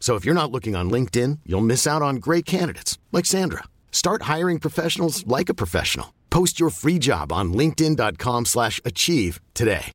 So 0.00 0.16
if 0.16 0.24
you're 0.24 0.34
not 0.34 0.50
looking 0.50 0.74
on 0.74 0.90
LinkedIn, 0.90 1.40
you'll 1.44 1.60
miss 1.60 1.86
out 1.86 2.02
on 2.02 2.16
great 2.16 2.44
candidates 2.46 2.98
like 3.12 3.26
Sandra. 3.26 3.64
Start 3.92 4.22
hiring 4.22 4.58
professionals 4.58 5.24
like 5.26 5.48
a 5.50 5.54
professional. 5.54 6.14
Post 6.30 6.58
your 6.58 6.70
free 6.70 6.98
job 6.98 7.30
on 7.32 7.52
linkedin.com/achieve 7.52 8.46
slash 8.46 8.80
achieve 8.84 9.40
today. 9.52 9.92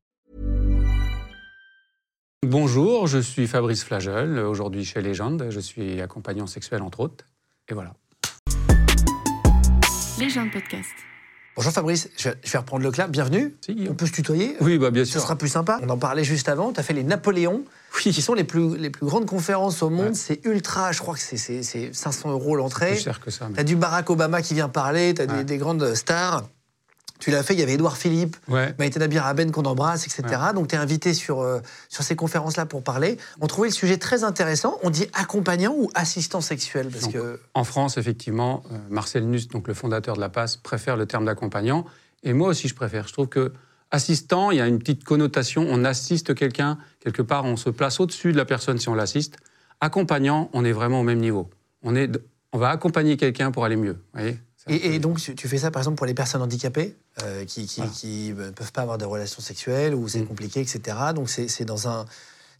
Bonjour, 2.46 3.08
je 3.08 3.18
suis 3.18 3.48
Fabrice 3.48 3.82
Flagel, 3.82 4.38
aujourd'hui 4.38 4.84
chez 4.84 5.00
Légende. 5.00 5.50
Je 5.50 5.58
suis 5.58 6.00
accompagnant 6.00 6.46
sexuel 6.46 6.82
entre 6.82 7.00
autres. 7.00 7.24
Et 7.68 7.74
voilà. 7.74 7.92
Légende 10.18 10.52
podcast. 10.52 10.94
Bonjour 11.56 11.72
Fabrice, 11.72 12.10
je 12.18 12.28
vais 12.52 12.58
reprendre 12.58 12.82
le 12.82 12.90
clap. 12.90 13.10
Bienvenue. 13.10 13.54
Si. 13.64 13.86
On 13.90 13.94
peut 13.94 14.04
se 14.04 14.12
tutoyer? 14.12 14.56
Oui, 14.60 14.76
bah 14.76 14.90
bien 14.90 15.06
Ce 15.06 15.12
sûr. 15.12 15.22
sera 15.22 15.36
plus 15.36 15.48
sympa. 15.48 15.80
On 15.82 15.88
en 15.88 15.96
parlait 15.96 16.22
juste 16.24 16.50
avant. 16.50 16.70
Tu 16.72 16.80
as 16.80 16.82
fait 16.82 16.92
les 16.92 17.02
Napoléons, 17.02 17.62
qui 17.98 18.12
sont 18.20 18.34
les 18.34 18.44
plus, 18.44 18.76
les 18.76 18.90
plus 18.90 19.06
grandes 19.06 19.24
conférences 19.24 19.82
au 19.82 19.88
monde. 19.88 20.08
Ouais. 20.08 20.14
C'est 20.14 20.44
ultra, 20.44 20.92
je 20.92 20.98
crois 21.00 21.14
que 21.14 21.20
c'est- 21.20 21.38
c'est 21.38 21.62
c'est 21.62 21.94
500 21.94 22.30
euros 22.30 22.56
l'entrée. 22.56 22.90
Plus 22.92 23.04
cher 23.04 23.20
que 23.20 23.30
ça. 23.30 23.46
mais- 23.48 23.54
Tu 23.54 23.60
as 23.60 23.64
du 23.64 23.74
Barack 23.76 24.10
Obama 24.10 24.42
qui 24.42 24.52
vient 24.52 24.68
parler, 24.68 25.14
tu 25.14 25.22
as 25.22 25.26
des 25.44 25.56
grandes 25.56 25.94
stars. 25.94 26.46
Tu 27.18 27.30
l'as 27.30 27.42
fait, 27.42 27.54
il 27.54 27.60
y 27.60 27.62
avait 27.62 27.74
Édouard 27.74 27.96
Philippe, 27.96 28.36
Ouais. 28.48 28.74
Maïté 28.78 28.98
Nabir 28.98 29.24
Aben 29.26 29.50
qu'on 29.50 29.64
embrasse, 29.64 30.06
etc. 30.06 30.40
Donc 30.54 30.68
tu 30.68 30.74
es 30.74 30.78
invité 30.78 31.14
sur, 31.14 31.40
euh, 31.40 31.60
sur 31.88 32.02
ces 32.04 32.16
conférences-là 32.16 32.66
pour 32.66 32.82
parler. 32.82 33.18
On 33.40 33.46
trouvait 33.46 33.68
le 33.68 33.74
sujet 33.74 33.96
très 33.98 34.24
intéressant. 34.24 34.78
On 34.82 34.90
dit 34.90 35.06
accompagnant 35.14 35.74
ou 35.76 35.90
assistant 35.94 36.40
sexuel 36.40 36.88
Parce 36.90 37.04
Donc, 37.04 37.12
que 37.14 37.40
En 37.54 37.64
France, 37.64 37.96
effectivement, 37.98 38.62
euh, 38.72 38.78
Marcel 38.90 39.26
Nuss, 39.28 39.48
donc 39.48 39.68
le 39.68 39.74
fondateur 39.74 40.16
de 40.16 40.20
la 40.20 40.28
PAS, 40.28 40.58
préfère 40.62 40.96
le 40.96 41.06
terme 41.06 41.24
d'accompagnant. 41.24 41.86
Et 42.22 42.32
moi 42.32 42.48
aussi, 42.48 42.68
je 42.68 42.74
préfère. 42.74 43.06
Je 43.08 43.12
trouve 43.12 43.28
que 43.28 43.52
assistant, 43.90 44.50
il 44.50 44.58
y 44.58 44.60
a 44.60 44.66
une 44.66 44.78
petite 44.78 45.04
connotation. 45.04 45.66
On 45.68 45.84
assiste 45.84 46.34
quelqu'un, 46.34 46.78
quelque 47.00 47.22
part, 47.22 47.44
on 47.44 47.56
se 47.56 47.70
place 47.70 48.00
au-dessus 48.00 48.32
de 48.32 48.36
la 48.36 48.44
personne 48.44 48.78
si 48.78 48.88
on 48.88 48.94
l'assiste. 48.94 49.36
Accompagnant, 49.80 50.50
on 50.52 50.64
est 50.64 50.72
vraiment 50.72 51.00
au 51.00 51.04
même 51.04 51.20
niveau. 51.20 51.50
On, 51.82 51.94
est, 51.94 52.10
on 52.52 52.58
va 52.58 52.70
accompagner 52.70 53.16
quelqu'un 53.16 53.50
pour 53.50 53.64
aller 53.64 53.76
mieux. 53.76 53.92
vous 53.92 54.20
voyez 54.20 54.38
Et, 54.68 54.94
et 54.94 54.98
donc, 54.98 55.18
tu 55.20 55.48
fais 55.48 55.58
ça, 55.58 55.70
par 55.70 55.80
exemple, 55.82 55.96
pour 55.96 56.06
les 56.06 56.14
personnes 56.14 56.42
handicapées 56.42 56.96
euh, 57.22 57.44
qui 57.44 57.66
qui, 57.66 57.80
Voilà. 57.80 57.92
qui, 57.94 58.32
euh, 58.32 58.46
ne 58.46 58.50
peuvent 58.50 58.72
pas 58.72 58.82
avoir 58.82 58.98
de 58.98 59.04
relations 59.04 59.40
sexuelles 59.40 59.94
ou 59.94 60.08
c'est 60.08 60.20
Mm. 60.20 60.26
compliqué, 60.26 60.60
etc. 60.60 60.96
Donc, 61.14 61.28
c'est 61.28 61.64
dans 61.64 61.88
un. 61.88 62.04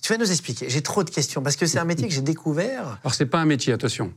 Tu 0.02 0.12
vas 0.12 0.18
nous 0.18 0.30
expliquer. 0.30 0.68
J'ai 0.70 0.82
trop 0.82 1.02
de 1.02 1.10
questions 1.10 1.42
parce 1.42 1.56
que 1.56 1.66
c'est 1.66 1.78
un 1.78 1.84
métier 1.84 2.06
que 2.06 2.14
j'ai 2.14 2.20
découvert. 2.20 2.98
Alors, 3.02 3.14
c'est 3.14 3.26
pas 3.26 3.38
un 3.40 3.44
métier, 3.46 3.72
attention. 3.72 4.12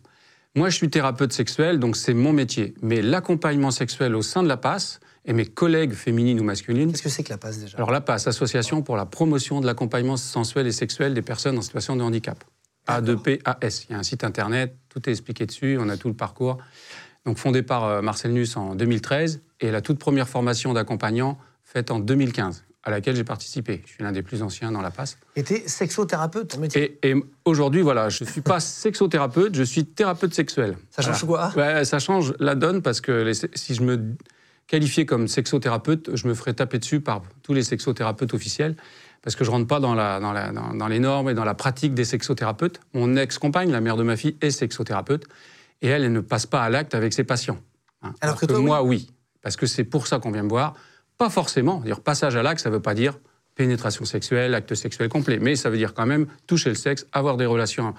Moi, 0.55 0.69
je 0.69 0.75
suis 0.75 0.89
thérapeute 0.89 1.31
sexuel, 1.33 1.79
donc 1.79 1.95
c'est 1.95 2.13
mon 2.13 2.33
métier. 2.33 2.73
Mais 2.81 3.01
l'accompagnement 3.01 3.71
sexuel 3.71 4.15
au 4.15 4.21
sein 4.21 4.43
de 4.43 4.47
la 4.47 4.57
PAS 4.57 4.99
et 5.25 5.33
mes 5.33 5.45
collègues 5.45 5.93
féminines 5.93 6.39
ou 6.39 6.43
masculines, 6.43 6.91
Qu'est-ce 6.91 7.03
que 7.03 7.09
c'est 7.09 7.23
que 7.23 7.29
la 7.29 7.37
passe 7.37 7.59
déjà? 7.59 7.77
Alors 7.77 7.91
la 7.91 8.01
PAS, 8.01 8.27
Association 8.27 8.81
pour 8.81 8.97
la 8.97 9.05
promotion 9.05 9.61
de 9.61 9.65
l'accompagnement 9.65 10.17
sensuel 10.17 10.65
et 10.67 10.71
sexuel 10.71 11.13
des 11.13 11.21
personnes 11.21 11.57
en 11.57 11.61
situation 11.61 11.95
de 11.95 12.01
handicap. 12.03 12.43
A2PAS. 12.87 13.85
Il 13.89 13.93
y 13.93 13.95
a 13.95 13.99
un 13.99 14.03
site 14.03 14.23
internet, 14.23 14.75
tout 14.89 15.07
est 15.07 15.11
expliqué 15.11 15.45
dessus, 15.45 15.77
on 15.79 15.89
a 15.89 15.97
tout 15.97 16.07
le 16.07 16.15
parcours. 16.15 16.57
Donc 17.29 17.37
fondé 17.37 17.61
par 17.61 17.83
euh, 17.85 18.01
Marcel 18.01 18.33
Nuss 18.33 18.57
en 18.57 18.73
2013 18.73 19.41
et 19.59 19.69
la 19.69 19.81
toute 19.81 19.99
première 19.99 20.27
formation 20.27 20.73
d'accompagnant 20.73 21.37
faite 21.63 21.91
en 21.91 21.99
2015 21.99 22.63
à 22.83 22.89
laquelle 22.89 23.15
j'ai 23.15 23.23
participé. 23.23 23.83
Je 23.85 23.91
suis 23.93 24.03
l'un 24.03 24.11
des 24.11 24.23
plus 24.23 24.41
anciens 24.41 24.71
dans 24.71 24.81
la 24.81 24.89
PAS. 24.89 25.15
Et 25.35 25.43
t'es 25.43 25.61
sexothérapeute, 25.67 26.47
ton 26.47 26.59
métier? 26.59 26.97
Et, 27.03 27.11
et 27.11 27.15
aujourd'hui, 27.45 27.81
voilà, 27.83 28.09
je 28.09 28.23
ne 28.23 28.29
suis 28.29 28.41
pas 28.41 28.59
sexothérapeute, 28.59 29.53
je 29.53 29.61
suis 29.61 29.85
thérapeute 29.85 30.33
sexuel. 30.33 30.75
Ça 30.89 31.03
change 31.03 31.23
Voilà. 31.23 31.51
quoi? 31.53 31.63
Ouais, 31.63 31.85
Ça 31.85 31.99
change 31.99 32.33
la 32.39 32.55
donne 32.55 32.81
parce 32.81 32.99
que 32.99 33.11
les- 33.11 33.35
si 33.53 33.75
je 33.75 33.83
me 33.83 34.01
qualifiais 34.65 35.05
comme 35.05 35.27
sexothérapeute, 35.27 36.09
je 36.15 36.27
me 36.27 36.33
ferais 36.33 36.53
taper 36.55 36.79
dessus 36.79 36.99
par 36.99 37.21
tous 37.43 37.53
les 37.53 37.61
sexothérapeutes 37.61 38.33
officiels 38.33 38.75
parce 39.21 39.35
que 39.35 39.43
je 39.43 39.51
rentre 39.51 39.67
pas 39.67 39.79
dans, 39.79 39.93
la, 39.93 40.19
dans, 40.19 40.31
la- 40.33 40.51
dans- 40.51 40.73
dans 40.73 40.87
les 40.87 40.97
normes 40.99 41.29
et 41.29 41.35
dans 41.35 41.45
la 41.45 41.53
pratique 41.53 41.93
des 41.93 42.05
sexothérapeutes. 42.05 42.79
Mon 42.95 43.15
ex-compagne, 43.17 43.69
la 43.71 43.81
mère 43.81 43.97
de 43.97 44.03
ma 44.03 44.17
fille, 44.17 44.35
est 44.41 44.49
sexothérapeute 44.49 45.25
et 45.81 45.87
elle, 45.87 46.03
elle 46.03 46.11
ne 46.13 46.19
passe 46.21 46.45
pas 46.45 46.61
à 46.63 46.69
l'acte 46.69 46.95
avec 46.95 47.13
ses 47.13 47.23
patients. 47.23 47.57
hein. 48.01 48.13
Alors 48.21 48.39
que 48.39 48.45
toi, 48.45 48.59
moi, 48.59 48.83
oui. 48.83 49.09
Parce 49.41 49.55
que 49.55 49.65
c'est 49.65 49.83
pour 49.85 50.07
ça 50.07 50.19
qu'on 50.19 50.31
vient 50.31 50.43
me 50.43 50.49
voir. 50.49 50.73
Pas 51.17 51.29
forcément. 51.29 51.79
Dire 51.81 52.01
passage 52.01 52.35
à 52.35 52.43
l'acte, 52.43 52.61
ça 52.61 52.69
ne 52.69 52.75
veut 52.75 52.81
pas 52.81 52.93
dire 52.93 53.17
pénétration 53.55 54.05
sexuelle, 54.05 54.53
acte 54.55 54.73
sexuel 54.75 55.09
complet. 55.09 55.37
Mais 55.39 55.55
ça 55.55 55.69
veut 55.69 55.77
dire 55.77 55.93
quand 55.93 56.05
même 56.05 56.27
toucher 56.47 56.69
le 56.69 56.75
sexe, 56.75 57.05
avoir 57.11 57.35
des 57.37 57.45
relations 57.45 57.93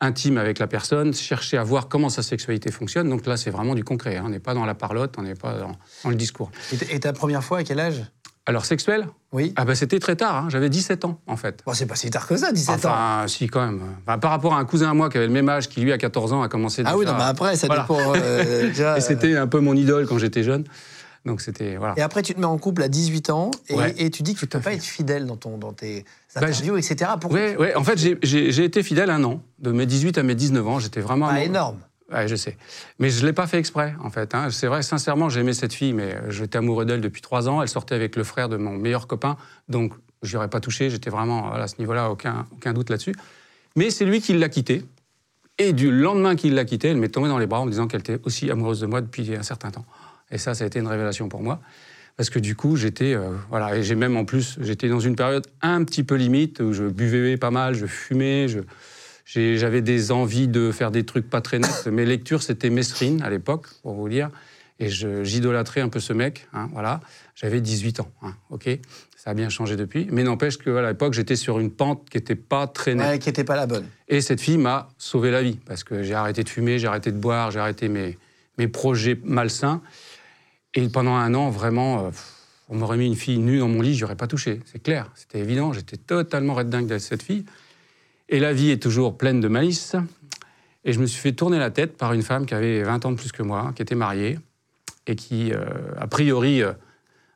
intimes 0.00 0.36
avec 0.36 0.58
la 0.58 0.66
personne, 0.66 1.14
chercher 1.14 1.56
à 1.58 1.62
voir 1.62 1.88
comment 1.88 2.08
sa 2.10 2.22
sexualité 2.22 2.70
fonctionne. 2.70 3.08
Donc 3.08 3.24
là, 3.24 3.36
c'est 3.36 3.50
vraiment 3.50 3.74
du 3.74 3.82
concret. 3.82 4.16
hein. 4.16 4.24
On 4.26 4.28
n'est 4.28 4.40
pas 4.40 4.52
dans 4.52 4.66
la 4.66 4.74
parlotte, 4.74 5.14
on 5.16 5.22
n'est 5.22 5.34
pas 5.34 5.58
dans, 5.58 5.72
dans 6.04 6.10
le 6.10 6.16
discours. 6.16 6.50
Et 6.90 7.00
ta 7.00 7.12
première 7.12 7.42
fois, 7.42 7.58
à 7.58 7.64
quel 7.64 7.80
âge? 7.80 8.04
Alors, 8.48 8.64
sexuel 8.64 9.08
Oui. 9.32 9.52
ah 9.56 9.64
ben, 9.64 9.74
C'était 9.74 9.98
très 9.98 10.14
tard. 10.16 10.36
hein. 10.36 10.46
J'avais 10.50 10.68
17 10.70 11.04
ans, 11.04 11.18
en 11.26 11.36
fait. 11.36 11.62
Bon, 11.66 11.74
c'est 11.74 11.86
pas 11.86 11.96
si 11.96 12.08
tard 12.10 12.26
que 12.28 12.36
ça, 12.36 12.52
17 12.52 12.84
ans. 12.86 12.90
Enfin, 12.90 13.24
si, 13.26 13.48
quand 13.48 13.64
même. 13.66 13.80
Enfin, 14.06 14.18
par 14.18 14.30
rapport 14.30 14.54
à 14.54 14.58
un 14.58 14.64
cousin 14.64 14.90
à 14.90 14.94
moi 14.94 15.10
qui 15.10 15.16
avait 15.16 15.26
le 15.26 15.32
même 15.32 15.48
âge, 15.48 15.68
qui 15.68 15.80
lui, 15.80 15.92
à 15.92 15.98
14 15.98 16.32
ans, 16.32 16.42
a 16.42 16.48
commencé 16.48 16.82
Ah 16.86 16.96
oui, 16.96 17.04
déjà- 17.04 17.12
non, 17.12 17.18
mais 17.18 17.24
après, 17.28 17.56
ça 17.56 17.66
Voilà. 17.66 17.82
dépend. 17.82 17.98
euh, 18.14 18.62
déjà, 18.68 18.96
Et 18.98 19.00
c'était 19.00 19.36
un 19.36 19.48
peu 19.48 19.58
mon 19.58 19.74
idole 19.74 20.06
quand 20.06 20.18
j'étais 20.18 20.42
jeune. 20.44 20.64
Donc 21.24 21.40
c'était 21.40 21.74
voilà. 21.74 21.94
Et 21.96 22.02
après, 22.02 22.22
tu 22.22 22.34
te 22.34 22.38
mets 22.38 22.46
en 22.46 22.56
couple 22.56 22.84
à 22.84 22.88
18 22.88 23.30
ans 23.30 23.50
et, 23.68 23.74
Ouais, 23.74 23.92
et 23.98 24.10
tu 24.10 24.22
dis 24.22 24.34
que 24.34 24.38
tu 24.38 24.44
ne 24.44 24.50
peux 24.50 24.60
pas 24.60 24.70
fait. 24.70 24.76
être 24.76 24.84
fidèle 24.84 25.26
dans, 25.26 25.34
ton, 25.36 25.58
dans 25.58 25.72
tes 25.72 26.04
Bah, 26.36 26.42
interviews, 26.42 26.76
etc. 26.76 27.10
Pourquoi 27.20 27.40
Ouais, 27.40 27.56
ouais. 27.56 27.74
En 27.74 27.82
fait, 27.82 27.98
j'ai- 27.98 28.62
été 28.64 28.84
fidèle 28.84 29.10
un 29.10 29.24
an, 29.24 29.42
de 29.58 29.72
mes 29.72 29.86
18 29.86 30.18
à 30.18 30.22
mes 30.22 30.36
19 30.36 30.64
ans. 30.68 30.78
J'étais 30.78 31.00
vraiment. 31.00 31.26
Pas 31.26 31.32
amoureux. 31.32 31.46
énorme. 31.48 31.78
Ouais, 32.12 32.28
je 32.28 32.36
sais. 32.36 32.56
Mais 32.98 33.10
je 33.10 33.20
ne 33.22 33.26
l'ai 33.26 33.32
pas 33.32 33.46
fait 33.48 33.58
exprès, 33.58 33.94
en 34.00 34.10
fait. 34.10 34.34
hein. 34.34 34.50
C'est 34.50 34.68
vrai, 34.68 34.82
sincèrement, 34.82 35.28
j'aimais 35.28 35.54
cette 35.54 35.72
fille, 35.72 35.92
mais 35.92 36.14
euh, 36.14 36.30
j'étais 36.30 36.58
amoureux 36.58 36.84
d'elle 36.84 37.00
depuis 37.00 37.20
trois 37.20 37.48
ans. 37.48 37.62
Elle 37.62 37.68
sortait 37.68 37.96
avec 37.96 38.14
le 38.14 38.22
frère 38.22 38.48
de 38.48 38.56
mon 38.56 38.72
meilleur 38.76 39.06
copain, 39.08 39.36
donc 39.68 39.92
je 40.22 40.32
n'y 40.32 40.36
aurais 40.36 40.48
pas 40.48 40.60
touché. 40.60 40.88
J'étais 40.88 41.10
vraiment 41.10 41.52
à 41.52 41.66
ce 41.66 41.74
niveau-là, 41.78 42.10
aucun, 42.10 42.46
aucun 42.52 42.72
doute 42.72 42.90
là-dessus. 42.90 43.14
Mais 43.74 43.90
c'est 43.90 44.04
lui 44.04 44.20
qui 44.20 44.34
l'a 44.34 44.48
quittée. 44.48 44.84
Et 45.58 45.72
du 45.72 45.90
lendemain 45.90 46.36
qu'il 46.36 46.54
l'a 46.54 46.64
quittée, 46.64 46.88
elle 46.88 46.98
m'est 46.98 47.08
tombée 47.08 47.28
dans 47.28 47.38
les 47.38 47.46
bras 47.46 47.60
en 47.60 47.64
me 47.66 47.70
disant 47.70 47.88
qu'elle 47.88 48.00
était 48.00 48.20
aussi 48.24 48.50
amoureuse 48.50 48.80
de 48.80 48.86
moi 48.86 49.00
depuis 49.00 49.34
un 49.34 49.42
certain 49.42 49.70
temps. 49.70 49.86
Et 50.30 50.38
ça, 50.38 50.54
ça 50.54 50.64
a 50.64 50.66
été 50.66 50.78
une 50.78 50.86
révélation 50.86 51.28
pour 51.28 51.42
moi. 51.42 51.60
Parce 52.16 52.30
que 52.30 52.38
du 52.38 52.54
coup, 52.54 52.76
j'étais. 52.76 53.14
euh, 53.14 53.32
voilà, 53.50 53.76
et 53.76 53.82
j'ai 53.82 53.94
même 53.94 54.16
en 54.16 54.24
plus, 54.24 54.58
j'étais 54.60 54.88
dans 54.88 55.00
une 55.00 55.16
période 55.16 55.46
un 55.60 55.82
petit 55.84 56.04
peu 56.04 56.14
limite 56.14 56.60
où 56.60 56.72
je 56.72 56.84
buvais 56.84 57.36
pas 57.36 57.50
mal, 57.50 57.74
je 57.74 57.86
fumais, 57.86 58.48
je. 58.48 58.60
J'avais 59.26 59.82
des 59.82 60.12
envies 60.12 60.46
de 60.48 60.70
faire 60.70 60.90
des 60.92 61.04
trucs 61.04 61.28
pas 61.28 61.40
très 61.40 61.58
nets. 61.58 61.86
Mes 61.88 62.04
lectures, 62.06 62.42
c'était 62.42 62.70
Mesrine 62.70 63.22
à 63.22 63.30
l'époque, 63.30 63.66
pour 63.82 63.94
vous 63.94 64.08
dire. 64.08 64.30
Et 64.78 64.88
je- 64.88 65.24
j'idolâtrais 65.24 65.80
un 65.80 65.88
peu 65.88 65.98
ce 66.00 66.12
mec. 66.12 66.46
hein, 66.52 66.68
voilà. 66.72 67.00
J'avais 67.34 67.60
18 67.60 67.98
ans. 68.00 68.10
hein, 68.22 68.34
ok 68.50 68.68
Ça 69.16 69.30
a 69.30 69.34
bien 69.34 69.48
changé 69.48 69.74
depuis. 69.74 70.06
Mais 70.12 70.22
n'empêche 70.22 70.58
qu'à 70.58 70.86
l'époque, 70.86 71.14
j'étais 71.14 71.34
sur 71.34 71.58
une 71.58 71.70
pente 71.72 72.08
qui 72.08 72.18
n'était 72.18 72.36
pas 72.36 72.66
très 72.68 72.94
nette. 72.94 73.06
Ouais, 73.08 73.18
qui 73.18 73.28
n'était 73.28 73.42
pas 73.42 73.56
la 73.56 73.66
bonne. 73.66 73.86
Et 74.08 74.20
cette 74.20 74.40
fille 74.40 74.58
m'a 74.58 74.88
sauvé 74.98 75.30
la 75.32 75.42
vie 75.42 75.58
parce 75.66 75.82
que 75.82 76.02
j'ai 76.04 76.14
arrêté 76.14 76.44
de 76.44 76.48
fumer, 76.48 76.78
j'ai 76.78 76.86
arrêté 76.86 77.10
de 77.10 77.16
boire, 77.18 77.50
j'ai 77.50 77.58
arrêté 77.58 77.88
mes, 77.88 78.16
mes 78.58 78.68
projets 78.68 79.18
malsains. 79.24 79.82
Et 80.74 80.88
pendant 80.88 81.14
un 81.16 81.34
an, 81.34 81.50
vraiment, 81.50 82.06
euh, 82.06 82.10
on 82.68 82.76
m'aurait 82.76 82.98
mis 82.98 83.06
une 83.06 83.16
fille 83.16 83.38
nue 83.38 83.58
dans 83.58 83.68
mon 83.68 83.80
lit, 83.80 83.94
j'y 83.94 84.04
aurais 84.04 84.14
pas 84.14 84.26
touché. 84.28 84.60
C'est 84.66 84.80
clair, 84.82 85.10
c'était 85.16 85.40
évident. 85.40 85.72
J'étais 85.72 85.96
totalement 85.96 86.54
red 86.54 86.68
dingue 86.68 86.86
de 86.86 86.98
cette 86.98 87.22
fille. 87.22 87.44
Et 88.28 88.40
la 88.40 88.52
vie 88.52 88.70
est 88.70 88.82
toujours 88.82 89.16
pleine 89.16 89.40
de 89.40 89.48
malice. 89.48 89.96
Et 90.84 90.92
je 90.92 91.00
me 91.00 91.06
suis 91.06 91.20
fait 91.20 91.32
tourner 91.32 91.58
la 91.58 91.70
tête 91.70 91.96
par 91.96 92.12
une 92.12 92.22
femme 92.22 92.46
qui 92.46 92.54
avait 92.54 92.82
20 92.82 93.06
ans 93.06 93.12
de 93.12 93.16
plus 93.16 93.32
que 93.32 93.42
moi, 93.42 93.72
qui 93.74 93.82
était 93.82 93.94
mariée 93.94 94.38
et 95.06 95.16
qui, 95.16 95.52
euh, 95.52 95.64
a 95.98 96.06
priori, 96.06 96.62
euh, 96.62 96.72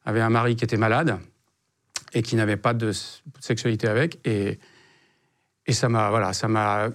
avait 0.05 0.21
un 0.21 0.31
mari 0.31 0.57
qui 0.57 0.65
était 0.65 0.77
malade 0.77 1.19
et 2.13 2.23
qui 2.23 2.37
n'avait 2.37 2.57
pas 2.57 2.75
de 2.75 2.93
sexualité 3.41 3.89
avec. 3.89 4.19
Et, 4.25 4.59
ça 5.69 5.89
m'a 5.89 6.11
voilà, 6.11 6.33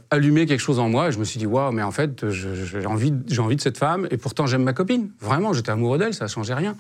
allumé 0.09 0.45
quelque 0.45 0.59
chose 0.59 0.80
en 0.80 0.89
moi. 0.89 1.07
Et 1.07 1.12
je 1.13 1.19
me 1.19 1.24
suis 1.24 1.39
dit, 1.39 1.45
waouh, 1.45 1.71
mais 1.71 1.81
en 1.81 1.92
fait, 1.92 2.30
j'ai 2.30 2.86
envie, 2.86 3.13
envie 3.38 3.56
de 3.56 3.62
cette 3.62 3.77
femme. 3.77 4.06
Et 4.12 4.18
pourtant, 4.18 4.47
j'aime 4.47 4.63
ma 4.63 4.74
copine. 4.74 5.12
Vraiment, 5.21 5.53
j'étais 5.53 5.71
amoureux 5.71 5.97
d'elle, 5.97 6.13
ça 6.13 6.25
ne 6.25 6.30
changeait 6.30 6.56
rien. 6.56 6.75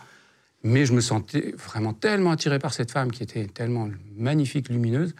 Mais 0.63 0.85
je 0.85 0.91
me 0.91 0.99
sentais 0.99 1.55
vraiment 1.57 1.93
tellement 1.93 2.31
attiré 2.31 2.59
par 2.59 2.73
cette 2.73 2.91
femme 2.91 3.11
qui 3.11 3.23
était 3.23 3.45
tellement 3.45 3.87
magnifique, 4.17 4.67
lumineuse. 4.67 5.15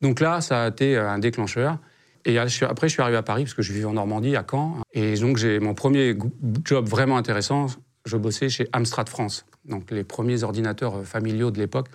Donc 0.00 0.20
là, 0.20 0.40
ça 0.40 0.64
a 0.64 0.68
été 0.68 0.96
un 0.96 1.18
déclencheur. 1.18 1.78
Et 2.24 2.38
après, 2.38 2.88
je 2.88 2.92
suis 2.92 3.02
arrivé 3.02 3.16
à 3.16 3.22
Paris, 3.22 3.44
parce 3.44 3.54
que 3.54 3.62
je 3.62 3.72
vivais 3.72 3.84
en 3.84 3.92
Normandie, 3.92 4.34
à 4.34 4.44
Caen. 4.48 4.78
Et 4.92 5.14
donc, 5.14 5.36
j'ai 5.36 5.60
mon 5.60 5.74
premier 5.74 6.18
job 6.64 6.88
vraiment 6.88 7.16
intéressant. 7.16 7.66
Je 8.04 8.16
bossais 8.16 8.48
chez 8.48 8.68
Amstrad 8.72 9.08
France, 9.08 9.46
donc 9.64 9.90
les 9.90 10.04
premiers 10.04 10.42
ordinateurs 10.42 10.96
euh, 10.96 11.04
familiaux 11.04 11.50
de 11.50 11.58
l'époque. 11.58 11.88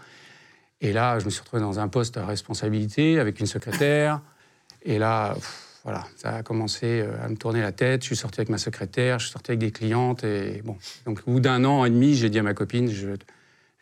Et 0.81 0.93
là, 0.93 1.19
je 1.19 1.25
me 1.25 1.29
suis 1.29 1.41
retrouvé 1.41 1.61
dans 1.61 1.79
un 1.79 1.87
poste 1.87 2.17
à 2.17 2.25
responsabilité 2.25 3.19
avec 3.19 3.39
une 3.39 3.45
secrétaire. 3.45 4.21
Et 4.83 4.99
là, 4.99 5.35
voilà, 5.83 6.05
ça 6.15 6.35
a 6.35 6.43
commencé 6.43 7.01
euh, 7.01 7.23
à 7.23 7.29
me 7.29 7.35
tourner 7.35 7.61
la 7.61 7.71
tête. 7.71 8.01
Je 8.01 8.07
suis 8.07 8.15
sorti 8.15 8.39
avec 8.39 8.49
ma 8.49 8.57
secrétaire, 8.57 9.19
je 9.19 9.25
suis 9.25 9.33
sorti 9.33 9.51
avec 9.51 9.59
des 9.59 9.71
clientes. 9.71 10.23
Et 10.23 10.61
bon, 10.63 10.77
donc 11.05 11.21
au 11.27 11.31
bout 11.31 11.39
d'un 11.39 11.63
an 11.65 11.85
et 11.85 11.89
demi, 11.89 12.15
j'ai 12.15 12.29
dit 12.29 12.39
à 12.39 12.43
ma 12.43 12.53
copine, 12.53 12.89
je, 12.89 13.09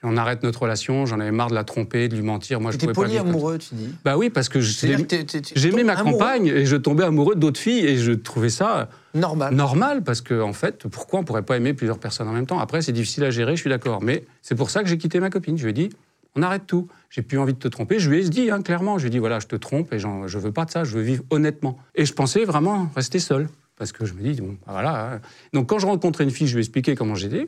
on 0.04 0.18
arrête 0.18 0.44
notre 0.44 0.62
relation. 0.62 1.06
J'en 1.06 1.20
avais 1.20 1.32
marre 1.32 1.50
de 1.50 1.56
la 1.56 1.64
tromper, 1.64 2.08
de 2.08 2.16
lui 2.16 2.24
mentir. 2.24 2.60
Moi, 2.62 2.72
je 2.72 2.78
pouvais 2.78 2.94
pas. 2.94 3.20
amoureux, 3.20 3.58
tu 3.58 3.76
dis. 3.76 3.90
Bah 4.06 4.18
oui, 4.18 4.30
parce 4.30 4.50
que 4.50 4.60
j'aimais 4.62 5.84
ma 5.84 5.96
compagne 5.96 6.48
et 6.48 6.66
je 6.66 6.76
tombais 6.76 7.04
amoureux 7.04 7.36
d'autres 7.36 7.60
filles 7.60 7.86
et 7.86 7.98
je 7.98 8.12
trouvais 8.12 8.50
ça 8.50 8.90
normal. 9.14 9.54
Normal, 9.54 10.04
parce 10.04 10.22
que 10.22 10.40
en 10.40 10.54
fait, 10.54 10.88
pourquoi 10.88 11.20
on 11.20 11.24
pourrait 11.24 11.44
pas 11.44 11.58
aimer 11.58 11.74
plusieurs 11.74 12.00
personnes 12.00 12.28
en 12.28 12.34
même 12.34 12.46
temps? 12.46 12.60
Après, 12.60 12.82
c'est 12.82 12.92
difficile 12.92 13.24
à 13.24 13.32
gérer, 13.32 13.56
je 13.56 13.62
suis 13.62 13.70
d'accord. 13.70 14.02
Mais 14.02 14.24
c'est 14.42 14.56
pour 14.56 14.70
ça 14.70 14.84
que 14.84 14.90
j'ai 14.90 14.98
quitté 14.98 15.20
ma 15.20 15.30
copine. 15.30 15.58
Je 15.58 15.64
lui 15.64 15.72
ai 15.72 15.74
dit, 15.74 15.90
on 16.36 16.42
arrête 16.44 16.68
tout. 16.68 16.88
J'ai 17.10 17.22
plus 17.22 17.38
envie 17.38 17.54
de 17.54 17.60
te 17.60 17.68
tromper. 17.68 18.00
Je 18.00 18.10
lui 18.10 18.20
ai 18.20 18.30
dit 18.30 18.52
hein, 18.52 18.62
clairement, 18.62 18.98
je 18.98 19.04
lui 19.04 19.08
ai 19.08 19.12
dit 19.12 19.20
voilà, 19.20 19.40
je 19.40 19.48
te 19.48 19.56
trompe 19.56 19.92
et 19.94 20.00
je 20.00 20.38
veux 20.38 20.52
pas 20.52 20.66
de 20.66 20.72
ça, 20.72 20.84
je 20.84 20.96
veux 20.96 21.02
vivre 21.02 21.24
honnêtement. 21.30 21.78
Et 21.96 22.06
je 22.06 22.14
pensais 22.14 22.46
vraiment 22.46 22.90
rester 22.96 23.20
seul. 23.20 23.50
Parce 23.80 23.94
que 23.94 24.06
je 24.06 24.14
me 24.14 24.22
dis, 24.22 24.42
bon, 24.42 24.58
bah 24.68 24.74
voilà. 24.74 25.14
Hein. 25.14 25.22
Donc 25.54 25.70
quand 25.70 25.80
je 25.80 25.88
rencontrais 25.88 26.26
une 26.26 26.32
fille, 26.32 26.48
je 26.48 26.54
lui 26.54 26.60
ai 26.60 26.66
expliqué 26.66 26.96
comment 26.96 27.16
j'étais. 27.16 27.48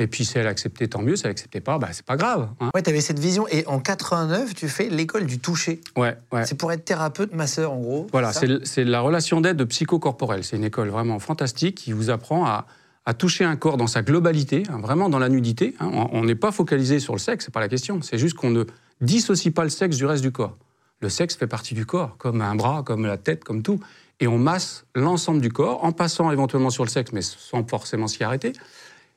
Et 0.00 0.06
puis 0.06 0.24
si 0.24 0.38
elle 0.38 0.46
acceptait, 0.46 0.88
tant 0.88 1.02
mieux. 1.02 1.14
Si 1.14 1.26
elle 1.26 1.30
acceptait 1.30 1.60
pas, 1.60 1.78
bah, 1.78 1.88
c'est 1.92 2.06
pas 2.06 2.16
grave. 2.16 2.48
Hein. 2.58 2.70
Ouais, 2.74 2.82
tu 2.82 2.88
avais 2.88 3.02
cette 3.02 3.18
vision. 3.18 3.46
Et 3.48 3.66
en 3.66 3.80
89, 3.80 4.54
tu 4.54 4.66
fais 4.66 4.88
l'école 4.88 5.26
du 5.26 5.38
toucher. 5.38 5.82
Ouais, 5.94 6.16
ouais. 6.32 6.46
C'est 6.46 6.54
pour 6.54 6.72
être 6.72 6.86
thérapeute, 6.86 7.34
masseur, 7.34 7.72
en 7.72 7.80
gros. 7.80 8.06
Voilà, 8.10 8.32
c'est 8.32 8.84
la 8.84 9.00
relation 9.02 9.42
d'aide 9.42 9.62
psychocorporelle. 9.66 10.42
C'est 10.42 10.56
une 10.56 10.64
école 10.64 10.88
vraiment 10.88 11.18
fantastique 11.18 11.76
qui 11.76 11.92
vous 11.92 12.08
apprend 12.08 12.46
à, 12.46 12.66
à 13.04 13.12
toucher 13.12 13.44
un 13.44 13.56
corps 13.56 13.76
dans 13.76 13.86
sa 13.86 14.00
globalité, 14.00 14.62
hein, 14.70 14.78
vraiment 14.80 15.10
dans 15.10 15.18
la 15.18 15.28
nudité. 15.28 15.74
Hein. 15.80 15.90
On 16.12 16.24
n'est 16.24 16.34
pas 16.34 16.50
focalisé 16.50 16.98
sur 16.98 17.12
le 17.12 17.18
sexe, 17.18 17.44
c'est 17.44 17.54
pas 17.54 17.60
la 17.60 17.68
question. 17.68 18.00
C'est 18.00 18.16
juste 18.16 18.36
qu'on 18.36 18.50
ne 18.50 18.64
dissocie 19.02 19.52
pas 19.52 19.64
le 19.64 19.70
sexe 19.70 19.96
du 19.96 20.06
reste 20.06 20.22
du 20.22 20.32
corps. 20.32 20.56
Le 21.00 21.10
sexe 21.10 21.36
fait 21.36 21.46
partie 21.46 21.74
du 21.74 21.84
corps, 21.84 22.16
comme 22.16 22.40
un 22.40 22.54
bras, 22.54 22.82
comme 22.82 23.04
la 23.04 23.18
tête, 23.18 23.44
comme 23.44 23.62
tout. 23.62 23.80
Et 24.20 24.26
on 24.26 24.38
masse 24.38 24.86
l'ensemble 24.94 25.42
du 25.42 25.50
corps, 25.50 25.84
en 25.84 25.92
passant 25.92 26.30
éventuellement 26.30 26.70
sur 26.70 26.84
le 26.84 26.90
sexe, 26.90 27.12
mais 27.12 27.22
sans 27.22 27.66
forcément 27.66 28.06
s'y 28.06 28.24
arrêter. 28.24 28.54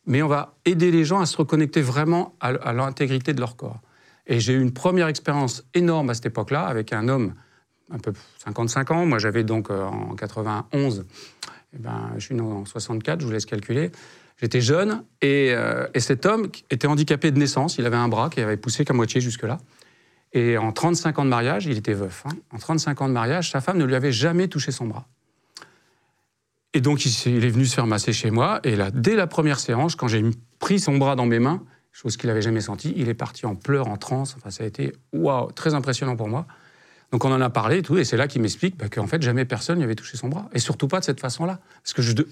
Mais 0.06 0.22
on 0.22 0.28
va 0.28 0.56
aider 0.66 0.92
les 0.92 1.06
gens 1.06 1.20
à 1.20 1.26
se 1.26 1.38
reconnecter 1.38 1.82
vraiment 1.82 2.36
à, 2.40 2.74
l'intégrité 2.74 3.34
de 3.34 3.40
leur 3.40 3.56
corps. 3.56 3.80
Et 4.28 4.40
j'ai 4.40 4.54
eu 4.54 4.62
une 4.62 4.74
première 4.74 5.08
expérience 5.08 5.64
énorme 5.74 6.10
à 6.10 6.14
cette 6.14 6.26
époque-là, 6.28 6.66
avec 6.66 6.94
un 6.94 7.08
homme 7.08 7.34
un 7.92 8.00
peu 8.00 8.14
55 8.44 8.92
ans. 8.92 9.06
Moi, 9.06 9.20
j'avais 9.20 9.44
donc 9.44 9.70
euh, 9.70 9.84
en 9.84 10.16
91 10.16 11.06
eh 11.76 11.80
ben, 11.80 12.12
je 12.18 12.26
suis 12.26 12.36
né 12.36 12.42
en 12.42 12.66
64, 12.66 13.22
je 13.22 13.26
vous 13.26 13.32
laisse 13.32 13.46
calculer. 13.46 13.92
J'étais 14.38 14.62
jeune 14.62 15.04
euh, 15.24 15.88
et, 15.94 16.00
cet 16.00 16.26
homme 16.26 16.50
était 16.70 16.88
handicapé 16.88 17.32
de 17.32 17.40
naissance. 17.40 17.78
Il 17.78 17.86
avait 17.86 17.98
un 17.98 18.08
bras 18.08 18.30
qui 18.30 18.42
avait 18.42 18.58
poussé 18.58 18.86
qu'à 18.86 18.94
moitié 18.94 19.22
jusque-là. 19.22 19.60
Et 20.34 20.58
en 20.58 20.72
35 20.72 21.20
ans 21.20 21.26
de 21.26 21.30
mariage, 21.30 21.66
il 21.66 21.78
était 21.78 21.94
veuf. 21.94 22.24
Hein. 22.26 22.36
En 22.52 22.58
35 22.58 23.02
ans 23.02 23.08
de 23.08 23.14
mariage, 23.14 23.52
sa 23.52 23.62
femme 23.62 23.78
ne 23.78 23.86
lui 23.86 23.96
avait 23.96 24.12
jamais 24.12 24.48
touché 24.48 24.72
son 24.72 24.88
bras. 24.88 25.06
Et 26.74 26.82
donc, 26.82 27.06
il, 27.06 27.46
est 27.46 27.50
venu 27.50 27.66
se 27.66 27.76
faire 27.76 27.88
masser 27.88 28.14
chez 28.14 28.32
moi. 28.32 28.60
Et 28.64 28.76
là, 28.76 28.90
dès 28.92 29.16
la 29.16 29.28
première 29.28 29.60
séance, 29.60 29.96
quand 29.96 30.08
j'ai 30.08 30.24
pris 30.60 30.80
son 30.80 30.98
bras 30.98 31.16
dans 31.16 31.26
mes 31.26 31.40
mains, 31.40 31.62
chose 31.92 32.18
qu'il 32.18 32.28
n'avait 32.28 32.42
jamais 32.42 32.62
sentie, 32.62 32.94
il 32.98 33.10
est 33.10 33.14
parti 33.14 33.46
en 33.46 33.56
pleurs, 33.56 33.88
en 33.88 33.98
transe. 33.98 34.36
Enfin, 34.38 34.50
ça 34.50 34.64
a 34.64 34.68
été 34.68 34.94
waouh, 35.14 35.52
très 35.52 35.76
impressionnant 35.76 36.16
pour 36.16 36.28
moi. 36.28 36.48
Donc 37.14 37.26
on 37.26 37.32
en 37.32 37.42
a 37.42 37.50
parlé 37.52 37.78
et 37.78 37.82
tout, 37.84 37.96
et 38.00 38.06
c'est 38.06 38.18
là 38.18 38.28
qu'il 38.28 38.42
m'explique 38.42 38.76
bah, 38.76 38.90
qu'en 38.90 39.06
fait 39.06 39.22
jamais 39.22 39.46
personne 39.46 39.78
n'y 39.78 39.84
avait 39.84 39.94
touché 39.94 40.18
son 40.18 40.30
bras, 40.30 40.50
et 40.52 40.58
surtout 40.58 40.88
pas 40.88 41.00
de 41.00 41.06
cette 41.06 41.20
façon-là. 41.20 41.60
Parce 41.84 41.94
que 41.94 42.26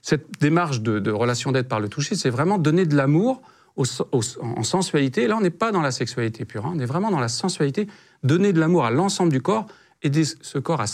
cette 0.00 0.40
démarche 0.40 0.80
de, 0.80 1.10
relation 1.10 1.52
d'aide 1.52 1.68
par 1.68 1.80
le 1.80 1.90
toucher, 1.90 2.14
c'est 2.14 2.30
vraiment 2.30 2.56
donner 2.56 2.86
de 2.86 2.96
l'amour 2.96 3.42
en 3.76 4.62
sensualité. 4.62 5.26
Là, 5.26 5.36
on 5.36 5.42
n'est 5.42 5.50
pas 5.50 5.70
dans 5.70 5.82
la 5.82 5.90
sexualité 5.90 6.46
pure, 6.46 6.64
hein. 6.64 6.72
on 6.74 6.78
est 6.78 6.86
vraiment 6.86 7.10
dans 7.10 7.20
la 7.20 7.28
sensualité, 7.28 7.88
donner 8.22 8.54
de 8.54 8.58
l'amour 8.58 8.86
à 8.86 8.90
l'ensemble 8.90 9.30
du 9.30 9.42
corps, 9.42 9.66
aider 10.02 10.24
ce 10.24 10.58
corps 10.58 10.80
à, 10.80 10.86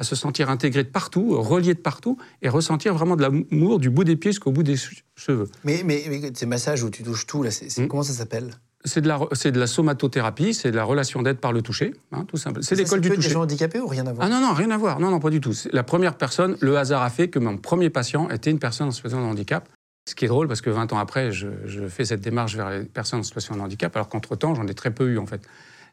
à, 0.00 0.04
se 0.04 0.16
sentir 0.16 0.50
intégré 0.50 0.82
de 0.82 0.88
partout, 0.88 1.40
relié 1.40 1.74
de 1.74 1.78
partout, 1.78 2.18
et 2.42 2.48
ressentir 2.48 2.94
vraiment 2.94 3.16
de 3.16 3.22
l'amour 3.22 3.78
du 3.78 3.90
bout 3.90 4.04
des 4.04 4.16
pieds 4.16 4.32
jusqu'au 4.32 4.50
bout 4.50 4.62
des 4.62 4.76
cheveux. 5.16 5.48
Mais, 5.64 5.82
mais, 5.84 6.32
ces 6.34 6.46
massages 6.46 6.82
où 6.82 6.90
tu 6.90 7.02
touches 7.02 7.26
tout, 7.26 7.42
là, 7.42 7.50
c'est, 7.50 7.66
hmm. 7.78 7.88
comment 7.88 8.02
ça 8.02 8.12
s'appelle? 8.12 8.54
C'est 8.84 9.02
de, 9.02 9.08
la, 9.08 9.18
de 9.18 9.60
la 9.60 9.66
somatothérapie, 9.66 10.54
c'est 10.54 10.70
de 10.70 10.76
la 10.76 10.84
relation 10.84 11.20
d'aide 11.20 11.36
par 11.36 11.52
le 11.52 11.60
toucher, 11.60 11.94
hein, 12.12 12.24
tout 12.26 12.38
simple. 12.38 12.62
C'est 12.62 12.76
l'école 12.76 13.02
du 13.02 13.10
toucher. 13.10 13.28
des 13.28 13.34
gens 13.34 13.42
handicapés 13.42 13.78
ou 13.78 13.86
rien 13.86 14.06
à 14.06 14.14
voir? 14.14 14.26
Ah 14.26 14.30
non, 14.30 14.40
non, 14.40 14.54
rien 14.54 14.70
à 14.70 14.78
voir. 14.78 15.00
Non, 15.00 15.10
non, 15.10 15.20
pas 15.20 15.28
du 15.28 15.40
tout. 15.40 15.52
La 15.72 15.82
première 15.82 16.16
personne, 16.16 16.56
le 16.60 16.78
hasard 16.78 17.02
a 17.02 17.10
fait 17.10 17.28
que 17.28 17.38
mon 17.38 17.58
premier 17.58 17.90
patient 17.90 18.30
était 18.30 18.50
une 18.50 18.58
personne 18.58 18.88
en 18.88 18.92
situation 18.92 19.20
de 19.20 19.26
handicap. 19.26 19.68
Ce 20.08 20.14
qui 20.14 20.24
est 20.24 20.28
drôle 20.28 20.48
parce 20.48 20.62
que 20.62 20.70
20 20.70 20.94
ans 20.94 20.98
après, 20.98 21.30
je, 21.30 21.48
fais 21.88 22.06
cette 22.06 22.22
démarche 22.22 22.56
vers 22.56 22.70
les 22.70 22.84
personnes 22.84 23.20
en 23.20 23.22
situation 23.22 23.54
de 23.54 23.60
handicap, 23.60 23.94
alors 23.94 24.08
qu'entre-temps, 24.08 24.54
j'en 24.54 24.66
ai 24.66 24.74
très 24.74 24.90
peu 24.90 25.08
eu 25.08 25.18
en 25.18 25.26
fait. 25.26 25.42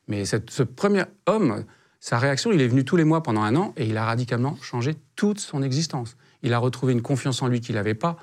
Mais 0.07 0.23
ce 0.23 0.63
premier 0.63 1.03
homme, 1.25 1.65
sa 2.07 2.19
réaction, 2.19 2.53
il 2.53 2.61
est 2.61 2.69
venu 2.69 2.85
tous 2.85 2.95
les 2.95 3.03
mois 3.03 3.21
pendant 3.21 3.41
un 3.41 3.53
an 3.57 3.73
et 3.75 3.85
il 3.85 3.97
a 3.97 4.05
radicalement 4.05 4.57
changé 4.61 4.95
toute 5.17 5.41
son 5.41 5.61
existence. 5.61 6.15
Il 6.41 6.53
a 6.53 6.57
retrouvé 6.57 6.93
une 6.93 7.01
confiance 7.01 7.41
en 7.41 7.49
lui 7.49 7.59
qu'il 7.59 7.75
n'avait 7.75 7.95
pas. 7.95 8.15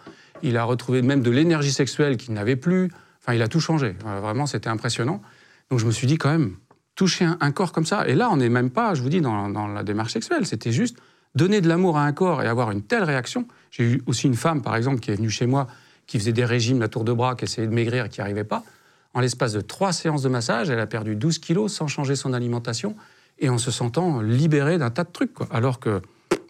Il 0.43 0.57
a 0.57 0.65
retrouvé 0.65 1.03
même 1.03 1.21
de 1.21 1.31
l'énergie 1.31 1.71
sexuelle 1.71 2.17
qu'il 2.17 2.33
n'avait 2.33 2.57
plus. 2.57 2.91
Enfin, 3.21 3.35
il 3.35 3.43
a 3.43 3.47
tout 3.47 3.61
changé. 3.61 3.95
Euh, 4.07 4.21
vraiment, 4.21 4.47
c'était 4.47 4.71
impressionnant. 4.71 5.21
Donc 5.69 5.81
je 5.81 5.85
me 5.85 5.91
suis 5.91 6.07
dit 6.07 6.17
quand 6.17 6.31
même, 6.31 6.57
toucher 6.95 7.27
un, 7.27 7.53
corps 7.53 7.73
comme 7.73 7.85
ça. 7.85 8.09
Et 8.09 8.15
là, 8.15 8.31
on 8.31 8.39
n'est 8.39 8.49
même 8.49 8.71
pas, 8.71 8.95
je 8.95 9.03
vous 9.03 9.11
dis, 9.11 9.21
dans, 9.21 9.49
la 9.49 9.83
démarche 9.83 10.15
sexuelle. 10.15 10.47
C'était 10.47 10.73
juste 10.73 10.97
donner 11.35 11.61
de 11.61 11.69
l'amour 11.69 11.99
à 11.99 12.07
un 12.07 12.13
corps 12.15 12.43
et 12.43 12.47
avoir 12.47 12.71
une 12.71 12.81
telle 12.81 13.03
réaction. 13.03 13.47
J'ai 13.71 13.85
eu 13.85 14.03
aussi 14.07 14.27
une 14.27 14.35
femme, 14.35 14.63
par 14.63 14.77
exemple, 14.77 15.01
qui 15.01 15.11
est 15.11 15.17
venue 15.17 15.29
chez 15.29 15.45
moi, 15.45 15.67
qui 16.07 16.19
faisait 16.19 16.33
des 16.33 16.47
régimes, 16.47 16.81
la 16.81 16.89
tour 16.89 17.05
de 17.05 17.13
bras, 17.13 17.35
qui 17.35 17.45
essayait 17.45 17.69
de 17.69 17.75
maigrir, 17.75 18.09
qui 18.09 18.21
n'y 18.21 18.23
arrivait 18.23 18.45
pas. 18.45 18.65
En 19.13 19.21
l'espace 19.21 19.53
de 19.53 19.61
trois 19.61 19.93
séances 19.93 20.23
de 20.23 20.31
massage, 20.31 20.71
elle 20.71 20.81
a 20.81 20.87
perdu 20.87 21.17
12 21.17 21.39
kilos 21.39 21.71
sans 21.71 21.87
changer 21.87 22.17
son 22.17 22.33
alimentation 22.33 22.97
et 23.39 23.49
en 23.49 23.59
se 23.59 23.71
sentant 23.71 24.21
libérée 24.21 24.79
d'un 24.79 24.91
tas 24.91 25.05
de 25.05 25.11
trucs. 25.11 25.35
Quoi. 25.35 25.49
Alors 25.51 25.81
que 25.81 26.01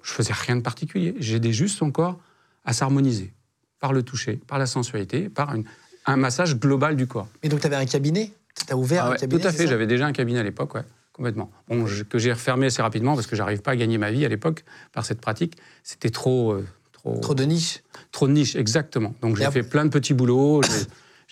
je 0.02 0.12
faisais 0.12 0.32
rien 0.32 0.56
de 0.56 0.60
particulier. 0.60 1.14
J'aidais 1.18 1.52
juste 1.52 1.78
son 1.78 1.90
corps 1.90 2.18
à 2.64 2.72
s'harmoniser 2.72 3.32
par 3.80 3.92
le 3.92 4.02
toucher, 4.02 4.40
par 4.46 4.58
la 4.58 4.66
sensualité, 4.66 5.28
par 5.28 5.54
une, 5.54 5.64
un 6.06 6.16
massage 6.16 6.58
global 6.58 6.96
du 6.96 7.06
corps. 7.06 7.28
Et 7.42 7.48
donc, 7.48 7.60
tu 7.60 7.66
avais 7.66 7.76
un 7.76 7.86
cabinet? 7.86 8.32
Tu 8.54 8.72
as 8.72 8.76
ouvert 8.76 9.06
ah 9.06 9.12
un 9.12 9.16
cabinet 9.16 9.42
Tout 9.42 9.48
à 9.48 9.52
fait, 9.52 9.66
j'avais 9.66 9.86
déjà 9.86 10.06
un 10.06 10.12
cabinet 10.12 10.38
à 10.38 10.42
l'époque, 10.42 10.74
ouais, 10.74 10.84
complètement. 11.12 11.50
Bon, 11.68 11.84
que 12.08 12.18
j'ai 12.18 12.32
refermé 12.32 12.66
assez 12.66 12.82
rapidement 12.82 13.14
parce 13.14 13.26
que 13.26 13.36
j'arrive 13.36 13.62
pas 13.62 13.72
à 13.72 13.76
gagner 13.76 13.98
ma 13.98 14.10
vie 14.10 14.24
à 14.24 14.28
l'époque 14.28 14.64
par 14.92 15.04
cette 15.04 15.20
pratique. 15.20 15.56
C'était 15.82 16.10
trop, 16.10 16.52
euh, 16.52 16.66
trop. 16.92 17.18
Trop 17.18 17.34
de 17.34 17.44
niche 17.44 17.82
Trop 18.12 18.28
de 18.28 18.32
niche, 18.32 18.54
exactement. 18.54 19.14
Donc, 19.22 19.36
j'ai 19.36 19.50
fait 19.50 19.62
plein 19.62 19.84
de 19.84 19.90
petits 19.90 20.14
boulots. 20.14 20.62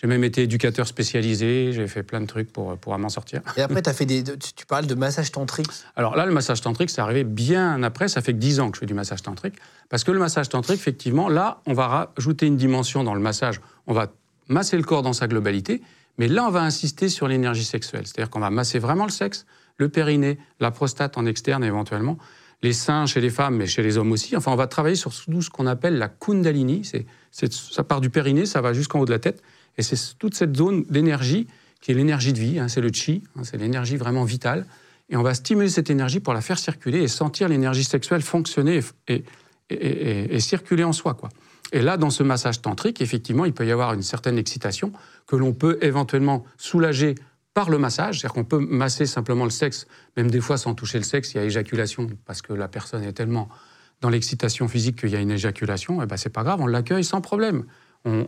J'ai 0.03 0.09
même 0.09 0.25
été 0.25 0.43
éducateur 0.43 0.85
spécialisé, 0.85 1.71
j'ai 1.71 1.87
fait 1.87 2.03
plein 2.03 2.19
de 2.19 2.25
trucs 2.25 2.51
pour, 2.51 2.75
pour 2.75 2.97
m'en 2.99 3.07
sortir. 3.07 3.39
Et 3.55 3.61
après, 3.61 3.87
as 3.87 3.93
fait 3.93 4.05
des, 4.05 4.21
tu 4.21 4.65
parles 4.65 4.85
de 4.85 4.95
massage 4.95 5.31
tantrique 5.31 5.69
Alors 5.95 6.17
là, 6.17 6.25
le 6.25 6.33
massage 6.33 6.59
tantrique, 6.59 6.89
c'est 6.89 6.99
arrivé 6.99 7.23
bien 7.23 7.81
après. 7.83 8.09
Ça 8.09 8.21
fait 8.21 8.33
que 8.33 8.37
10 8.37 8.59
ans 8.59 8.69
que 8.69 8.75
je 8.75 8.81
fais 8.81 8.85
du 8.85 8.93
massage 8.93 9.21
tantrique. 9.21 9.55
Parce 9.87 10.03
que 10.03 10.11
le 10.11 10.19
massage 10.19 10.49
tantrique, 10.49 10.75
effectivement, 10.75 11.29
là, 11.29 11.61
on 11.67 11.73
va 11.73 11.87
rajouter 12.17 12.47
une 12.47 12.57
dimension 12.57 13.05
dans 13.05 13.13
le 13.13 13.21
massage. 13.21 13.61
On 13.87 13.93
va 13.93 14.11
masser 14.49 14.75
le 14.75 14.83
corps 14.83 15.03
dans 15.03 15.13
sa 15.13 15.29
globalité, 15.29 15.81
mais 16.17 16.27
là, 16.27 16.43
on 16.45 16.51
va 16.51 16.63
insister 16.63 17.07
sur 17.07 17.29
l'énergie 17.29 17.63
sexuelle. 17.63 18.05
C'est-à-dire 18.05 18.29
qu'on 18.29 18.41
va 18.41 18.49
masser 18.49 18.79
vraiment 18.79 19.05
le 19.05 19.11
sexe, 19.11 19.45
le 19.77 19.87
périnée, 19.87 20.37
la 20.59 20.71
prostate 20.71 21.17
en 21.17 21.25
externe 21.25 21.63
éventuellement, 21.63 22.17
les 22.61 22.73
seins 22.73 23.05
chez 23.05 23.21
les 23.21 23.29
femmes, 23.29 23.55
mais 23.55 23.67
chez 23.67 23.81
les 23.81 23.97
hommes 23.97 24.11
aussi. 24.11 24.35
Enfin, 24.35 24.51
on 24.51 24.57
va 24.57 24.67
travailler 24.67 24.97
sur 24.97 25.13
tout 25.13 25.41
ce 25.41 25.49
qu'on 25.49 25.65
appelle 25.65 25.97
la 25.97 26.09
kundalini. 26.09 26.81
C'est, 26.83 27.05
ça 27.53 27.85
part 27.85 28.01
du 28.01 28.09
périnée, 28.09 28.45
ça 28.45 28.59
va 28.59 28.73
jusqu'en 28.73 28.99
haut 28.99 29.05
de 29.05 29.11
la 29.11 29.19
tête. 29.19 29.41
Et 29.77 29.81
c'est 29.81 30.17
toute 30.17 30.35
cette 30.35 30.55
zone 30.55 30.83
d'énergie 30.89 31.47
qui 31.81 31.91
est 31.91 31.95
l'énergie 31.95 32.33
de 32.33 32.39
vie, 32.39 32.59
hein, 32.59 32.67
c'est 32.67 32.81
le 32.81 32.91
chi, 32.93 33.23
hein, 33.35 33.41
c'est 33.43 33.57
l'énergie 33.57 33.97
vraiment 33.97 34.23
vitale. 34.23 34.65
Et 35.09 35.17
on 35.17 35.21
va 35.21 35.33
stimuler 35.33 35.69
cette 35.69 35.89
énergie 35.89 36.19
pour 36.19 36.33
la 36.33 36.41
faire 36.41 36.57
circuler 36.57 36.99
et 36.99 37.07
sentir 37.07 37.49
l'énergie 37.49 37.83
sexuelle 37.83 38.21
fonctionner 38.21 38.79
et, 39.07 40.39
circuler 40.39 40.83
en 40.83 40.93
soi. 40.93 41.13
Quoi. 41.13 41.29
Et 41.71 41.81
là, 41.81 41.97
dans 41.97 42.09
ce 42.09 42.23
massage 42.23 42.61
tantrique, 42.61 43.01
effectivement, 43.01 43.45
il 43.45 43.53
peut 43.53 43.65
y 43.65 43.71
avoir 43.71 43.93
une 43.93 44.01
certaine 44.01 44.37
excitation 44.37 44.93
que 45.27 45.35
l'on 45.35 45.53
peut 45.53 45.77
éventuellement 45.81 46.45
soulager 46.57 47.15
par 47.53 47.69
le 47.69 47.77
massage, 47.77 48.19
c'est-à-dire 48.19 48.33
qu'on 48.33 48.45
peut 48.45 48.59
masser 48.59 49.05
simplement 49.05 49.43
le 49.43 49.51
sexe, 49.51 49.87
même 50.17 50.31
des 50.31 50.41
fois 50.41 50.57
sans 50.57 50.73
toucher 50.73 50.97
le 50.97 51.03
sexe, 51.03 51.33
il 51.33 51.37
y 51.37 51.39
a 51.39 51.43
éjaculation 51.43 52.07
parce 52.25 52.41
que 52.41 52.53
la 52.53 52.67
personne 52.67 53.03
est 53.03 53.13
tellement 53.13 53.49
dans 54.01 54.09
l'excitation 54.09 54.67
physique 54.67 54.99
qu'il 54.99 55.09
y 55.09 55.15
a 55.15 55.19
une 55.19 55.31
éjaculation, 55.31 56.01
et 56.01 56.03
eh 56.03 56.07
ben 56.07 56.17
c'est 56.17 56.29
pas 56.29 56.43
grave, 56.43 56.61
on 56.61 56.67
l'accueille 56.67 57.03
sans 57.03 57.21
problème. 57.21 57.65
On, 58.05 58.27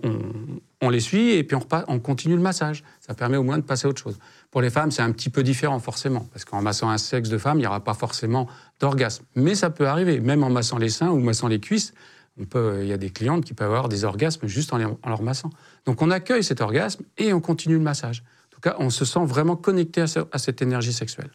on, 0.82 0.90
les 0.90 1.02
suit 1.02 1.32
et 1.32 1.44
puis 1.44 1.58
on, 1.58 1.68
on, 1.90 2.00
continue 2.00 2.36
le 2.36 2.42
massage. 2.42 2.84
Ça 3.02 3.14
permet 3.14 3.36
au 3.36 3.44
moins 3.44 3.58
de 3.58 3.64
passer 3.64 3.88
à 3.88 3.90
autre 3.90 4.02
chose. 4.02 4.18
Pour 4.50 4.62
les 4.62 4.70
femmes, 4.70 4.90
c'est 4.90 5.02
un 5.02 5.12
petit 5.12 5.30
peu 5.30 5.44
différent 5.44 5.80
forcément, 5.80 6.28
parce 6.32 6.46
qu'en 6.46 6.62
massant 6.62 6.90
un 6.90 6.98
sexe 6.98 7.28
de 7.28 7.38
femme, 7.38 7.58
il 7.58 7.62
n'y 7.62 7.68
aura 7.68 7.84
pas 7.84 7.94
forcément 7.94 8.48
d'orgasme. 8.80 9.26
Mais 9.36 9.54
ça 9.54 9.70
peut 9.70 9.88
arriver, 9.88 10.22
même 10.22 10.44
en 10.44 10.50
massant 10.50 10.78
les 10.78 10.88
seins 10.88 11.10
ou 11.10 11.20
massant 11.20 11.50
les 11.50 11.60
cuisses, 11.60 11.94
peut, 12.44 12.80
il 12.82 12.88
y 12.88 12.94
a 12.94 12.98
des 12.98 13.10
clientes 13.10 13.46
qui 13.46 13.54
peuvent 13.54 13.72
avoir 13.72 13.88
des 13.88 14.04
orgasmes 14.04 14.48
juste 14.48 14.74
en, 14.74 14.78
leur 14.78 15.22
massant. 15.22 15.50
Donc 15.86 16.02
on 16.02 16.12
accueille 16.12 16.44
cet 16.44 16.60
orgasme 16.60 17.04
et 17.18 17.32
on 17.32 17.40
continue 17.40 17.76
le 17.76 17.82
massage. 17.82 18.24
En 18.48 18.56
tout 18.56 18.60
cas, 18.60 18.76
on 18.80 18.90
se 18.90 19.06
sent 19.06 19.24
vraiment 19.24 19.56
connecté 19.56 20.02
à, 20.32 20.38
cette 20.38 20.62
énergie 20.62 20.92
sexuelle. 20.92 21.30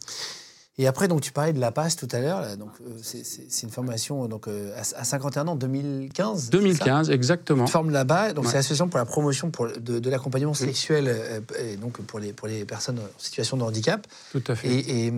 Et 0.81 0.87
après, 0.87 1.09
donc, 1.09 1.21
tu 1.21 1.31
parlais 1.31 1.53
de 1.53 1.61
la 1.61 1.73
passe 1.73 1.97
tout 1.97 2.09
à 2.13 2.21
l'heure. 2.21 2.57
Donc, 2.57 2.71
euh, 2.81 2.91
c'est 3.03 3.63
une 3.63 3.71
formation 3.71 4.27
donc, 4.29 4.49
euh, 4.49 4.73
à 4.77 5.05
51 5.05 5.49
ans, 5.49 5.57
2015 5.57 6.51
2015, 6.51 7.11
exactement. 7.11 7.67
Tu 7.67 7.73
formes 7.73 7.91
là-bas. 7.91 8.33
Donc, 8.33 8.47
c'est 8.47 8.55
l'association 8.55 8.89
pour 8.89 8.99
la 8.99 9.05
promotion 9.05 9.51
pour, 9.51 9.69
de, 9.69 10.11
l'accompagnement 10.11 10.55
sexuel 10.55 11.15
donc 11.81 12.01
pour, 12.03 12.19
les, 12.19 12.33
pour 12.33 12.49
les 12.49 12.65
personnes 12.65 12.99
en 12.99 13.09
situation 13.19 13.57
de 13.57 13.63
handicap. 13.63 14.07
Tout 14.33 14.43
à 14.47 14.55
fait. 14.55 14.69
Et, 14.69 15.13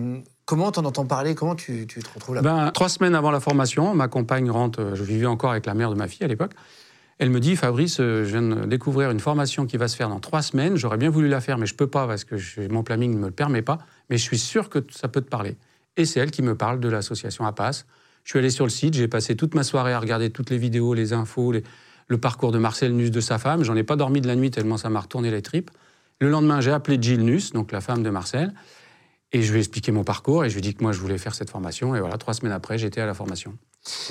Comment 0.45 0.71
t'en 0.73 0.83
entends 0.83 1.05
parler? 1.05 1.35
Comment 1.35 1.55
tu, 1.55 1.87
tu 1.87 2.01
te 2.01 2.09
retrouves 2.13 2.35
là-bas? 2.35 2.65
Ben, 2.65 2.71
trois 2.71 2.89
semaines 2.89 3.15
avant 3.15 3.31
la 3.31 3.39
formation, 3.39 3.95
ma 3.95 4.09
compagne 4.09 4.51
rentre, 4.51 4.81
euh, 4.81 4.95
je 4.95 5.03
vivais 5.03 5.25
encore 5.25 5.51
avec 5.51 5.65
la 5.65 5.73
mère 5.73 5.89
de 5.89 5.95
ma 5.95 6.07
fille 6.07 6.23
à 6.25 6.27
l'époque. 6.27 6.51
Elle 7.19 7.29
me 7.29 7.39
dit, 7.39 7.55
Fabrice, 7.55 7.99
euh, 7.99 8.25
je 8.25 8.29
viens 8.29 8.41
de 8.41 8.65
découvrir 8.65 9.11
une 9.11 9.19
formation 9.19 9.65
qui 9.65 9.77
va 9.77 9.87
se 9.87 9.95
faire 9.95 10.09
dans 10.09 10.19
trois 10.19 10.41
semaines. 10.41 10.75
J'aurais 10.75 10.97
bien 10.97 11.09
voulu 11.09 11.27
la 11.27 11.41
faire, 11.41 11.57
mais 11.57 11.65
je 11.65 11.75
peux 11.75 11.87
pas 11.87 12.07
parce 12.07 12.23
que 12.23 12.35
mon 12.69 12.83
planning 12.83 13.13
ne 13.13 13.19
me 13.19 13.25
le 13.27 13.31
permet 13.31 13.61
pas. 13.61 13.79
Mais 14.09 14.17
je 14.17 14.23
suis 14.23 14.39
sûr 14.39 14.69
que 14.69 14.79
ça 14.89 15.07
peut 15.07 15.21
te 15.21 15.29
parler. 15.29 15.57
Et 15.95 16.05
c'est 16.05 16.19
elle 16.19 16.31
qui 16.31 16.41
me 16.41 16.55
parle 16.55 16.79
de 16.79 16.89
l'association 16.89 17.45
APAS. 17.45 17.85
Je 18.23 18.31
suis 18.31 18.39
allé 18.39 18.49
sur 18.49 18.65
le 18.65 18.71
site, 18.71 18.93
j'ai 18.93 19.07
passé 19.07 19.35
toute 19.35 19.53
ma 19.53 19.63
soirée 19.63 19.93
à 19.93 19.99
regarder 19.99 20.29
toutes 20.29 20.49
les 20.49 20.57
vidéos, 20.57 20.93
les 20.93 21.13
infos, 21.13 21.53
le 22.07 22.17
parcours 22.17 22.51
de 22.51 22.57
Marcel 22.57 22.93
Nuss 22.93 23.11
de 23.11 23.19
sa 23.19 23.37
femme. 23.37 23.63
J'en 23.63 23.75
ai 23.75 23.83
pas 23.83 23.95
dormi 23.95 24.21
de 24.21 24.27
la 24.27 24.35
nuit 24.35 24.49
tellement 24.49 24.77
ça 24.77 24.89
m'a 24.89 25.01
retourné 25.01 25.29
les 25.29 25.41
tripes. 25.41 25.71
Le 26.19 26.29
lendemain, 26.29 26.61
j'ai 26.61 26.71
appelé 26.71 26.97
Jill 27.01 27.23
Nuss, 27.23 27.51
donc 27.51 27.71
la 27.71 27.81
femme 27.81 28.01
de 28.01 28.09
Marcel. 28.09 28.53
Et 29.33 29.41
je 29.41 29.51
lui 29.51 29.57
ai 29.57 29.61
expliqué 29.61 29.91
mon 29.91 30.03
parcours 30.03 30.45
et 30.45 30.49
je 30.49 30.53
lui 30.53 30.59
ai 30.59 30.61
dit 30.61 30.73
que 30.73 30.83
moi, 30.83 30.91
je 30.93 30.99
voulais 30.99 31.17
faire 31.17 31.35
cette 31.35 31.49
formation. 31.49 31.95
Et 31.95 31.99
voilà, 31.99 32.17
trois 32.17 32.33
semaines 32.33 32.53
après, 32.53 32.77
j'étais 32.77 33.01
à 33.01 33.05
la 33.05 33.13
formation. 33.13 33.57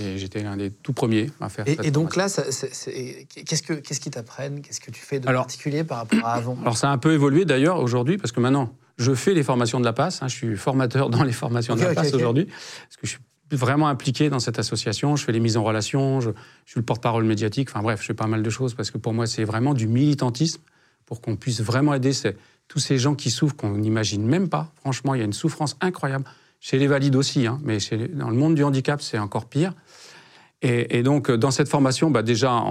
Et 0.00 0.18
j'étais 0.18 0.42
l'un 0.42 0.56
des 0.58 0.70
tout 0.70 0.92
premiers 0.92 1.30
à 1.40 1.48
faire 1.48 1.66
Et, 1.66 1.76
cette 1.76 1.86
et 1.86 1.90
donc 1.90 2.14
là, 2.16 2.28
ça- 2.28 2.42
qu'est-ce 2.44 3.62
que- 3.62 3.72
qu'est-ce 3.72 4.00
qu'ils 4.00 4.12
t'apprennent? 4.12 4.60
Qu'est-ce 4.60 4.80
que 4.80 4.90
tu 4.90 5.00
fais 5.00 5.18
de 5.18 5.26
Alors- 5.28 5.44
particulier 5.44 5.82
par 5.82 5.98
rapport 5.98 6.24
à 6.26 6.34
avant? 6.34 6.58
Alors, 6.60 6.76
ça 6.76 6.90
a 6.90 6.92
un 6.92 6.98
peu 6.98 7.12
évolué 7.14 7.44
d'ailleurs 7.46 7.80
aujourd'hui, 7.80 8.18
parce 8.18 8.32
que 8.32 8.40
maintenant, 8.40 8.76
je 8.98 9.14
fais 9.14 9.32
les 9.32 9.42
formations 9.42 9.80
de 9.80 9.84
la 9.86 9.94
PASS. 9.94 10.22
hein, 10.22 10.28
je 10.28 10.34
suis 10.34 10.56
formateur 10.56 11.08
dans 11.08 11.22
les 11.24 11.32
formations 11.32 11.74
de 11.74 11.80
la 11.80 11.88
ok, 11.90 11.94
PASS 11.94 12.08
ok. 12.08 12.14
aujourd'hui. 12.16 12.44
Parce 12.44 12.96
que 12.98 13.06
je 13.06 13.10
suis 13.12 13.20
vraiment 13.50 13.88
impliqué 13.88 14.28
dans 14.28 14.40
cette 14.40 14.58
association. 14.58 15.16
Je 15.16 15.24
fais 15.24 15.32
les 15.32 15.40
mises 15.40 15.56
en 15.56 15.64
relation, 15.64 16.20
je, 16.20 16.30
je 16.66 16.70
suis 16.72 16.80
le 16.80 16.84
porte-parole 16.84 17.24
médiatique. 17.24 17.70
Enfin 17.70 17.82
bref, 17.82 18.00
je 18.02 18.06
fais 18.06 18.14
pas 18.14 18.26
mal 18.26 18.42
de 18.42 18.50
choses 18.50 18.74
parce 18.74 18.90
que 18.90 18.98
pour 18.98 19.14
moi, 19.14 19.26
c'est 19.26 19.44
vraiment 19.44 19.72
du 19.72 19.86
militantisme 19.88 20.60
pour 21.06 21.22
qu'on 21.22 21.36
puisse 21.36 21.62
vraiment 21.62 21.94
aider 21.94 22.12
ces- 22.12 22.36
tous 22.68 22.78
ces 22.78 22.98
gens 22.98 23.14
qui 23.14 23.30
souffrent 23.30 23.56
qu'on 23.56 23.70
n'imagine 23.78 24.24
même 24.26 24.48
pas. 24.50 24.70
Franchement, 24.80 25.14
il 25.14 25.18
y 25.18 25.22
a 25.22 25.24
une 25.24 25.32
souffrance 25.32 25.76
incroyable. 25.80 26.24
Chez 26.64 26.78
les 26.78 26.86
valides 26.86 27.16
aussi, 27.16 27.48
hein, 27.48 27.60
mais 27.64 27.78
dans 28.14 28.30
le 28.30 28.36
monde 28.36 28.54
du 28.54 28.62
handicap, 28.62 29.02
c'est 29.02 29.18
encore 29.18 29.46
pire. 29.46 29.74
Et, 30.62 31.02
donc, 31.02 31.28
euh, 31.28 31.36
dans 31.36 31.50
cette 31.50 31.68
formation, 31.68 32.08
bah, 32.08 32.22
déjà, 32.22 32.62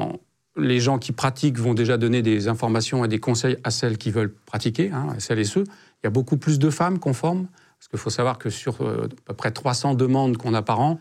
les 0.56 0.80
gens 0.80 0.98
qui 0.98 1.12
pratiquent 1.12 1.60
vont 1.60 1.74
déjà 1.74 1.98
donner 1.98 2.22
des 2.22 2.48
informations 2.48 3.04
et 3.04 3.10
des 3.10 3.20
conseils 3.20 3.58
à 3.66 3.70
celles 3.70 3.98
qui 3.98 4.10
veulent 4.10 4.34
pratiquer, 4.46 4.92
hein, 4.92 5.10
à 5.18 5.20
celles 5.20 5.40
et 5.40 5.44
ceux. 5.44 5.66
Il 5.66 6.06
y 6.06 6.08
a 6.08 6.10
beaucoup 6.10 6.38
plus 6.38 6.58
de 6.58 6.70
femmes 6.70 7.00
qu'on 7.00 7.14
forme, 7.14 7.48
parce 7.80 7.90
qu'il 7.90 8.00
faut 8.00 8.10
savoir 8.10 8.38
que 8.38 8.50
sur 8.50 8.82
euh, 8.82 9.08
à 9.08 9.10
peu 9.26 9.34
près 9.34 9.52
300 9.52 9.96
demandes 9.96 10.38
qu'on 10.38 10.54
a 10.54 10.62
par 10.62 10.80
an, 10.80 10.98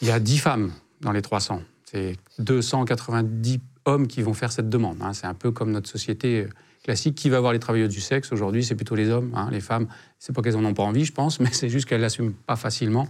il 0.00 0.08
y 0.08 0.10
a 0.10 0.18
10 0.18 0.38
femmes 0.38 0.72
dans 1.02 1.12
les 1.12 1.22
300. 1.22 1.62
C'est 1.84 2.16
290 2.40 3.60
hommes 3.84 4.08
qui 4.08 4.22
vont 4.22 4.34
faire 4.34 4.50
cette 4.50 4.68
demande. 4.68 4.98
hein. 5.00 5.12
C'est 5.12 5.28
un 5.28 5.34
peu 5.34 5.52
comme 5.52 5.70
notre 5.70 5.88
société 5.88 6.40
euh, 6.40 6.48
classique. 6.90 7.14
Qui 7.14 7.30
va 7.30 7.40
voir 7.40 7.52
les 7.52 7.58
travailleuses 7.60 7.88
du 7.94 8.00
sexe 8.00 8.32
Aujourd'hui, 8.32 8.64
c'est 8.64 8.74
plutôt 8.74 8.94
les 8.96 9.08
hommes. 9.10 9.32
hein. 9.34 9.48
Les 9.52 9.60
femmes, 9.60 9.86
c'est 10.18 10.34
pas 10.34 10.42
qu'elles 10.42 10.56
en 10.56 10.64
ont 10.64 10.74
pas 10.74 10.82
envie, 10.82 11.04
je 11.04 11.12
pense, 11.12 11.38
mais 11.40 11.50
c'est 11.52 11.68
juste 11.68 11.86
qu'elles 11.88 12.00
l'assument 12.00 12.32
pas 12.46 12.56
facilement. 12.56 13.06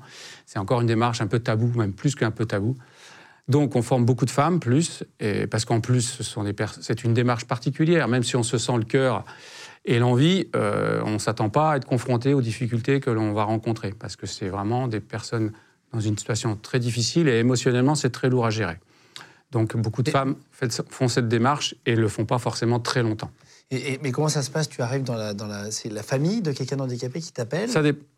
C'est 0.46 0.58
encore 0.58 0.80
une 0.82 0.86
démarche 0.86 1.20
un 1.22 1.26
peu 1.26 1.38
tabou, 1.38 1.72
même 1.78 1.92
plus 1.92 2.14
qu'un 2.14 2.30
peu 2.30 2.44
tabou. 2.46 2.76
Donc, 3.48 3.74
on 3.74 3.82
forme 3.82 4.04
beaucoup 4.04 4.26
de 4.26 4.30
femmes, 4.30 4.60
plus, 4.60 5.02
et 5.18 5.46
parce 5.48 5.64
qu'en 5.64 5.80
plus, 5.80 6.02
ce 6.22 6.22
c'est 6.80 7.02
une 7.04 7.14
démarche 7.14 7.46
particulière. 7.46 8.06
Même 8.06 8.22
si 8.22 8.36
on 8.36 8.42
se 8.44 8.58
sent 8.58 8.76
le 8.76 8.84
cœur 8.84 9.24
et 9.86 9.98
l'envie, 9.98 10.46
euh, 10.54 11.00
on 11.04 11.12
ne 11.14 11.18
s'attend 11.18 11.48
pas 11.48 11.72
à 11.72 11.76
être 11.78 11.86
confronté 11.86 12.32
aux 12.34 12.42
difficultés 12.42 13.00
que 13.00 13.10
l'on 13.10 13.32
va 13.32 13.44
rencontrer, 13.44 13.92
parce 13.98 14.14
que 14.14 14.26
c'est 14.26 14.48
vraiment 14.48 14.86
des 14.88 15.00
personnes 15.00 15.52
dans 15.92 16.00
une 16.00 16.16
situation 16.16 16.54
très 16.54 16.78
difficile 16.78 17.26
et 17.28 17.38
émotionnellement, 17.38 17.96
c'est 17.96 18.10
très 18.10 18.28
lourd 18.28 18.46
à 18.46 18.50
gérer. 18.50 18.76
Donc, 19.50 19.76
beaucoup 19.76 20.04
de 20.04 20.10
Et- 20.10 20.12
femmes 20.12 20.36
font 20.90 21.08
cette 21.08 21.26
démarche 21.26 21.74
et 21.86 21.96
ne 21.96 22.00
le 22.02 22.08
font 22.08 22.26
pas 22.26 22.38
forcément 22.38 22.78
très 22.78 23.02
longtemps. 23.02 23.32
Et- 23.70 23.92
et- 23.94 24.00
Mais 24.02 24.10
comment 24.12 24.28
ça 24.28 24.42
se 24.42 24.50
passe? 24.50 24.68
Tu 24.68 24.82
arrives 24.82 25.02
dans 25.04 25.14
la, 25.14 25.32
dans 25.34 25.46
la, 25.46 25.70
c'est 25.70 25.88
la 25.90 26.02
famille 26.02 26.42
de 26.42 26.52
quelqu'un 26.52 26.76
d'handicapé 26.76 27.20
qui 27.20 27.32
t'appelle? 27.32 27.68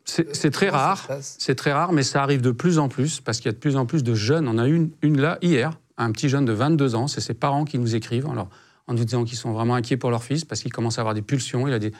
C'est 0.04 0.50
très 0.50 0.68
rare. 0.70 1.06
C'est 1.20 1.54
très 1.54 1.72
rare, 1.72 1.92
mais 1.92 2.02
ça 2.02 2.22
arrive 2.22 2.40
de 2.40 2.50
plus 2.50 2.78
en 2.78 2.88
plus 2.88 3.20
parce 3.20 3.38
qu'il 3.38 3.46
y 3.46 3.50
a 3.50 3.52
de 3.52 3.58
plus 3.58 3.76
en 3.76 3.86
plus 3.86 4.02
de 4.02 4.14
jeunes. 4.14 4.48
On 4.48 4.58
a 4.58 4.66
eu 4.66 4.74
une, 4.74 4.90
une 5.02 5.20
là 5.20 5.38
hier, 5.42 5.78
un 5.98 6.10
petit 6.12 6.28
jeune 6.28 6.44
de 6.44 6.52
22 6.52 6.94
ans. 6.94 7.06
C'est 7.06 7.20
ses 7.20 7.34
parents 7.34 7.64
qui 7.64 7.78
nous 7.78 7.94
écrivent 7.94 8.26
alors, 8.30 8.48
en 8.88 8.94
nous 8.94 9.04
disant 9.04 9.24
qu'ils 9.24 9.38
sont 9.38 9.52
vraiment 9.52 9.74
inquiets 9.74 9.96
pour 9.96 10.10
leur 10.10 10.24
fils 10.24 10.44
parce 10.44 10.62
qu'il 10.62 10.72
commence 10.72 10.98
à 10.98 11.02
avoir 11.02 11.14
des 11.14 11.22
pulsions. 11.22 11.68
Il 11.68 11.74
a 11.74 11.78
des... 11.78 11.92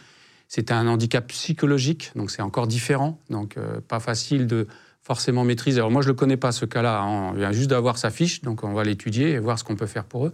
C'est 0.49 0.71
un 0.71 0.87
handicap 0.87 1.27
psychologique, 1.29 2.11
donc 2.15 2.31
c'est 2.31 2.43
encore 2.43 2.67
différent. 2.67 3.19
Donc 3.31 3.57
euh, 3.57 3.81
pas 3.87 4.01
facile 4.01 4.47
de 4.47 4.67
forcément 5.03 5.45
maîtriser. 5.45 5.79
Alors 5.79 5.91
moi, 5.91 6.03
je 6.03 6.09
ne 6.09 6.13
le 6.13 6.17
connais 6.17 6.37
pas, 6.37 6.53
ce 6.53 6.65
cas-là. 6.65 7.01
hein. 7.01 7.31
On 7.31 7.33
vient 7.33 7.53
juste 7.53 7.71
d'avoir 7.71 7.99
sa 7.99 8.11
fiche, 8.11 8.43
donc 8.43 8.63
on 8.65 8.73
va 8.73 8.83
l'étudier 8.85 9.31
et 9.31 9.39
voir 9.39 9.59
ce 9.59 9.65
qu'on 9.65 9.77
peut 9.77 9.87
faire 9.87 10.05
pour 10.05 10.27
eux. 10.27 10.33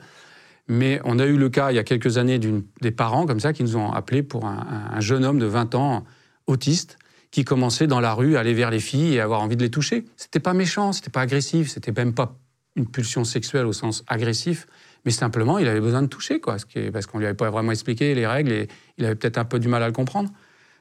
Mais 0.69 1.01
on 1.05 1.19
a 1.19 1.27
eu 1.27 1.37
le 1.37 1.49
cas 1.49 1.71
il 1.73 1.77
y 1.77 1.79
a 1.79 1.85
quelques 1.85 2.19
années 2.19 2.39
des 2.39 2.91
parents 2.91 3.27
comme 3.27 3.41
ça 3.41 3.53
qui 3.53 3.63
nous 3.63 3.77
ont 3.77 3.91
appelés 3.93 4.23
pour 4.23 4.45
un, 4.47 4.59
un- 4.93 4.97
un 4.97 5.01
jeune 5.01 5.25
homme 5.25 5.39
de 5.39 5.47
20 5.47 5.75
ans 5.75 6.05
autiste 6.47 6.99
qui 7.31 7.45
commençait 7.45 7.87
dans 7.87 8.01
la 8.01 8.15
rue 8.15 8.37
à 8.37 8.41
aller 8.41 8.55
vers 8.55 8.71
les 8.71 8.81
filles 8.81 9.15
et 9.15 9.21
avoir 9.21 9.41
envie 9.43 9.57
de 9.57 9.63
les 9.63 9.71
toucher. 9.71 10.05
C'était 10.17 10.41
pas 10.41 10.55
méchant, 10.55 10.93
c'était 10.93 11.11
pas 11.11 11.21
agressif, 11.23 11.69
c'était 11.71 11.93
même 11.93 12.15
pas 12.15 12.37
une 12.77 12.87
pulsion 12.87 13.25
sexuelle 13.25 13.67
au 13.67 13.73
sens 13.73 14.05
agressif, 14.07 14.67
mais 15.05 15.11
simplement 15.11 15.59
il 15.59 15.69
avait 15.69 15.81
besoin 15.81 16.01
de 16.03 16.07
toucher 16.07 16.41
quoi, 16.41 16.57
parce 16.93 17.07
qu'on 17.07 17.19
lui 17.19 17.27
avait 17.27 17.35
pas 17.35 17.51
vraiment 17.51 17.73
expliqué 17.73 18.15
les 18.15 18.27
règles 18.27 18.53
et 18.53 18.69
il 18.99 19.05
avait 19.05 19.15
peut-être 19.15 19.39
un 19.39 19.45
peu 19.45 19.59
du 19.59 19.69
mal 19.69 19.83
à 19.83 19.87
le 19.87 19.93
comprendre. 19.93 20.31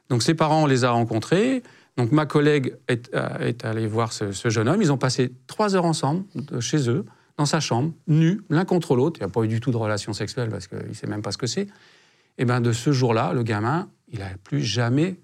Donc 0.08 0.22
ses 0.22 0.34
parents, 0.34 0.62
on 0.62 0.66
les 0.66 0.84
a 0.84 0.90
rencontrés. 0.90 1.62
Donc 1.98 2.12
ma 2.12 2.24
collègue 2.24 2.76
est, 2.88 3.10
euh, 3.14 3.52
allée 3.64 3.86
voir 3.86 4.12
ce, 4.12 4.30
jeune 4.48 4.68
homme. 4.68 4.80
Ils 4.80 4.92
ont 4.92 4.96
passé 4.98 5.32
trois 5.48 5.74
heures 5.74 5.84
ensemble 5.84 6.24
chez 6.60 6.88
eux, 6.88 7.04
dans 7.38 7.46
sa 7.46 7.60
chambre, 7.60 7.92
nus, 8.08 8.42
l'un 8.50 8.64
contre 8.64 8.94
l'autre. 8.96 9.18
Il 9.20 9.24
n'y 9.24 9.30
a 9.30 9.32
pas 9.32 9.42
eu 9.44 9.48
du 9.48 9.60
tout 9.60 9.70
de 9.70 9.76
relation 9.76 10.12
sexuelle 10.12 10.50
parce 10.50 10.66
qu'il 10.66 10.78
ne 10.88 10.92
sait 10.92 11.06
même 11.06 11.22
pas 11.22 11.32
ce 11.32 11.38
que 11.38 11.46
c'est. 11.46 11.68
Et 12.36 12.44
bien 12.44 12.60
de 12.60 12.72
ce 12.72 12.92
jour-là, 12.92 13.32
le 13.32 13.42
gamin, 13.44 13.88
il 14.08 14.18
n'a 14.18 14.26
plus 14.42 14.60
jamais 14.60 15.16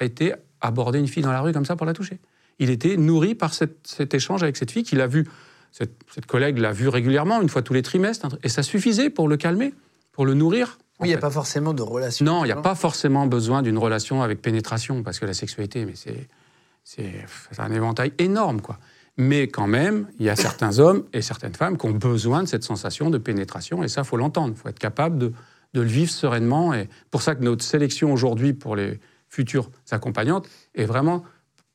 été 0.00 0.34
aborder 0.60 0.98
une 0.98 1.08
fille 1.08 1.22
dans 1.22 1.32
la 1.32 1.40
rue 1.40 1.52
comme 1.52 1.64
ça 1.64 1.74
pour 1.74 1.86
la 1.86 1.94
toucher. 1.94 2.20
Il 2.58 2.70
était 2.70 2.96
nourri 2.96 3.34
par 3.34 3.52
cette- 3.54 3.86
cet 3.86 4.14
échange 4.14 4.42
avec 4.42 4.56
cette 4.56 4.70
fille 4.70 4.82
qu'il 4.84 5.00
a 5.00 5.06
vu. 5.06 5.26
Cette, 5.72 5.92
cette 6.14 6.26
collègue 6.26 6.58
l'a 6.58 6.72
vu 6.72 6.86
régulièrement, 6.88 7.42
une 7.42 7.48
fois 7.48 7.62
tous 7.62 7.74
les 7.74 7.82
trimestres, 7.82 8.28
et 8.44 8.48
ça 8.48 8.62
suffisait 8.62 9.10
pour 9.10 9.26
le 9.26 9.36
calmer, 9.36 9.74
pour 10.12 10.24
le 10.24 10.34
nourrir. 10.34 10.78
Oui, 11.00 11.08
il 11.08 11.10
n'y 11.10 11.16
a 11.16 11.18
pas 11.18 11.30
forcément 11.30 11.74
de 11.74 11.82
relation. 11.82 12.24
Non, 12.24 12.44
il 12.44 12.48
n'y 12.48 12.52
a 12.52 12.56
pas 12.62 12.76
forcément 12.76 13.26
besoin 13.26 13.62
d'une 13.62 13.78
relation 13.78 14.22
avec 14.22 14.40
pénétration, 14.40 15.02
parce 15.02 15.18
que 15.18 15.26
la 15.26 15.34
sexualité, 15.34 15.84
mais 15.84 15.94
c'est 15.96 17.24
un 17.58 17.72
éventail 17.72 18.12
énorme, 18.18 18.60
quoi. 18.60 18.78
Mais 19.16 19.46
quand 19.46 19.68
même, 19.68 20.08
il 20.18 20.26
y 20.26 20.28
a 20.28 20.36
certains 20.36 20.78
hommes 20.78 21.04
et 21.12 21.22
certaines 21.22 21.54
femmes 21.54 21.78
qui 21.78 21.86
ont 21.86 21.92
besoin 21.92 22.42
de 22.42 22.48
cette 22.48 22.64
sensation 22.64 23.10
de 23.10 23.18
pénétration, 23.18 23.82
et 23.82 23.88
ça, 23.88 24.02
faut 24.02 24.16
l'entendre. 24.16 24.56
Faut 24.56 24.68
être 24.68 24.78
capable 24.78 25.18
de, 25.18 25.32
de 25.74 25.80
le 25.80 25.86
vivre 25.86 26.10
sereinement. 26.10 26.74
Et 26.74 26.88
pour 27.10 27.22
ça 27.22 27.34
que 27.34 27.42
notre 27.42 27.64
sélection 27.64 28.12
aujourd'hui 28.12 28.54
pour 28.54 28.74
les 28.76 28.98
futures 29.28 29.70
accompagnantes 29.90 30.48
est 30.74 30.84
vraiment 30.84 31.24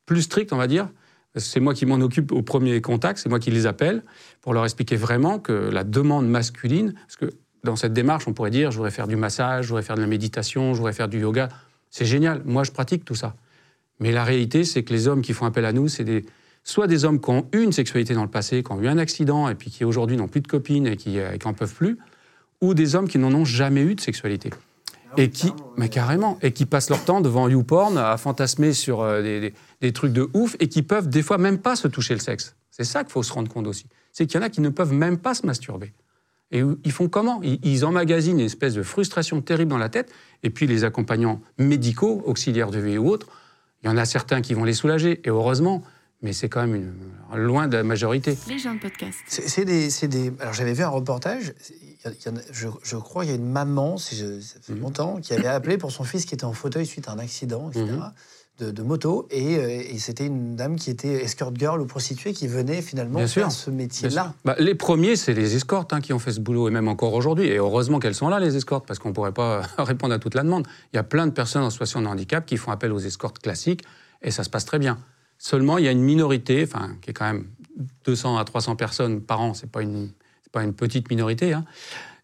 plus 0.06 0.24
stricte, 0.24 0.52
on 0.54 0.58
va 0.58 0.68
dire. 0.68 0.90
C'est 1.36 1.60
moi 1.60 1.74
qui 1.74 1.86
m'en 1.86 1.96
occupe 1.96 2.32
au 2.32 2.42
premier 2.42 2.82
contact, 2.82 3.20
c'est 3.20 3.30
moi 3.30 3.40
qui 3.40 3.52
les 3.52 3.68
appelle 3.68 4.04
pour 4.42 4.54
leur 4.54 4.64
expliquer 4.64 4.96
vraiment 4.96 5.38
que 5.38 5.54
la 5.54 5.84
demande 5.84 6.28
masculine, 6.28 6.94
parce 6.94 7.18
que 7.18 7.30
dans 7.64 7.76
cette 7.76 7.94
démarche, 7.94 8.28
on 8.28 8.34
pourrait 8.34 8.50
dire, 8.52 8.72
je 8.72 8.78
voudrais 8.78 8.92
faire 8.92 9.08
du 9.08 9.16
massage, 9.16 9.66
je 9.66 9.70
voudrais 9.70 9.84
faire 9.84 9.96
de 9.96 10.02
la 10.02 10.08
méditation, 10.08 10.74
je 10.74 10.80
voudrais 10.80 10.94
faire 10.94 11.10
du 11.10 11.20
yoga. 11.20 11.50
C'est 11.92 12.06
génial, 12.06 12.42
moi 12.46 12.64
je 12.64 12.72
pratique 12.72 13.06
tout 13.06 13.16
ça. 13.16 13.36
Mais 14.00 14.12
la 14.12 14.24
réalité, 14.24 14.64
c'est 14.64 14.84
que 14.84 14.94
les 14.94 15.08
hommes 15.08 15.22
qui 15.22 15.34
font 15.34 15.46
appel 15.46 15.66
à 15.66 15.74
nous, 15.74 15.88
c'est 15.88 16.06
des, 16.06 16.26
soit 16.64 16.88
des 16.88 17.06
hommes 17.06 17.20
qui 17.20 17.30
ont 17.30 17.48
eu 17.54 17.62
une 17.64 17.72
sexualité 17.72 18.14
dans 18.14 18.24
le 18.24 18.30
passé, 18.30 18.64
qui 18.64 18.72
ont 18.72 18.82
eu 18.82 18.88
un 18.88 18.98
accident 18.98 19.50
et 19.50 19.56
puis 19.56 19.72
qui 19.72 19.86
aujourd'hui 19.86 20.18
n'ont 20.18 20.28
plus 20.28 20.42
de 20.42 20.48
copines 20.48 20.88
et 20.88 20.98
qui 20.98 21.18
n'en 21.46 21.54
peuvent 21.54 21.74
plus, 21.74 21.98
ou 22.62 22.74
des 22.74 22.96
hommes 22.96 23.08
qui 23.08 23.18
n'en 23.18 23.34
ont 23.34 23.46
jamais 23.46 23.82
eu 23.82 23.96
de 23.96 24.02
sexualité. 24.02 24.50
Et 25.18 25.32
qui, 25.32 25.52
mais 25.76 25.90
carrément, 25.90 26.38
et 26.44 26.52
qui 26.52 26.66
passent 26.68 26.92
leur 26.92 27.04
temps 27.04 27.20
devant 27.20 27.50
YouPorn 27.50 27.98
à 27.98 28.16
fantasmer 28.18 28.74
sur 28.74 29.02
euh, 29.02 29.24
des, 29.24 29.40
des- 29.40 29.54
des 29.82 29.92
trucs 29.92 30.14
de 30.14 30.30
ouf 30.36 30.56
et 30.60 30.68
qui 30.68 30.84
peuvent 30.84 31.10
des 31.10 31.24
fois 31.24 31.40
même 31.40 31.58
pas 31.58 31.76
se 31.76 31.88
toucher 31.88 32.14
le 32.14 32.20
sexe. 32.20 32.56
C'est 32.70 32.84
ça 32.84 33.04
qu'il 33.04 33.12
faut 33.12 33.24
se 33.24 33.34
rendre 33.34 33.50
compte 33.52 33.66
aussi. 33.66 33.88
C'est 34.14 34.28
qu'il 34.28 34.40
y 34.40 34.44
en 34.44 34.46
a 34.46 34.50
qui 34.50 34.62
ne 34.62 34.70
peuvent 34.70 34.94
même 34.94 35.18
pas 35.18 35.34
se 35.34 35.48
masturber. 35.48 35.94
Et 36.52 36.62
ils 36.84 36.92
font 36.92 37.10
comment? 37.10 37.42
Ils, 37.42 37.60
ils 37.64 37.86
emmagasinent 37.86 38.40
une 38.40 38.46
espèce 38.46 38.76
de 38.76 38.84
frustration 38.84 39.42
terrible 39.42 39.72
dans 39.72 39.80
la 39.80 39.90
tête. 39.90 40.12
Et 40.44 40.52
puis 40.52 40.68
les 40.68 40.84
accompagnants 40.84 41.42
médicaux, 41.58 42.22
auxiliaires 42.26 42.70
de 42.70 42.80
vie 42.80 43.00
ou 43.00 43.10
autres, 43.10 43.28
il 43.82 43.88
y 43.88 43.90
en 43.90 43.98
a 43.98 44.06
certains 44.06 44.42
qui 44.42 44.54
vont 44.54 44.64
les 44.64 44.74
soulager, 44.74 45.22
et 45.24 45.30
heureusement, 45.30 45.82
mais 46.22 46.34
c'est 46.34 46.50
quand 46.50 46.62
même 46.66 46.76
une- 46.76 47.40
loin 47.46 47.68
de 47.68 47.78
la 47.78 47.84
majorité. 47.84 48.38
Les 48.48 48.60
gens 48.60 48.74
de 48.76 48.80
podcast. 48.80 49.18
C'est 49.28 49.66
des, 49.66 49.90
c'est 49.90 50.08
des. 50.08 50.32
Alors 50.40 50.54
j'avais 50.54 50.74
vu 50.74 50.84
un 50.84 50.90
reportage. 50.90 51.54
il 51.70 52.06
y 52.06 52.08
a- 52.08 52.12
il 52.18 52.26
y 52.26 52.30
en 52.30 52.38
a- 52.38 52.42
je, 52.52 52.68
je 52.84 52.96
crois 52.98 53.24
qu'il 53.24 53.32
y 53.32 53.34
a 53.34 53.38
une 53.38 53.50
maman, 53.52 53.98
si 53.98 54.16
je, 54.16 54.40
ça 54.40 54.56
fait 54.62 54.74
Mhm. 54.74 54.80
longtemps, 54.82 55.18
qui 55.22 55.34
avait 55.34 55.48
appelé 55.48 55.78
pour 55.78 55.92
son 55.92 56.04
fils 56.04 56.26
qui 56.26 56.34
était 56.34 56.46
en 56.46 56.54
fauteuil 56.54 56.86
suite 56.86 57.08
à 57.08 57.12
un 57.12 57.20
accident, 57.20 57.70
etc. 57.70 57.86
Mhm. 57.92 58.12
De, 58.60 58.72
de 58.72 58.84
moto 58.84 59.26
et, 59.32 59.56
euh, 59.58 59.70
et 59.70 59.98
c'était 60.00 60.26
une 60.26 60.58
dame 60.58 60.76
qui 60.76 60.90
était 60.90 61.24
escort 61.24 61.54
girl 61.56 61.80
ou 61.80 61.86
prostituée 61.86 62.34
qui 62.34 62.46
venait 62.48 62.82
finalement 62.82 63.20
Bien 63.20 63.28
faire 63.28 63.50
sûr. 63.50 63.58
ce 63.66 63.70
Bien 63.70 63.78
métier-là. 63.86 64.24
sûr. 64.24 64.34
Bah, 64.44 64.56
les 64.60 64.76
premiers, 64.76 65.16
c'est 65.16 65.34
les 65.34 65.56
escortes 65.56 65.94
hein, 65.94 66.02
qui 66.02 66.12
ont 66.12 66.20
fait 66.20 66.34
ce 66.34 66.42
boulot, 66.42 66.68
et 66.68 66.72
même 66.72 66.90
encore 66.90 67.14
aujourd'hui. 67.14 67.48
Et 67.48 67.56
heureusement 67.56 68.00
qu'elles 68.00 68.16
sont 68.16 68.28
là, 68.28 68.38
les 68.42 68.58
escortes, 68.58 68.86
parce 68.86 69.00
qu'on 69.00 69.10
ne 69.10 69.14
pourrait 69.14 69.32
pas 69.32 69.62
répondre 69.78 70.14
à 70.14 70.20
toute 70.20 70.36
la 70.36 70.44
demande. 70.44 70.68
Il 70.92 70.98
y 70.98 71.00
a 71.00 71.04
plein 71.04 71.26
de 71.26 71.32
personnes 71.32 71.64
en 71.64 71.70
situation 71.70 72.02
de 72.02 72.08
handicap 72.08 72.46
qui 72.46 72.58
font 72.58 72.72
appel 72.72 72.92
aux 72.92 73.00
escortes 73.00 73.40
classiques, 73.40 73.84
et 74.22 74.32
ça 74.32 74.44
se 74.44 74.50
passe 74.50 74.66
très 74.66 74.78
bien. 74.80 74.98
Seulement, 75.40 75.78
il 75.78 75.86
y 75.86 75.88
a 75.88 75.92
une 75.92 76.04
minorité, 76.04 76.64
enfin, 76.64 76.98
qui 77.02 77.10
est 77.10 77.14
quand 77.14 77.26
même 77.26 77.48
200 78.06 78.38
à 78.38 78.44
300 78.44 78.76
personnes 78.76 79.22
par 79.22 79.40
an, 79.40 79.54
c'est 79.54 79.72
pas 79.72 79.82
une, 79.82 80.12
pas 80.52 80.64
une 80.64 80.74
petite 80.74 81.10
minorité, 81.10 81.54
hein, 81.54 81.66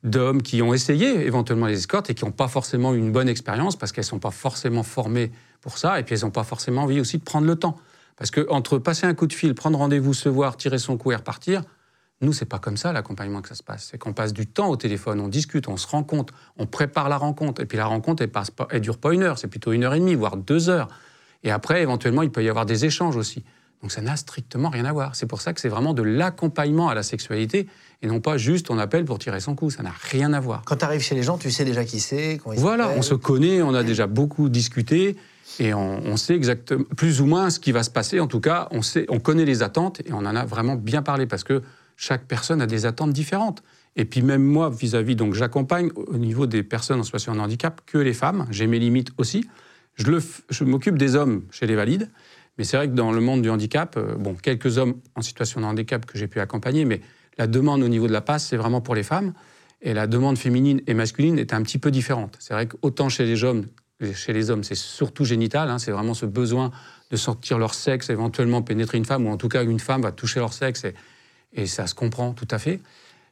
d'hommes 0.03 0.41
qui 0.41 0.62
ont 0.62 0.74
essayé 0.74 1.25
éventuellement 1.25 1.65
les 1.65 1.79
escortes 1.79 2.10
et 2.10 2.13
qui 2.13 2.25
n'ont 2.25 2.31
pas 2.31 2.50
forcément 2.50 2.93
une 2.93 3.12
bonne 3.12 3.29
expérience 3.29 3.75
parce 3.75 3.91
qu'elles 3.91 4.03
ne 4.03 4.10
sont 4.10 4.19
pas 4.19 4.31
forcément 4.31 4.84
formées 4.84 5.31
pour 5.62 5.77
ça, 5.77 6.00
et 6.00 6.03
puis 6.03 6.15
elles 6.15 6.22
n'ont 6.22 6.31
pas 6.31 6.43
forcément 6.43 6.84
envie 6.84 7.00
aussi 7.00 7.17
de 7.17 7.24
prendre 7.24 7.48
le 7.48 7.55
temps. 7.55 7.77
Parce 8.17 8.31
que 8.31 8.45
entre 8.50 8.77
passer 8.77 9.07
un 9.07 9.13
coup 9.13 9.27
de 9.27 9.34
fil, 9.34 9.55
prendre 9.55 9.77
rendez-vous, 9.77 10.13
se 10.13 10.29
voir, 10.29 10.57
tirer 10.57 10.77
son 10.77 10.98
coup 10.98 11.12
et 11.12 11.15
repartir, 11.15 11.63
nous, 12.22 12.31
c'est 12.31 12.45
pas 12.45 12.60
comme 12.60 12.77
ça 12.77 12.93
l'accompagnement 12.93 13.41
que 13.41 13.50
ça 13.50 13.55
se 13.55 13.63
passe. 13.63 13.89
C'est 13.91 13.98
qu'on 13.98 14.13
passe 14.13 14.31
du 14.31 14.48
temps 14.48 14.69
au 14.69 14.77
téléphone, 14.77 15.19
on 15.19 15.27
discute, 15.27 15.67
on 15.67 15.75
se 15.75 15.88
rencontre, 15.88 16.34
on 16.57 16.65
prépare 16.65 17.10
la 17.10 17.17
rencontre. 17.17 17.62
Et 17.62 17.65
puis 17.65 17.77
la 17.77 17.86
rencontre, 17.86 18.24
elle 18.69 18.81
dure 18.81 18.98
pas 18.98 19.13
une 19.13 19.24
heure, 19.24 19.38
c'est 19.38 19.50
plutôt 19.50 19.74
une 19.74 19.84
heure 19.84 19.93
et 19.93 20.00
demie, 20.00 20.15
voire 20.15 20.38
deux 20.38 20.69
heures. 20.69 20.88
Et 21.46 21.52
après, 21.52 21.82
éventuellement, 21.82 22.24
il 22.24 22.32
peut 22.32 22.44
y 22.44 22.50
avoir 22.50 22.66
des 22.66 22.84
échanges 22.84 23.16
aussi. 23.16 23.46
Donc 23.82 23.92
ça 23.92 24.02
n'a 24.02 24.16
strictement 24.18 24.70
rien 24.70 24.86
à 24.86 24.92
voir. 24.92 25.16
C'est 25.16 25.28
pour 25.28 25.42
ça 25.42 25.54
que 25.54 25.62
c'est 25.62 25.70
vraiment 25.70 25.94
de 25.94 26.02
l'accompagnement 26.02 26.90
à 26.90 26.96
la 26.96 27.04
sexualité 27.04 27.68
et 28.02 28.08
non 28.08 28.20
pas 28.20 28.36
juste 28.36 28.72
on 28.72 28.80
appelle 28.80 29.06
pour 29.06 29.20
tirer 29.20 29.40
son 29.40 29.54
coup. 29.54 29.70
Ça 29.70 29.84
n'a 29.84 29.94
rien 30.10 30.34
à 30.34 30.40
voir. 30.40 30.64
Quand 30.66 30.78
tu 30.78 30.86
arrives 30.86 31.02
chez 31.02 31.14
les 31.14 31.22
gens, 31.22 31.38
tu 31.38 31.52
sais 31.52 31.66
déjà 31.66 31.86
qui 31.86 32.00
c'est. 32.00 32.42
Voilà, 32.58 32.90
on 32.98 33.04
se 33.04 33.14
connaît, 33.14 33.62
on 33.62 33.75
a 33.75 33.84
déjà 33.84 34.08
beaucoup 34.08 34.50
discuté 34.50 35.18
et 35.60 35.74
on, 35.75 36.18
sait 36.18 36.36
exactement, 36.36 36.84
plus 36.98 37.22
ou 37.22 37.28
moins 37.28 37.52
ce 37.52 37.60
qui 37.60 37.72
va 37.72 37.84
se 37.84 37.92
passer. 37.92 38.20
En 38.20 38.28
tout 38.28 38.40
cas, 38.40 38.68
on, 38.72 38.82
sait, 38.82 39.06
on 39.10 39.20
connaît 39.20 39.46
les 39.46 39.62
attentes 39.62 40.02
et 40.06 40.14
on 40.14 40.25
en 40.25 40.36
a 40.36 40.46
vraiment 40.46 40.75
bien 40.75 41.04
parlé 41.04 41.28
parce 41.28 41.44
que 41.44 41.62
chaque 41.96 42.25
personne 42.25 42.62
a 42.62 42.66
des 42.66 42.88
attentes 42.88 43.14
différentes. 43.14 43.62
Et 43.96 44.06
puis 44.06 44.22
même 44.22 44.44
moi, 44.44 44.70
vis-à-vis, 44.70 45.16
donc 45.16 45.36
j'accompagne 45.36 45.92
au 45.96 46.18
niveau 46.18 46.48
des 46.48 46.64
personnes 46.64 47.00
en 47.00 47.04
situation 47.04 47.36
de 47.36 47.40
handicap 47.40 47.82
que 47.86 48.00
les 48.00 48.14
femmes. 48.14 48.48
J'ai 48.50 48.68
mes 48.68 48.80
limites 48.80 49.12
aussi. 49.18 49.48
Je, 49.96 50.64
m'occupe 50.64 50.98
des 50.98 51.16
hommes 51.16 51.44
chez 51.52 51.68
les 51.68 51.75
valides. 51.75 52.10
Mais 52.58 52.64
c'est 52.64 52.78
vrai 52.78 52.88
que 52.88 52.94
dans 52.94 53.12
le 53.12 53.20
monde 53.20 53.42
du 53.42 53.50
handicap, 53.50 53.98
euh, 53.98 54.16
bon, 54.16 54.36
quelques 54.36 54.78
hommes 54.78 55.02
en 55.16 55.22
situation 55.22 55.60
de 55.60 55.66
handicap 55.66 56.06
que 56.06 56.18
j'ai 56.18 56.28
pu 56.28 56.40
accompagner, 56.40 56.86
mais 56.86 57.02
la 57.38 57.48
demande 57.48 57.84
au 57.84 57.90
niveau 57.90 58.08
de 58.08 58.14
la 58.14 58.22
passe, 58.22 58.48
c'est 58.48 58.56
vraiment 58.56 58.80
pour 58.80 58.96
les 58.96 59.04
femmes. 59.04 59.34
Et 59.82 59.94
la 59.94 60.08
demande 60.08 60.38
féminine 60.38 60.82
et 60.88 60.94
masculine 60.94 61.38
est 61.38 61.54
un 61.54 61.62
petit 61.62 61.78
peu 61.78 61.92
différente. 61.92 62.38
C'est 62.40 62.54
vrai 62.54 62.68
qu'autant 62.68 63.10
chez 63.10 63.25
les 63.25 63.44
hommes, 63.44 63.66
chez 64.14 64.32
les 64.32 64.50
hommes, 64.50 64.64
c'est 64.64 64.75
surtout 64.75 65.25
génital. 65.25 65.70
Hein, 65.70 65.80
c'est 65.80 65.92
vraiment 65.92 66.14
ce 66.14 66.25
besoin 66.25 66.72
de 67.12 67.18
sortir 67.18 67.60
leur 67.60 67.74
sexe, 67.74 68.10
éventuellement 68.10 68.62
pénétrer 68.62 68.98
une 68.98 69.06
femme, 69.06 69.28
ou 69.28 69.30
en 69.30 69.38
tout 69.38 69.50
cas 69.50 69.64
une 69.64 69.80
femme 69.80 70.02
va 70.02 70.12
toucher 70.12 70.40
leur 70.40 70.54
sexe, 70.54 70.86
et 71.54 71.66
ça 71.68 71.88
se 71.88 71.94
comprend 71.94 72.34
tout 72.34 72.48
à 72.52 72.58
fait. 72.58 72.80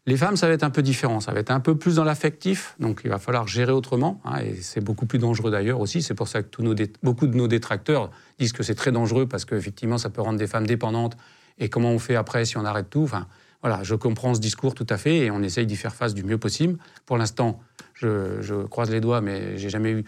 Les 0.05 0.17
femmes, 0.17 0.36
ça 0.36 0.48
va 0.48 0.53
être 0.53 0.63
un 0.63 0.69
peu 0.69 0.81
différent, 0.81 1.22
ça 1.22 1.31
va 1.31 1.39
être 1.39 1.51
un 1.51 1.62
peu 1.62 1.77
plus 1.77 1.95
dans 1.95 2.03
l'affectif, 2.03 2.75
donc 2.77 3.01
il 3.05 3.10
va 3.10 3.19
falloir 3.19 3.48
gérer 3.48 3.72
autrement, 3.72 4.19
hein, 4.25 4.41
et 4.41 4.55
c'est 4.55 4.81
beaucoup 4.81 5.05
plus 5.05 5.17
dangereux 5.17 5.50
d'ailleurs 5.50 5.79
aussi. 5.79 6.01
C'est 6.01 6.13
pour 6.13 6.27
ça 6.27 6.43
que 6.43 6.88
beaucoup 7.01 7.27
de 7.27 7.38
nos 7.38 7.48
détracteurs 7.48 8.12
disent 8.38 8.51
que 8.51 8.63
c'est 8.63 8.75
très 8.75 8.91
dangereux 8.91 9.27
parce 9.27 9.45
qu'effectivement, 9.45 9.98
ça 9.98 10.10
peut 10.10 10.22
rendre 10.22 10.38
des 10.38 10.48
femmes 10.48 10.67
dépendantes. 10.67 11.15
Et 11.57 11.69
comment 11.69 11.91
on 11.91 12.00
fait 12.00 12.15
après 12.15 12.43
si 12.43 12.57
on 12.57 12.65
arrête 12.65 12.89
tout? 12.89 13.03
Enfin, 13.03 13.27
voilà, 13.62 13.81
je 13.83 13.95
comprends 13.95 14.33
ce 14.33 14.41
discours 14.41 14.75
tout 14.75 14.88
à 14.89 14.98
fait 14.98 15.19
et 15.19 15.31
on 15.31 15.41
essaye 15.41 15.65
d'y 15.65 15.77
faire 15.77 15.95
face 15.95 16.13
du 16.13 16.24
mieux 16.24 16.38
possible. 16.38 16.77
Pour 17.05 17.17
l'instant, 17.17 17.62
je, 17.93 18.41
je, 18.41 18.55
croise 18.55 18.89
les 18.89 19.00
doigts, 19.00 19.22
mais 19.22 19.57
j'ai 19.57 19.69
jamais 19.69 19.91
eu 19.91 20.03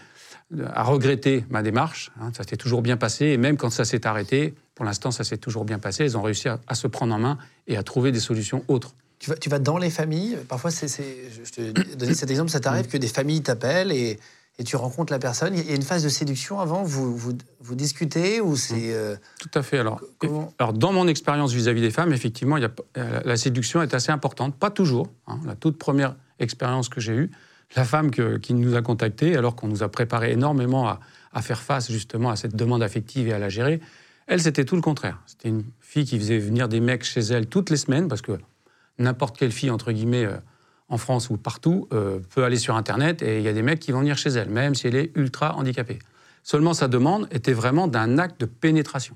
à 0.74 0.84
regretter 0.84 1.46
ma 1.50 1.64
démarche. 1.64 2.12
Hein, 2.20 2.32
ça 2.36 2.44
s'est 2.44 2.58
toujours 2.58 2.82
bien 2.82 2.98
passé. 2.98 3.28
Et 3.28 3.38
même 3.38 3.56
quand 3.56 3.70
ça 3.70 3.86
s'est 3.86 4.06
arrêté, 4.06 4.56
pour 4.76 4.84
l'instant, 4.84 5.12
ça 5.12 5.24
s'est 5.24 5.38
toujours 5.38 5.64
bien 5.64 5.80
passé. 5.80 6.04
Elles 6.04 6.18
ont 6.18 6.22
réussi 6.22 6.50
à, 6.50 6.76
se 6.76 6.88
prendre 6.88 7.16
en 7.16 7.20
main 7.20 7.38
et 7.68 7.78
à 7.78 7.84
trouver 7.84 8.12
des 8.12 8.20
solutions 8.20 8.66
autres. 8.68 8.94
Tu 9.20 9.30
vas, 9.30 9.38
tu 9.38 9.50
vas 9.50 9.60
dans 9.60 9.78
les 9.78 9.90
familles. 9.90 10.38
Parfois, 10.48 10.72
c'est, 10.72 10.88
je 10.88 11.52
te 11.52 11.96
donnais 11.96 12.14
cet 12.14 12.30
exemple, 12.30 12.52
ça 12.52 12.60
t'arrive 12.60 12.88
que 12.88 12.98
des 12.98 13.08
familles 13.08 13.42
t'appellent 13.42 13.92
et, 13.92 14.20
et, 14.60 14.64
tu 14.64 14.76
rencontres 14.76 15.12
la 15.12 15.20
personne. 15.20 15.56
Il 15.58 15.68
y 15.68 15.72
a 15.72 15.76
une 15.76 15.82
phase 15.82 16.04
de 16.04 16.10
séduction 16.10 16.60
avant, 16.60 16.84
vous, 16.84 17.16
vous, 17.16 17.34
vous 17.62 17.76
discutez 17.76 18.42
ou 18.42 18.56
c'est... 18.56 18.94
Euh, 18.94 19.16
Tout 19.40 19.58
à 19.58 19.64
fait. 19.64 19.80
Alors, 19.80 20.02
alors 20.60 20.74
dans 20.74 20.92
mon 20.92 21.08
expérience 21.08 21.54
vis-à-vis 21.54 21.82
des 21.82 21.92
femmes, 21.92 22.14
effectivement, 22.14 22.58
il 22.58 22.64
y 22.64 22.66
a, 22.66 23.22
la 23.24 23.38
séduction 23.38 23.82
est 23.82 23.94
assez 23.94 24.12
importante. 24.12 24.56
Pas 24.56 24.70
toujours. 24.70 25.08
Hein. 25.28 25.40
la 25.46 25.56
toute 25.56 25.78
première 25.78 26.16
expérience 26.40 26.90
que 26.90 27.00
j'ai 27.00 27.14
eue, 27.14 27.32
la 27.76 27.84
femme 27.84 28.12
qui 28.12 28.54
nous 28.54 28.76
a 28.76 28.82
contactés, 28.82 29.36
alors 29.36 29.56
qu'on 29.56 29.68
nous 29.68 29.84
a 29.84 29.90
préparé 29.90 30.32
énormément 30.32 30.88
à, 30.88 31.42
faire 31.42 31.62
face 31.62 31.92
justement 31.92 32.30
à 32.30 32.38
cette 32.38 32.56
demande 32.56 32.82
affective 32.82 33.28
et 33.28 33.34
à 33.34 33.40
la 33.40 33.50
gérer, 33.50 33.82
elle, 34.28 34.42
c'était 34.42 34.64
tout 34.64 34.76
le 34.76 34.82
contraire. 34.82 35.22
C'était 35.26 35.50
une 35.50 35.66
fille 35.82 36.06
qui 36.06 36.18
faisait 36.18 36.38
venir 36.38 36.70
des 36.70 36.80
mecs 36.80 37.04
chez 37.04 37.20
elle 37.20 37.48
toutes 37.48 37.70
les 37.70 37.78
semaines, 37.78 38.08
parce 38.08 38.22
que 38.22 38.40
n'importe 38.98 39.38
quelle 39.38 39.52
fille, 39.52 39.70
entre 39.70 39.92
guillemets, 39.92 40.26
euh, 40.26 40.38
en 40.88 40.98
France 40.98 41.30
ou 41.30 41.38
partout, 41.38 41.88
euh, 41.94 42.20
peut 42.34 42.44
aller 42.44 42.58
sur 42.58 42.76
Internet 42.76 43.22
et 43.22 43.38
il 43.38 43.44
y 43.44 43.48
a 43.48 43.54
des 43.54 43.62
mecs 43.62 43.80
qui 43.80 43.92
vont 43.92 44.00
venir 44.00 44.18
chez 44.18 44.30
elle, 44.30 44.50
même 44.50 44.76
si 44.76 44.88
elle 44.88 44.96
est 44.96 45.12
ultra 45.16 45.56
handicapée. 45.56 46.00
Seulement, 46.44 46.74
sa 46.74 46.88
demande 46.88 47.28
était 47.32 47.54
vraiment 47.54 47.88
d'un 47.88 48.18
acte 48.20 48.40
de 48.40 48.46
pénétration. 48.46 49.16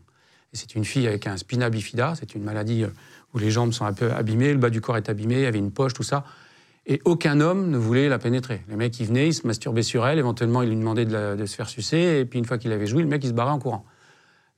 Et 0.52 0.58
c'est 0.58 0.74
une 0.74 0.84
fille 0.84 1.08
avec 1.08 1.28
un 1.28 1.38
spina 1.38 1.70
bifida, 1.70 2.14
c'est 2.20 2.34
une 2.34 2.44
maladie 2.44 2.84
euh, 2.84 2.90
où 3.34 3.38
les 3.38 3.52
jambes 3.52 3.72
sont 3.72 3.86
un 3.86 3.94
peu 3.94 4.12
abîmées, 4.12 4.52
le 4.52 4.58
bas 4.58 4.72
du 4.72 4.82
corps 4.82 4.98
est 4.98 5.10
abîmé, 5.10 5.36
il 5.36 5.42
y 5.42 5.46
avait 5.46 5.60
une 5.60 5.72
poche, 5.72 5.94
tout 5.94 6.04
ça. 6.04 6.26
Et 6.88 7.02
aucun 7.06 7.40
homme 7.40 7.70
ne 7.70 7.78
voulait 7.78 8.10
la 8.10 8.18
pénétrer. 8.18 8.64
Les 8.68 8.76
mecs, 8.76 9.00
ils 9.00 9.06
venaient, 9.06 9.28
ils 9.28 9.34
se 9.34 9.46
masturbaient 9.46 9.84
sur 9.84 10.08
elle, 10.08 10.18
éventuellement, 10.18 10.64
ils 10.64 10.70
lui 10.70 10.76
demandaient 10.76 11.06
de, 11.06 11.46
se 11.46 11.56
faire 11.56 11.70
sucer, 11.70 12.20
et 12.20 12.26
puis 12.26 12.40
une 12.40 12.46
fois 12.46 12.58
qu'il 12.58 12.72
avait 12.72 12.88
joué, 12.88 13.04
le 13.04 13.08
mec, 13.08 13.24
il 13.24 13.28
se 13.28 13.34
barrait 13.34 13.52
en 13.52 13.60
courant. 13.60 13.86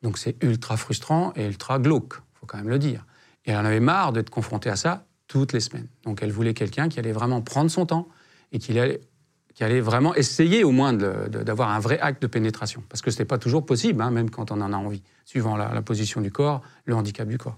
Donc 0.02 0.18
c'est 0.18 0.42
ultra 0.42 0.78
frustrant 0.78 1.34
et 1.36 1.46
ultra 1.46 1.78
glauque, 1.78 2.14
faut 2.40 2.46
quand 2.46 2.58
même 2.58 2.70
le 2.70 2.80
dire. 2.80 3.06
Et 3.46 3.52
elle 3.52 3.58
en 3.58 3.66
avait 3.66 3.82
marre 3.82 4.14
d'être 4.14 4.30
confrontée 4.30 4.70
à 4.70 4.78
ça 4.78 5.06
toutes 5.32 5.54
les 5.54 5.62
semaines. 5.62 5.88
Donc 6.04 6.22
elle 6.22 6.32
voulait 6.32 6.54
quelqu'un 6.54 6.90
qui 6.90 7.00
allait 7.00 7.14
vraiment 7.14 7.42
prendre 7.42 7.72
son 7.72 7.86
temps 7.86 8.10
et 8.52 8.60
qui 8.60 8.78
allait, 8.78 9.00
vraiment 9.80 10.14
essayer 10.14 10.66
au 10.66 10.72
moins 10.72 10.92
d'avoir 10.92 11.70
un 11.70 11.80
vrai 11.80 11.98
acte 12.00 12.22
de 12.22 12.28
pénétration. 12.28 12.84
Parce 12.90 13.02
que 13.02 13.12
ce 13.12 13.20
n'est 13.20 13.26
pas 13.26 13.38
toujours 13.38 13.66
possible, 13.66 14.02
hein, 14.02 14.12
même 14.12 14.30
quand 14.30 14.52
on 14.52 14.60
en 14.60 14.74
a 14.74 14.78
envie, 14.78 15.04
suivant 15.24 15.56
la 15.56 15.82
position 15.82 16.20
du 16.20 16.32
corps, 16.32 16.62
le 16.84 16.96
handicap 16.96 17.30
du 17.30 17.38
corps. 17.38 17.58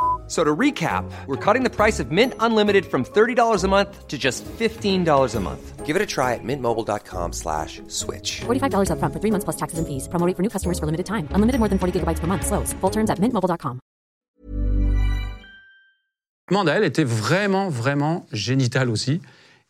So 0.31 0.45
to 0.45 0.55
recap, 0.55 1.03
we're 1.27 1.35
cutting 1.35 1.63
the 1.63 1.69
price 1.69 1.99
of 1.99 2.09
Mint 2.09 2.33
Unlimited 2.39 2.85
from 2.85 3.03
$30 3.03 3.65
a 3.65 3.67
month 3.67 4.07
to 4.07 4.17
just 4.17 4.45
$15 4.45 5.35
a 5.35 5.39
month. 5.41 5.85
Give 5.85 5.97
it 5.97 6.01
a 6.01 6.05
try 6.05 6.35
at 6.35 6.39
mintmobile.com 6.41 7.33
slash 7.33 7.81
switch. 7.89 8.39
$45 8.39 8.91
up 8.91 8.99
front 8.99 9.13
for 9.13 9.19
three 9.19 9.31
months 9.31 9.43
plus 9.43 9.57
taxes 9.57 9.77
and 9.77 9.85
fees. 9.85 10.07
Promoting 10.07 10.35
for 10.35 10.41
new 10.41 10.49
customers 10.49 10.79
for 10.79 10.85
limited 10.85 11.05
time. 11.05 11.27
Unlimited 11.31 11.59
more 11.59 11.67
than 11.67 11.77
40 11.77 11.99
gigabytes 11.99 12.21
per 12.21 12.27
month. 12.27 12.47
Slows. 12.47 12.71
Full 12.79 12.91
terms 12.91 13.09
at 13.09 13.19
mintmobile.com. 13.19 13.81
Manda, 16.49 16.75
elle 16.77 16.85
était 16.85 17.03
vraiment, 17.05 17.69
vraiment 17.69 18.25
génitale 18.31 18.89
aussi. 18.89 19.21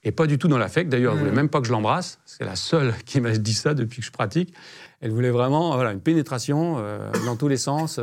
Et 0.04 0.12
pas 0.12 0.26
du 0.28 0.38
tout 0.38 0.48
dans 0.48 0.58
l'affect. 0.58 0.90
D'ailleurs, 0.90 1.14
elle 1.14 1.20
voulait 1.20 1.32
même 1.32 1.50
pas 1.50 1.62
que 1.62 1.68
je 1.68 1.72
l'embrasse. 1.72 2.20
C'est 2.26 2.46
la 2.46 2.56
seule 2.56 2.94
qui 3.06 3.20
m'a 3.20 3.32
dit 3.32 3.54
ça 3.56 3.74
depuis 3.74 4.02
que 4.02 4.06
je 4.06 4.12
pratique. 4.12 4.54
Elle 5.00 5.12
voulait 5.12 5.32
vraiment 5.32 5.74
voilà, 5.74 5.92
une 5.92 6.02
pénétration 6.02 6.78
euh, 6.78 7.12
dans 7.26 7.36
tous 7.36 7.48
les 7.48 7.58
sens. 7.58 8.00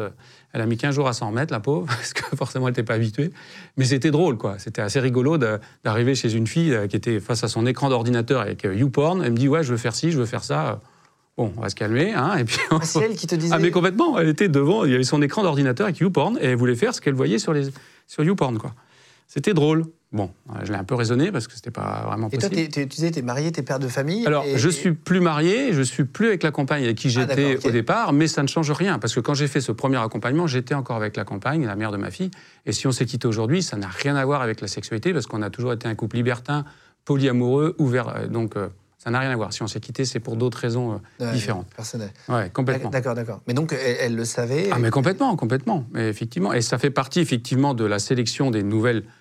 Elle 0.52 0.62
a 0.62 0.66
mis 0.66 0.76
15 0.76 0.94
jours 0.94 1.08
à 1.08 1.12
s'en 1.12 1.28
remettre, 1.28 1.52
la 1.52 1.61
pauvre, 1.61 1.87
parce 1.87 2.12
que 2.12 2.37
forcément, 2.37 2.68
elle 2.68 2.72
n'était 2.72 2.82
pas 2.82 2.94
habituée. 2.94 3.30
Mais 3.76 3.84
c'était 3.84 4.11
drôle, 4.11 4.37
quoi. 4.38 4.58
C'était 4.58 4.82
assez 4.82 5.00
rigolo 5.00 5.38
d'arriver 5.38 6.14
chez 6.14 6.32
une 6.32 6.46
fille 6.46 6.72
euh, 6.72 6.87
qui 6.87 6.96
était 6.96 7.20
face 7.20 7.44
à 7.44 7.48
son 7.48 7.66
écran 7.66 7.88
d'ordinateur 7.90 8.40
avec 8.40 8.64
euh, 8.64 8.74
YouPorn. 8.74 9.22
Elle 9.22 9.32
me 9.32 9.37
dit, 9.37 9.48
ouais, 9.48 9.62
je 9.62 9.70
veux 9.70 9.78
faire 9.78 9.94
ci, 9.94 10.11
je 10.11 10.18
veux 10.18 10.26
faire 10.26 10.44
ça. 10.44 10.80
Bon, 11.37 11.52
on 11.56 11.61
va 11.61 11.68
se 11.68 11.74
calmer. 11.74 12.14
Hein, 12.14 12.37
et 12.38 12.44
puis, 12.44 12.58
ah, 12.70 12.78
c'est 12.82 13.00
elle 13.00 13.14
qui 13.14 13.26
te 13.26 13.34
disait 13.34 13.54
Ah, 13.54 13.58
mais 13.58 13.70
complètement. 13.70 14.18
Elle 14.18 14.28
était 14.28 14.48
devant, 14.48 14.84
il 14.84 14.90
y 14.90 14.94
avait 14.94 15.04
son 15.04 15.22
écran 15.22 15.42
d'ordinateur 15.42 15.87
avec 15.87 15.98
YouPorn, 15.98 16.38
et 16.40 16.46
elle 16.46 16.56
voulait 16.56 16.74
faire 16.74 16.94
ce 16.94 17.00
qu'elle 17.00 17.14
voyait 17.14 17.38
sur, 17.38 17.52
les, 17.52 17.68
sur 18.06 18.24
YouPorn, 18.24 18.58
quoi. 18.58 18.74
C'était 19.28 19.54
drôle. 19.54 19.84
Bon, 20.11 20.31
je 20.62 20.73
l'ai 20.73 20.79
un 20.79 20.85
peu 20.85 20.94
raisonné 20.94 21.31
parce 21.31 21.47
que 21.47 21.55
c'était 21.55 21.71
pas 21.71 22.05
vraiment 22.07 22.31
possible. 22.31 22.59
Et 22.59 22.68
toi, 22.68 22.83
tu 22.83 22.87
disais, 22.87 23.11
tu 23.11 23.18
es 23.18 23.23
marié, 23.23 23.53
tu 23.53 23.61
es 23.61 23.62
père 23.62 23.79
de 23.79 23.88
famille 23.88 24.27
Alors, 24.27 24.44
je 24.55 24.68
suis 24.71 24.92
plus 24.92 25.21
marié, 25.21 25.75
je 25.75 25.83
suis 25.83 26.05
plus 26.05 26.29
avec 26.29 26.42
la 26.42 26.51
compagne 26.51 26.85
avec 26.85 26.97
qui 26.97 27.09
ah, 27.09 27.11
j'étais 27.11 27.66
au 27.66 27.71
départ, 27.71 28.14
mais 28.14 28.27
ça 28.27 28.42
ne 28.42 28.49
change 28.49 28.71
rien 28.71 28.99
parce 28.99 29.14
que 29.14 29.21
quand 29.21 29.35
j'ai 29.35 29.49
fait 29.49 29.61
ce 29.61 29.71
premier 29.71 29.99
accompagnement, 29.99 30.47
j'étais 30.47 30.75
encore 30.75 30.97
avec 30.97 31.16
la 31.16 31.25
compagne, 31.25 31.66
la 31.66 31.77
mère 31.77 31.92
de 31.92 31.99
ma 31.99 32.11
fille. 32.11 32.31
Et 32.64 32.73
si 32.73 32.87
on 32.87 32.92
s'est 32.92 33.05
quitté 33.05 33.29
aujourd'hui, 33.29 33.62
ça 33.62 33.77
n'a 33.77 33.88
rien 33.88 34.16
à 34.16 34.25
voir 34.25 34.40
avec 34.40 34.62
la 34.62 34.68
sexualité 34.68 35.12
parce 35.12 35.27
qu'on 35.27 35.42
a 35.42 35.51
toujours 35.51 35.75
été 35.75 35.87
un 35.87 35.94
couple 35.94 36.16
libertin, 36.16 36.64
polyamoureux, 37.05 37.75
ouvert. 37.79 38.09
Euh, 38.09 38.27
donc, 38.29 38.57
euh, 38.57 38.68
ça 38.99 39.11
n'a 39.11 39.21
rien 39.21 39.31
à 39.31 39.37
voir. 39.37 39.53
Si 39.53 39.62
on 39.62 39.66
s'est 39.66 39.81
quitté, 39.81 40.05
c'est 40.05 40.21
pour 40.21 40.37
d'autres 40.37 40.59
raisons 40.59 41.01
euh, 41.21 41.33
différentes. 41.33 41.68
Personnelles. 41.77 42.12
Ouais, 42.29 42.51
complètement. 42.51 42.90
D'accord, 42.90 43.14
d'accord. 43.14 43.40
Mais 43.47 43.55
donc, 43.55 43.73
elle, 43.73 44.16
le 44.16 44.25
savait. 44.25 44.71
Ah, 44.73 44.79
mais 44.79 44.90
complètement, 44.90 45.37
complètement. 45.37 45.85
Mais 45.92 46.09
effectivement, 46.09 46.53
et 46.53 46.62
ça 46.62 46.79
fait 46.79 46.90
partie 46.90 47.21
effectivement 47.21 47.75
de 47.75 47.85
la 47.85 47.99
sélection 48.01 48.51
des 48.51 48.62
nouvelles 48.62 49.05
euh, 49.05 49.17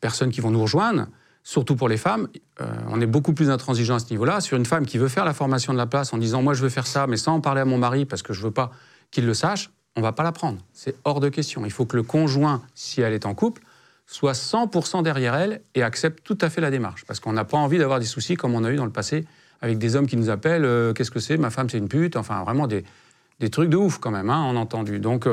personnes 0.00 0.30
qui 0.30 0.40
vont 0.40 0.50
nous 0.50 0.62
rejoindre, 0.62 1.06
surtout 1.46 1.76
pour 1.76 1.88
les 1.88 1.96
femmes, 1.96 2.26
euh, 2.60 2.66
on 2.88 3.00
est 3.00 3.06
beaucoup 3.06 3.32
plus 3.32 3.50
intransigeant 3.50 3.94
à 3.94 3.98
ce 4.00 4.10
niveau-là. 4.10 4.40
Sur 4.40 4.56
une 4.56 4.66
femme 4.66 4.84
qui 4.84 4.98
veut 4.98 5.06
faire 5.06 5.24
la 5.24 5.32
formation 5.32 5.72
de 5.72 5.78
la 5.78 5.86
place 5.86 6.12
en 6.12 6.18
disant 6.18 6.42
moi 6.42 6.54
je 6.54 6.62
veux 6.62 6.68
faire 6.68 6.88
ça, 6.88 7.06
mais 7.06 7.16
sans 7.16 7.34
en 7.34 7.40
parler 7.40 7.60
à 7.60 7.64
mon 7.64 7.78
mari 7.78 8.04
parce 8.04 8.22
que 8.22 8.32
je 8.32 8.42
veux 8.42 8.50
pas 8.50 8.72
qu'il 9.12 9.26
le 9.26 9.32
sache, 9.32 9.70
on 9.94 10.00
va 10.00 10.10
pas 10.10 10.24
la 10.24 10.32
prendre. 10.32 10.58
C'est 10.72 10.96
hors 11.04 11.20
de 11.20 11.28
question. 11.28 11.64
Il 11.64 11.70
faut 11.70 11.86
que 11.86 11.96
le 11.96 12.02
conjoint, 12.02 12.62
si 12.74 13.00
elle 13.00 13.12
est 13.12 13.26
en 13.26 13.34
couple, 13.34 13.62
soit 14.06 14.32
100% 14.32 15.04
derrière 15.04 15.36
elle 15.36 15.62
et 15.76 15.84
accepte 15.84 16.24
tout 16.24 16.36
à 16.40 16.50
fait 16.50 16.60
la 16.60 16.72
démarche. 16.72 17.04
Parce 17.06 17.20
qu'on 17.20 17.32
n'a 17.32 17.44
pas 17.44 17.58
envie 17.58 17.78
d'avoir 17.78 18.00
des 18.00 18.06
soucis 18.06 18.34
comme 18.34 18.56
on 18.56 18.64
a 18.64 18.72
eu 18.72 18.76
dans 18.76 18.84
le 18.84 18.90
passé 18.90 19.24
avec 19.60 19.78
des 19.78 19.94
hommes 19.94 20.08
qui 20.08 20.16
nous 20.16 20.30
appellent 20.30 20.64
euh, 20.64 20.92
Qu'est-ce 20.92 21.12
que 21.12 21.20
c'est? 21.20 21.36
Ma 21.36 21.50
femme, 21.50 21.70
c'est 21.70 21.78
une 21.78 21.88
pute. 21.88 22.16
Enfin, 22.16 22.42
vraiment 22.42 22.66
des, 22.66 22.82
trucs 23.52 23.70
de 23.70 23.76
ouf 23.76 23.98
quand 23.98 24.10
même, 24.10 24.30
hein, 24.30 24.44
on 24.48 24.56
entendu. 24.56 24.98
Donc, 24.98 25.28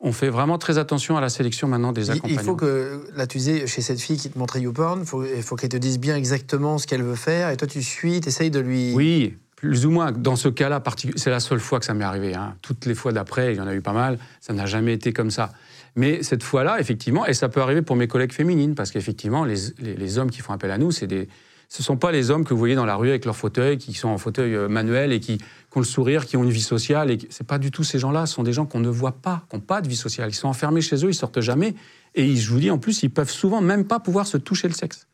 on 0.00 0.12
fait 0.12 0.28
vraiment 0.28 0.58
très 0.58 0.78
attention 0.78 1.16
à 1.16 1.20
la 1.20 1.28
sélection 1.30 1.68
maintenant 1.68 1.92
des 1.92 2.10
accompagnants. 2.10 2.40
Il 2.40 2.44
faut 2.44 2.54
que, 2.56 3.04
là, 3.16 3.26
tu 3.26 3.38
disais, 3.38 3.66
chez 3.66 3.80
cette 3.80 4.00
fille 4.00 4.18
qui 4.18 4.28
te 4.30 4.38
montrait 4.38 4.60
YouPorn, 4.60 5.04
il 5.34 5.42
faut 5.42 5.56
qu'elle 5.56 5.70
te 5.70 5.76
dise 5.76 5.98
bien 5.98 6.16
exactement 6.16 6.78
ce 6.78 6.86
qu'elle 6.86 7.02
veut 7.02 7.14
faire. 7.14 7.50
Et 7.50 7.56
toi, 7.56 7.66
tu 7.66 7.82
suis, 7.82 8.20
tu 8.20 8.28
essayes 8.28 8.50
de 8.50 8.60
lui. 8.60 8.92
Oui, 8.94 9.36
plus 9.56 9.86
ou 9.86 9.90
moins. 9.90 10.12
Dans 10.12 10.36
ce 10.36 10.48
cas-là, 10.48 10.82
c'est 11.16 11.30
la 11.30 11.40
seule 11.40 11.60
fois 11.60 11.78
que 11.80 11.86
ça 11.86 11.94
m'est 11.94 12.04
arrivé. 12.04 12.34
hein. 12.34 12.54
Toutes 12.60 12.84
les 12.84 12.94
fois 12.94 13.12
d'après, 13.12 13.52
il 13.54 13.56
y 13.56 13.60
en 13.60 13.66
a 13.66 13.74
eu 13.74 13.80
pas 13.80 13.94
mal, 13.94 14.18
ça 14.40 14.52
n'a 14.52 14.66
jamais 14.66 14.92
été 14.92 15.12
comme 15.14 15.30
ça. 15.30 15.52
Mais 15.96 16.22
cette 16.22 16.42
fois-là, 16.42 16.78
effectivement, 16.78 17.24
et 17.24 17.32
ça 17.32 17.48
peut 17.48 17.62
arriver 17.62 17.80
pour 17.80 17.96
mes 17.96 18.06
collègues 18.06 18.32
féminines, 18.32 18.74
parce 18.74 18.90
qu'effectivement, 18.90 19.46
les, 19.46 19.56
les- 19.78 19.94
les 19.96 20.18
hommes 20.18 20.30
qui 20.30 20.42
font 20.42 20.52
appel 20.52 20.70
à 20.70 20.76
nous, 20.76 20.90
c'est 20.92 21.06
des, 21.06 21.26
ce 21.68 21.82
ne 21.82 21.84
sont 21.84 21.96
pas 21.96 22.12
les 22.12 22.30
hommes 22.30 22.44
que 22.44 22.54
vous 22.54 22.58
voyez 22.58 22.74
dans 22.74 22.86
la 22.86 22.96
rue 22.96 23.08
avec 23.08 23.24
leur 23.24 23.36
fauteuil, 23.36 23.78
qui 23.78 23.92
sont 23.92 24.08
en 24.08 24.18
fauteuil 24.18 24.54
euh, 24.54 24.68
manuel 24.68 25.12
et 25.12 25.20
qui, 25.20 25.38
ont 25.74 25.80
le 25.80 25.84
sourire, 25.84 26.24
qui 26.24 26.36
ont 26.38 26.44
une 26.44 26.50
vie 26.50 26.62
sociale. 26.62 27.10
Et 27.10 27.18
c'est 27.28 27.46
pas 27.46 27.58
du 27.58 27.70
tout 27.70 27.84
ces 27.84 27.98
gens-là. 27.98 28.24
Ce 28.26 28.34
sont 28.34 28.42
des 28.42 28.52
gens 28.54 28.64
qu'on 28.64 28.80
ne 28.80 28.88
voit 28.88 29.12
pas, 29.12 29.44
qui 29.50 29.56
n'ont 29.56 29.60
pas 29.62 29.82
de 29.82 29.88
vie 29.88 29.96
sociale. 29.96 30.30
Ils 30.30 30.34
sont 30.34 30.48
enfermés 30.48 30.80
chez 30.80 31.04
eux, 31.04 31.10
ils 31.10 31.14
sortent 31.14 31.40
jamais. 31.40 31.74
Et 32.14 32.24
ils- 32.24 32.40
je 32.40 32.50
vous 32.50 32.60
dis, 32.60 32.70
en 32.70 32.78
plus, 32.78 33.02
ils 33.02 33.10
peuvent 33.10 33.30
souvent 33.30 33.60
même 33.60 33.84
pas 33.84 34.00
pouvoir 34.00 34.26
se 34.26 34.38
toucher 34.38 34.68
le 34.68 34.74
sexe. 34.74 35.06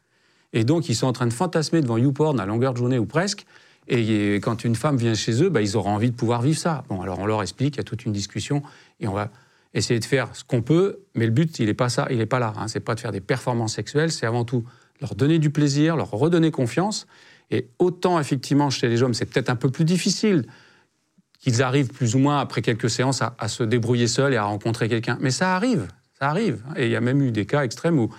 Et 0.53 0.62
donc, 0.65 0.88
ils 0.88 0.95
sont 0.95 1.07
en 1.07 1.12
train 1.12 1.27
de 1.27 1.33
fantasmer 1.33 1.81
devant 1.81 1.97
YouPorn 1.97 2.38
à 2.38 2.47
longueur 2.47 2.75
de 2.75 2.79
journée 2.79 2.99
ou 2.99 3.07
presque. 3.07 3.45
Et 3.88 4.35
quand 4.37 4.62
une 4.62 4.77
femme 4.77 4.97
vient 4.97 5.15
chez 5.15 5.43
eux, 5.43 5.49
bah, 5.49 5.62
ils 5.62 5.77
auront 5.77 5.91
envie 5.91 6.11
de 6.11 6.17
pouvoir 6.17 6.43
vivre 6.43 6.59
ça. 6.59 6.85
Bon, 6.88 7.01
alors 7.01 7.19
on 7.19 7.27
leur 7.27 7.43
explique, 7.43 7.75
il 7.75 7.79
y 7.79 7.81
a 7.81 7.85
toute 7.85 8.05
une 8.05 8.12
discussion, 8.12 8.62
et 9.01 9.09
on 9.09 9.12
va 9.12 9.31
essayer 9.75 9.99
de 9.99 10.05
faire 10.05 10.29
ce 10.37 10.45
qu'on 10.45 10.62
peut, 10.62 11.01
mais 11.17 11.25
le 11.25 11.33
but, 11.33 11.59
il 11.59 11.67
n'est 11.67 11.75
pas 11.75 11.88
ça, 11.88 12.07
il 12.11 12.19
n'est 12.19 12.27
pas 12.27 12.38
là. 12.38 12.53
Hein. 12.57 12.69
C'est 12.69 12.81
pas 12.81 12.95
de 12.95 13.01
faire 13.01 13.11
des 13.11 13.21
performances 13.21 13.75
sexuelles, 13.75 14.12
c'est 14.12 14.27
avant 14.27 14.45
tout 14.45 14.65
leur 15.03 15.15
donner 15.15 15.38
du 15.38 15.51
plaisir, 15.51 15.97
leur 15.97 16.11
redonner 16.11 16.51
confiance. 16.51 17.07
Et 17.51 17.69
autant, 17.79 18.19
effectivement, 18.19 18.71
chez 18.71 18.88
les 18.88 19.03
hommes, 19.03 19.12
c'est 19.12 19.27
peut-être 19.27 19.51
un 19.51 19.57
peu 19.57 19.71
plus 19.71 19.85
difficile 19.85 20.47
qu'ils 21.38 21.62
arrivent 21.62 21.93
plus 21.93 22.15
ou 22.15 22.19
moins, 22.19 22.38
après 22.38 22.62
quelques 22.62 22.88
séances, 22.88 23.21
à, 23.21 23.35
à 23.38 23.49
se 23.49 23.65
débrouiller 23.65 24.07
seuls 24.07 24.33
et 24.33 24.37
à 24.37 24.45
rencontrer 24.45 24.88
quelqu'un. 24.88 25.19
Mais 25.21 25.33
ça 25.33 25.57
arrive, 25.57 25.88
ça 26.19 26.31
arrive. 26.31 26.62
Et 26.77 26.87
il 26.87 26.93
y 26.93 26.97
a 26.97 27.01
même 27.01 27.21
eu 27.21 27.33
des 27.33 27.45
cas 27.47 27.65
extrêmes 27.65 27.99
où, 27.99 28.11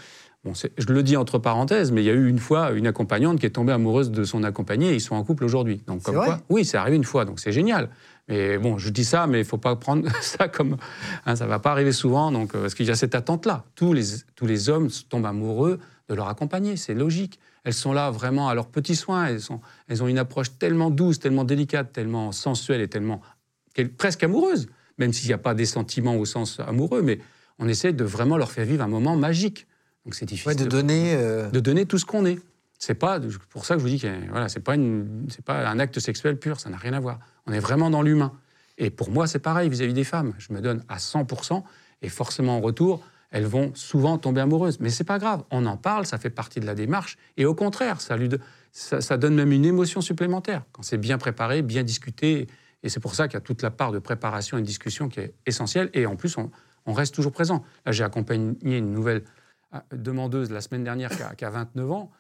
bon, 0.43 0.51
je 0.53 0.93
le 0.93 1.03
dis 1.03 1.15
entre 1.15 1.39
parenthèses, 1.39 1.93
mais 1.93 2.03
il 2.03 2.05
y 2.05 2.09
a 2.09 2.13
eu 2.13 2.27
une 2.27 2.37
fois 2.37 2.71
une 2.71 2.85
accompagnante 2.85 3.39
qui 3.39 3.45
est 3.45 3.51
tombée 3.51 3.71
amoureuse 3.71 4.11
de 4.11 4.25
son 4.25 4.43
accompagné 4.43 4.89
et 4.89 4.95
ils 4.95 5.01
sont 5.01 5.15
en 5.15 5.23
couple 5.23 5.45
aujourd'hui. 5.45 5.81
Donc, 5.87 6.01
C'est 6.01 6.07
comme 6.07 6.15
vrai 6.15 6.25
quoi, 6.27 6.41
oui, 6.49 6.65
c'est 6.65 6.77
arrivé 6.77 6.97
une 6.97 7.05
fois, 7.05 7.23
donc 7.23 7.39
c'est 7.39 7.53
génial. 7.53 7.89
Mais 8.27 8.57
bon, 8.57 8.77
je 8.77 8.89
dis 8.89 9.05
ça, 9.05 9.25
mais 9.25 9.39
il 9.39 9.45
faut 9.45 9.57
pas 9.57 9.75
prendre 9.77 10.09
ça 10.21 10.49
comme. 10.49 10.75
Hein, 11.25 11.37
ça 11.37 11.47
va 11.47 11.59
pas 11.59 11.71
arriver 11.71 11.93
souvent, 11.93 12.29
donc, 12.29 12.53
euh, 12.53 12.61
parce 12.61 12.75
qu'il 12.75 12.85
y 12.85 12.91
a 12.91 12.95
cette 12.95 13.15
attente-là. 13.15 13.63
Tous 13.75 13.93
les, 13.93 14.03
tous 14.35 14.45
les 14.45 14.69
hommes 14.69 14.89
tombent 15.09 15.25
amoureux 15.25 15.79
de 16.09 16.15
leur 16.15 16.27
accompagné, 16.27 16.75
c'est 16.77 16.93
logique. 16.93 17.39
Elles 17.63 17.73
sont 17.73 17.93
là 17.93 18.11
vraiment 18.11 18.49
à 18.49 18.55
leurs 18.55 18.67
petits 18.67 18.95
soins, 18.95 19.25
elles, 19.27 19.41
sont, 19.41 19.61
elles 19.87 20.03
ont 20.03 20.07
une 20.07 20.17
approche 20.17 20.57
tellement 20.59 20.89
douce, 20.89 21.19
tellement 21.19 21.43
délicate, 21.45 21.93
tellement 21.93 22.31
sensuelle 22.31 22.81
et 22.81 22.87
tellement 22.89 23.21
presque 23.97 24.23
amoureuse, 24.23 24.67
même 24.97 25.13
s'il 25.13 25.27
n'y 25.27 25.33
a 25.33 25.37
pas 25.37 25.53
des 25.53 25.65
sentiments 25.65 26.15
au 26.17 26.25
sens 26.25 26.59
amoureux, 26.59 27.01
mais 27.01 27.19
on 27.59 27.67
essaie 27.67 27.93
de 27.93 28.03
vraiment 28.03 28.37
leur 28.37 28.51
faire 28.51 28.65
vivre 28.65 28.83
un 28.83 28.87
moment 28.87 29.15
magique. 29.15 29.65
Donc 30.05 30.15
c'est 30.15 30.25
difficile 30.25 30.49
Ouais, 30.49 30.55
de 30.55 30.65
donner. 30.65 31.13
euh, 31.15 31.49
de 31.49 31.59
donner 31.59 31.85
tout 31.85 31.97
ce 31.97 32.05
qu'on 32.05 32.25
est. 32.25 32.39
C'est 32.77 32.95
pas 32.95 33.19
pour 33.49 33.65
ça 33.65 33.75
que 33.75 33.79
je 33.79 33.83
vous 33.85 33.89
dis 33.89 33.99
que 33.99 34.07
voilà, 34.29 34.49
c'est 34.49 34.59
pas 34.59 34.75
une, 34.75 35.25
c'est 35.29 35.45
pas 35.45 35.65
un 35.69 35.79
acte 35.79 35.99
sexuel 35.99 36.37
pur, 36.37 36.59
ça 36.59 36.69
n'a 36.69 36.75
rien 36.77 36.91
à 36.93 36.99
voir. 36.99 37.19
On 37.47 37.53
est 37.53 37.59
vraiment 37.59 37.89
dans 37.89 38.01
l'humain. 38.01 38.33
Et 38.77 38.89
pour 38.89 39.09
moi, 39.09 39.25
c'est 39.27 39.39
pareil 39.39 39.69
vis-à-vis 39.69 39.93
des 39.93 40.03
femmes. 40.03 40.33
Je 40.37 40.51
me 40.51 40.59
donne 40.59 40.83
à 40.89 40.97
100% 40.97 41.63
et 42.01 42.09
forcément 42.09 42.57
en 42.57 42.59
retour, 42.61 43.01
elles 43.33 43.45
vont 43.45 43.71
souvent 43.75 44.17
tomber 44.17 44.39
amoureuses. 44.41 44.79
Mais 44.79 44.89
c'est 44.89 45.03
pas 45.03 45.17
grave, 45.19 45.43
on 45.51 45.65
en 45.65 45.75
parle, 45.75 46.05
ça 46.05 46.17
fait 46.17 46.29
partie 46.29 46.59
de 46.59 46.65
la 46.65 46.75
démarche. 46.75 47.17
Et 47.35 47.45
au 47.45 47.53
contraire, 47.55 47.99
ça, 47.99 48.15
lui, 48.15 48.29
do- 48.29 48.37
ça, 48.71 49.01
ça 49.01 49.17
donne 49.17 49.35
même 49.35 49.51
une 49.51 49.65
émotion 49.65 49.99
supplémentaire 50.01 50.63
quand 50.71 50.83
c'est 50.83 50.97
bien 50.99 51.17
préparé, 51.17 51.61
bien 51.63 51.83
discuté. 51.83 52.47
Et 52.83 52.89
c'est 52.89 52.99
pour 52.99 53.15
ça 53.15 53.27
qu'il 53.27 53.33
y 53.33 53.37
a 53.37 53.41
toute 53.41 53.61
la 53.61 53.71
part 53.71 53.91
de 53.91 53.99
préparation 53.99 54.57
et 54.57 54.61
de 54.61 54.65
discussion 54.67 55.09
qui 55.09 55.19
est 55.19 55.33
essentielle. 55.45 55.89
Et 55.93 56.05
en 56.05 56.15
plus, 56.15 56.37
on, 56.37 56.51
on 56.85 56.93
reste 56.93 57.13
toujours 57.15 57.31
présent. 57.31 57.63
Là, 57.85 57.91
j'ai 57.91 58.03
accompagné 58.03 58.55
une 58.77 58.91
nouvelle 58.93 59.23
euh, 59.73 59.79
demandeuse 59.93 60.51
la 60.51 60.61
semaine 60.61 60.83
dernière 60.83 61.09
qui 61.09 61.23
a, 61.23 61.33
qui 61.33 61.43
a 61.43 61.49
29 61.49 61.91
ans. 61.91 62.11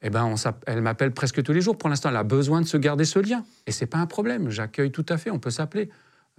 Eh 0.00 0.10
ben, 0.10 0.24
on 0.24 0.34
elle 0.66 0.80
m'appelle 0.80 1.12
presque 1.12 1.42
tous 1.42 1.52
les 1.52 1.60
jours. 1.60 1.76
Pour 1.78 1.88
l'instant, 1.88 2.08
elle 2.08 2.16
a 2.16 2.24
besoin 2.24 2.60
de 2.60 2.66
se 2.66 2.76
garder 2.76 3.04
ce 3.04 3.18
lien. 3.18 3.44
Et 3.66 3.72
c'est 3.72 3.86
pas 3.86 3.98
un 3.98 4.06
problème. 4.06 4.48
J'accueille 4.50 4.90
tout 4.90 5.06
à 5.08 5.16
fait. 5.18 5.30
On 5.30 5.38
peut 5.38 5.50
s'appeler. 5.50 5.90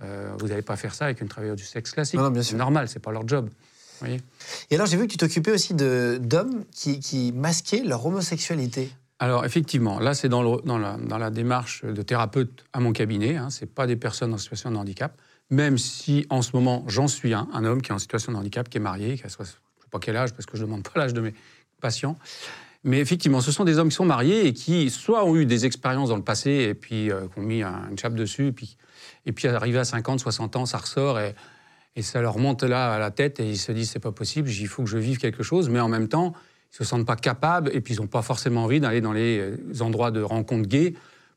Euh, 0.01 0.33
vous 0.39 0.47
n'allez 0.47 0.63
pas 0.63 0.75
faire 0.75 0.93
ça 0.95 1.05
avec 1.05 1.21
une 1.21 1.27
travailleuse 1.29 1.55
du 1.57 1.63
sexe 1.63 1.91
classique. 1.91 2.17
Non, 2.19 2.25
non, 2.25 2.31
bien 2.31 2.41
sûr. 2.41 2.51
C'est 2.51 2.57
normal. 2.57 2.87
C'est 2.89 2.99
pas 2.99 3.11
leur 3.11 3.27
job. 3.27 3.49
Voyez 4.03 4.21
Et 4.69 4.75
alors, 4.75 4.87
j'ai 4.87 4.97
vu 4.97 5.07
que 5.07 5.11
tu 5.11 5.17
t'occupais 5.17 5.51
aussi 5.51 5.73
d'hommes 5.73 6.63
qui, 6.71 6.99
qui 6.99 7.31
masquaient 7.31 7.83
leur 7.83 8.05
homosexualité. 8.05 8.89
Alors 9.19 9.45
effectivement, 9.45 9.99
là 9.99 10.13
c'est 10.15 10.27
dans, 10.27 10.57
dans 10.61 10.77
la, 10.77 10.97
dans 10.97 11.17
la 11.17 11.29
démarche 11.29 11.85
de 11.85 12.01
thérapeute 12.01 12.65
à 12.73 12.81
mon 12.81 12.91
cabinet. 12.91 13.37
Hein, 13.37 13.49
c'est 13.51 13.67
pas 13.73 13.87
des 13.87 13.95
personnes 13.95 14.33
en 14.33 14.37
situation 14.37 14.69
de 14.71 14.75
handicap, 14.75 15.17
même 15.49 15.77
si 15.77 16.25
en 16.29 16.41
ce 16.41 16.51
moment 16.53 16.83
j'en 16.87 17.07
suis 17.07 17.33
un, 17.33 17.47
un 17.53 17.63
homme 17.63 17.81
qui 17.81 17.91
est 17.91 17.93
en 17.93 17.99
situation 17.99 18.33
de 18.33 18.37
handicap, 18.37 18.67
qui 18.67 18.77
est 18.77 18.81
marié, 18.81 19.15
qui 19.15 19.23
a 19.23 19.29
je 19.29 19.43
sais 19.45 19.53
pas 19.91 19.99
quel 19.99 20.17
âge 20.17 20.33
parce 20.33 20.45
que 20.45 20.57
je 20.57 20.63
ne 20.63 20.67
demande 20.67 20.83
pas 20.83 20.99
l'âge 20.99 21.13
de 21.13 21.21
mes 21.21 21.33
patients. 21.79 22.17
Mais 22.83 22.99
effectivement, 22.99 23.39
ce 23.39 23.53
sont 23.53 23.63
des 23.63 23.77
hommes 23.77 23.87
qui 23.89 23.95
sont 23.95 24.03
mariés 24.03 24.45
et 24.47 24.51
qui 24.53 24.89
soit 24.89 25.23
ont 25.23 25.37
eu 25.37 25.45
des 25.45 25.65
expériences 25.65 26.09
dans 26.09 26.17
le 26.17 26.23
passé 26.23 26.49
et 26.51 26.73
puis 26.73 27.09
euh, 27.09 27.27
qui 27.33 27.39
ont 27.39 27.43
mis 27.43 27.61
un- 27.63 27.87
une 27.91 27.97
chape 27.97 28.15
dessus, 28.15 28.47
et 28.47 28.51
puis, 28.51 28.75
et 29.25 29.31
puis 29.31 29.47
arrivé 29.47 29.77
à 29.79 29.85
50, 29.85 30.19
60 30.19 30.57
ans, 30.57 30.65
ça 30.65 30.79
ressort 30.79 31.17
et, 31.19 31.33
et 31.95 32.01
ça 32.01 32.21
leur 32.21 32.37
monte 32.37 32.63
là 32.63 32.93
à 32.93 32.99
la 32.99 33.11
tête 33.11 33.39
et 33.39 33.49
ils 33.49 33.57
se 33.57 33.71
disent 33.71 33.91
c'est 33.91 33.99
pas 33.99 34.11
possible, 34.11 34.49
il 34.49 34.67
faut 34.67 34.83
que 34.83 34.89
je 34.89 34.97
vive 34.97 35.17
quelque 35.17 35.43
chose, 35.43 35.69
mais 35.69 35.79
en 35.79 35.89
même 35.89 36.07
temps 36.07 36.33
ils 36.71 36.77
se 36.77 36.83
sentent 36.83 37.05
pas 37.05 37.15
capables 37.15 37.69
et 37.73 37.81
puis 37.81 37.93
ils 37.93 38.01
n'ont 38.01 38.07
pas 38.07 38.21
forcément 38.21 38.63
envie 38.63 38.79
d'aller 38.79 39.01
dans 39.01 39.13
les 39.13 39.39
euh, 39.39 39.81
endroits 39.81 40.11
de 40.11 40.21
rencontres 40.21 40.67
gays 40.67 40.93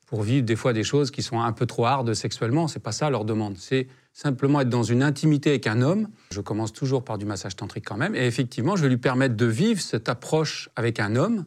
pour 0.07 0.23
vivre 0.23 0.47
des 0.47 0.57
fois 0.57 0.73
des 0.73 0.85
choses 0.85 1.11
qui 1.11 1.23
sont 1.23 1.41
un 1.41 1.53
peu 1.53 1.67
trop 1.67 1.85
hard 1.85 2.15
sexuellement. 2.15 2.69
C'est 2.69 2.81
pas 2.81 2.93
ça 2.93 3.11
leur 3.11 3.25
demande. 3.25 3.57
C'est 3.59 3.89
simplement 4.13 4.61
être 4.61 4.69
dans 4.69 4.85
une 4.85 5.03
intimité 5.03 5.51
avec 5.51 5.67
un 5.67 5.83
homme. 5.83 6.09
Je 6.31 6.41
commence 6.41 6.73
toujours 6.73 7.05
par 7.05 7.19
du 7.19 7.27
massage 7.27 7.57
tantrique 7.57 7.85
quand 7.85 7.97
même. 7.97 8.15
Et 8.15 8.25
effectivement, 8.25 8.77
je 8.77 8.83
vais 8.83 8.89
lui 8.89 8.99
permettre 8.99 9.35
de 9.37 9.47
vivre 9.47 9.81
cette 9.81 10.09
approche 10.09 10.71
avec 10.77 11.01
un 11.01 11.17
homme 11.17 11.45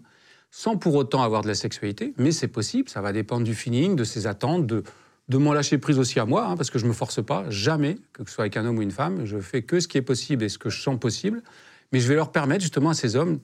sans 0.51 0.77
pour 0.77 0.95
autant 0.95 1.23
avoir 1.23 1.41
de 1.41 1.47
la 1.47 1.55
sexualité. 1.55 2.13
Mais 2.17 2.31
c'est 2.31 2.47
possible. 2.47 2.89
Ça 2.89 3.01
va 3.01 3.13
dépendre 3.13 3.45
du 3.45 3.55
feeling, 3.55 3.95
de 3.95 4.03
ses 4.03 4.27
attentes, 4.27 4.67
de, 4.67 4.83
de 5.29 5.37
mon 5.37 5.53
lâcher 5.53 5.77
prise 5.77 5.99
aussi 5.99 6.19
à 6.19 6.25
moi, 6.25 6.45
hein, 6.47 6.55
parce 6.57 6.69
que 6.71 6.79
je 6.79 6.85
me 6.87 6.93
force 6.93 7.23
pas 7.23 7.45
jamais, 7.49 7.97
que 8.13 8.23
ce 8.25 8.33
soit 8.33 8.43
avec 8.43 8.57
un 8.57 8.65
homme 8.65 8.77
ou 8.79 8.81
une 8.81 8.91
femme. 8.91 9.25
Je 9.25 9.39
fais 9.39 9.61
que 9.61 9.79
ce 9.79 9.87
qui 9.87 9.97
est 9.97 10.01
possible 10.03 10.43
et 10.43 10.49
ce 10.49 10.57
que 10.57 10.69
je 10.69 10.81
sens 10.81 10.99
possible. 10.99 11.41
Mais 11.91 11.99
je 11.99 12.07
vais 12.07 12.15
leur 12.15 12.31
permettre 12.31 12.61
justement 12.61 12.89
à 12.89 12.93
ces 12.93 13.15
hommes 13.15 13.39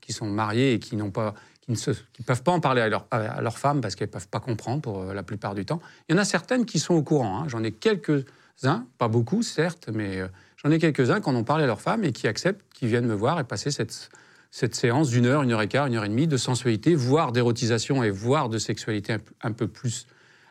qui 0.00 0.12
sont 0.12 0.26
mariés 0.26 0.74
et 0.74 0.78
qui 0.78 0.96
n'ont 0.96 1.10
pas, 1.10 1.34
qui 1.60 1.70
ne 1.72 1.76
se- 1.76 1.90
qui 2.12 2.22
peuvent 2.22 2.42
pas 2.42 2.52
en 2.52 2.60
parler 2.60 2.80
à 2.82 2.88
leur, 2.88 3.06
à 3.10 3.40
leur 3.40 3.58
femme 3.58 3.80
parce 3.80 3.94
qu'elles 3.94 4.10
peuvent 4.10 4.28
pas 4.28 4.40
comprendre 4.40 4.82
pour 4.82 5.00
euh, 5.02 5.14
la 5.14 5.22
plupart 5.22 5.54
du 5.54 5.64
temps. 5.64 5.80
Il 6.08 6.14
y 6.14 6.18
en 6.18 6.20
a 6.20 6.24
certaines 6.24 6.64
qui 6.64 6.78
sont 6.80 6.94
au 6.94 7.02
courant. 7.02 7.40
hein. 7.42 7.44
J'en 7.48 7.62
ai 7.62 7.72
quelques-uns, 7.72 8.86
pas 8.98 9.08
beaucoup 9.08 9.42
certes, 9.42 9.88
mais 9.92 10.20
euh, 10.20 10.28
j'en 10.62 10.70
ai 10.70 10.78
quelques-uns 10.78 11.20
qui 11.20 11.28
en 11.28 11.34
ont 11.34 11.44
parlé 11.44 11.64
à 11.64 11.66
leur 11.66 11.80
femme 11.80 12.04
et 12.04 12.12
qui 12.12 12.26
acceptent, 12.26 12.62
qui 12.74 12.86
viennent 12.86 13.06
me 13.06 13.14
voir 13.14 13.38
et 13.40 13.44
passer 13.44 13.70
cette, 13.70 14.10
cette 14.50 14.74
séance 14.74 15.08
d'une 15.10 15.26
heure, 15.26 15.42
une 15.42 15.52
heure 15.52 15.62
et 15.62 15.68
quart, 15.68 15.86
une 15.86 15.96
heure 15.96 16.04
et 16.04 16.08
demie 16.08 16.26
de 16.26 16.36
sensualité, 16.36 16.94
voire 16.94 17.32
d'érotisation 17.32 18.02
et 18.02 18.10
voire 18.10 18.48
de 18.48 18.58
sexualité 18.58 19.12
un, 19.14 19.20
un 19.42 19.52
peu 19.52 19.66
plus 19.68 20.06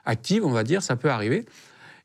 active, 0.07 0.43
on 0.45 0.51
va 0.51 0.63
dire, 0.63 0.81
ça 0.81 0.95
peut 0.95 1.09
arriver. 1.11 1.45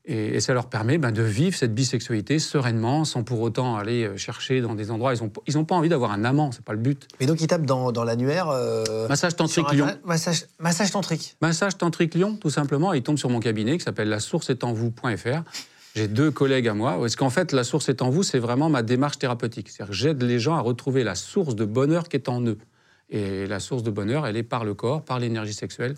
Et, 0.04 0.34
et 0.34 0.40
ça 0.40 0.52
leur 0.52 0.66
permet 0.68 0.98
ben, 0.98 1.12
de 1.12 1.22
vivre 1.22 1.56
cette 1.56 1.74
bisexualité 1.74 2.40
sereinement, 2.40 3.04
sans 3.04 3.22
pour 3.22 3.40
autant 3.40 3.76
aller 3.76 4.02
euh, 4.02 4.16
chercher 4.16 4.60
dans 4.60 4.74
des 4.74 4.90
endroits. 4.90 5.14
Ils 5.14 5.22
n'ont 5.22 5.30
ils 5.46 5.56
ont 5.58 5.64
pas 5.64 5.76
envie 5.76 5.88
d'avoir 5.88 6.10
un 6.10 6.24
amant, 6.24 6.50
c'est 6.50 6.64
pas 6.64 6.72
le 6.72 6.80
but. 6.80 7.06
Et 7.20 7.26
donc, 7.26 7.40
ils 7.40 7.46
tapent 7.46 7.66
dans, 7.66 7.92
dans 7.92 8.02
l'annuaire. 8.02 8.48
euh, 8.48 9.06
Massage 9.08 9.36
tantrique 9.36 9.70
Lyon. 9.70 9.86
Massage, 10.04 10.46
massage 10.58 10.90
tantrique. 10.90 11.36
Massage 11.40 11.78
tantrique 11.78 12.14
Lyon, 12.14 12.36
tout 12.36 12.50
simplement. 12.50 12.92
Ils 12.94 13.04
tombent 13.04 13.16
sur 13.16 13.30
mon 13.30 13.38
cabinet 13.38 13.78
qui 13.78 13.84
s'appelle 13.84 14.08
la 14.08 14.18
source 14.18 14.50
est 14.50 14.64
en 14.64 14.72
vous.fr. 14.72 15.42
J'ai 15.94 16.08
deux 16.08 16.32
collègues 16.32 16.66
à 16.66 16.74
moi. 16.74 16.96
Parce 16.98 17.14
qu'en 17.14 17.30
fait, 17.30 17.52
la 17.52 17.62
source 17.62 17.88
est 17.88 18.02
en 18.02 18.10
vous, 18.10 18.24
c'est 18.24 18.40
vraiment 18.40 18.68
ma 18.68 18.82
démarche 18.82 19.18
thérapeutique. 19.18 19.68
C'est-à-dire 19.68 19.92
que 19.92 19.96
j'aide 19.96 20.20
les 20.24 20.40
gens 20.40 20.56
à 20.56 20.60
retrouver 20.60 21.04
la 21.04 21.14
source 21.14 21.54
de 21.54 21.64
bonheur 21.64 22.08
qui 22.08 22.16
est 22.16 22.28
en 22.28 22.44
eux. 22.44 22.58
Et 23.08 23.46
la 23.46 23.60
source 23.60 23.84
de 23.84 23.90
bonheur, 23.92 24.26
elle 24.26 24.36
est 24.36 24.42
par 24.42 24.64
le 24.64 24.74
corps, 24.74 25.02
par 25.04 25.20
l'énergie 25.20 25.54
sexuelle. 25.54 25.94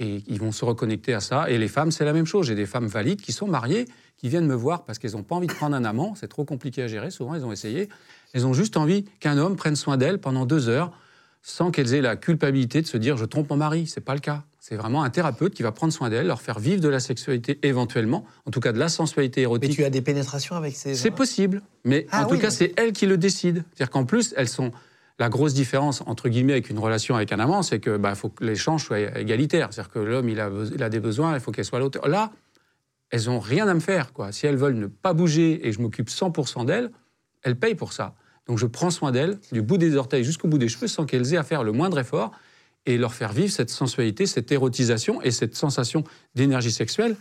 Et 0.00 0.22
ils 0.28 0.38
vont 0.38 0.52
se 0.52 0.64
reconnecter 0.64 1.12
à 1.14 1.20
ça. 1.20 1.50
Et 1.50 1.58
les 1.58 1.68
femmes, 1.68 1.90
c'est 1.90 2.04
la 2.04 2.12
même 2.12 2.26
chose. 2.26 2.46
J'ai 2.46 2.54
des 2.54 2.66
femmes 2.66 2.86
valides 2.86 3.20
qui 3.20 3.32
sont 3.32 3.48
mariées, 3.48 3.86
qui 4.16 4.28
viennent 4.28 4.46
me 4.46 4.54
voir 4.54 4.84
parce 4.84 4.98
qu'elles 4.98 5.12
n'ont 5.12 5.24
pas 5.24 5.34
envie 5.34 5.48
de 5.48 5.52
prendre 5.52 5.74
un 5.74 5.84
amant. 5.84 6.14
C'est 6.14 6.28
trop 6.28 6.44
compliqué 6.44 6.82
à 6.82 6.88
gérer. 6.88 7.10
Souvent, 7.10 7.34
elles 7.34 7.44
ont 7.44 7.52
essayé. 7.52 7.88
Elles 8.32 8.46
ont 8.46 8.52
juste 8.54 8.76
envie 8.76 9.04
qu'un 9.20 9.38
homme 9.38 9.56
prenne 9.56 9.76
soin 9.76 9.96
d'elles 9.96 10.18
pendant 10.18 10.46
deux 10.46 10.68
heures 10.68 10.92
sans 11.42 11.70
qu'elles 11.70 11.94
aient 11.94 12.00
la 12.00 12.16
culpabilité 12.16 12.82
de 12.82 12.86
se 12.86 12.96
dire 12.96 13.16
je 13.16 13.24
trompe 13.24 13.50
mon 13.50 13.56
mari. 13.56 13.86
C'est 13.86 14.00
pas 14.00 14.14
le 14.14 14.20
cas. 14.20 14.44
C'est 14.60 14.74
vraiment 14.76 15.02
un 15.02 15.08
thérapeute 15.10 15.54
qui 15.54 15.62
va 15.62 15.72
prendre 15.72 15.92
soin 15.92 16.10
d'elles, 16.10 16.26
leur 16.26 16.42
faire 16.42 16.58
vivre 16.58 16.80
de 16.82 16.88
la 16.88 17.00
sexualité 17.00 17.58
éventuellement, 17.62 18.26
en 18.44 18.50
tout 18.50 18.60
cas 18.60 18.72
de 18.72 18.78
la 18.78 18.88
sensualité 18.90 19.40
Mais 19.40 19.44
érotique. 19.44 19.70
tu 19.76 19.84
as 19.84 19.88
des 19.88 20.02
pénétrations 20.02 20.56
avec 20.56 20.76
ces 20.76 20.94
C'est 20.94 21.10
possible, 21.12 21.62
mais 21.84 22.06
Ah 22.10 22.24
en 22.24 22.28
tout 22.28 22.36
cas, 22.36 22.48
mais- 22.48 22.50
c'est 22.50 22.74
elles 22.76 22.92
qui 22.92 23.06
le 23.06 23.16
décident. 23.16 23.62
C'est-à-dire 23.72 23.90
qu'en 23.90 24.04
plus, 24.04 24.34
elles 24.36 24.48
sont. 24.48 24.70
La 25.18 25.28
grosse 25.28 25.52
différence, 25.52 26.02
entre 26.06 26.28
guillemets, 26.28 26.52
avec 26.52 26.70
une 26.70 26.78
relation 26.78 27.16
avec 27.16 27.32
un 27.32 27.40
amant, 27.40 27.62
c'est 27.62 27.80
que 27.80 27.96
bah, 27.96 28.14
faut 28.14 28.28
que 28.28 28.44
l'échange 28.44 28.84
soit 28.84 29.18
égalitaire. 29.18 29.68
C'est-à-dire 29.72 29.92
que 29.92 29.98
l'homme, 29.98 30.28
il 30.28 30.40
a, 30.40 30.88
des 30.88 31.00
besoins, 31.00 31.34
il 31.34 31.40
faut 31.40 31.50
qu'elle 31.50 31.64
soit 31.64 31.80
l'auteur. 31.80 32.06
Là, 32.06 32.30
elles 33.10 33.24
n'ont 33.24 33.40
rien 33.40 33.66
à 33.66 33.74
me 33.74 33.80
faire. 33.80 34.12
Quoi. 34.12 34.30
Si 34.30 34.46
elles 34.46 34.56
veulent 34.56 34.76
ne 34.76 34.86
pas 34.86 35.14
bouger 35.14 35.66
et 35.66 35.72
je 35.72 35.80
m'occupe 35.80 36.08
100% 36.08 36.66
d'elles, 36.66 36.90
elles 37.42 37.56
payent 37.56 37.74
pour 37.74 37.92
ça. 37.92 38.14
Donc 38.46 38.58
je 38.58 38.66
prends 38.66 38.90
soin 38.90 39.10
d'elles, 39.10 39.38
du 39.50 39.60
bout 39.60 39.76
des 39.76 39.96
orteils 39.96 40.24
jusqu'au 40.24 40.46
bout 40.46 40.58
des 40.58 40.68
cheveux, 40.68 40.86
sans 40.86 41.04
qu'elles 41.04 41.34
aient 41.34 41.38
à 41.38 41.42
faire 41.42 41.64
le 41.64 41.72
moindre 41.72 41.98
effort, 41.98 42.32
et 42.86 42.96
leur 42.96 43.12
faire 43.12 43.32
vivre 43.32 43.52
cette 43.52 43.70
sensualité, 43.70 44.24
cette 44.24 44.50
érotisation 44.52 45.20
et 45.20 45.30
cette 45.30 45.54
sensation 45.56 46.04
d'énergie 46.34 46.70
sexuelle 46.70 47.16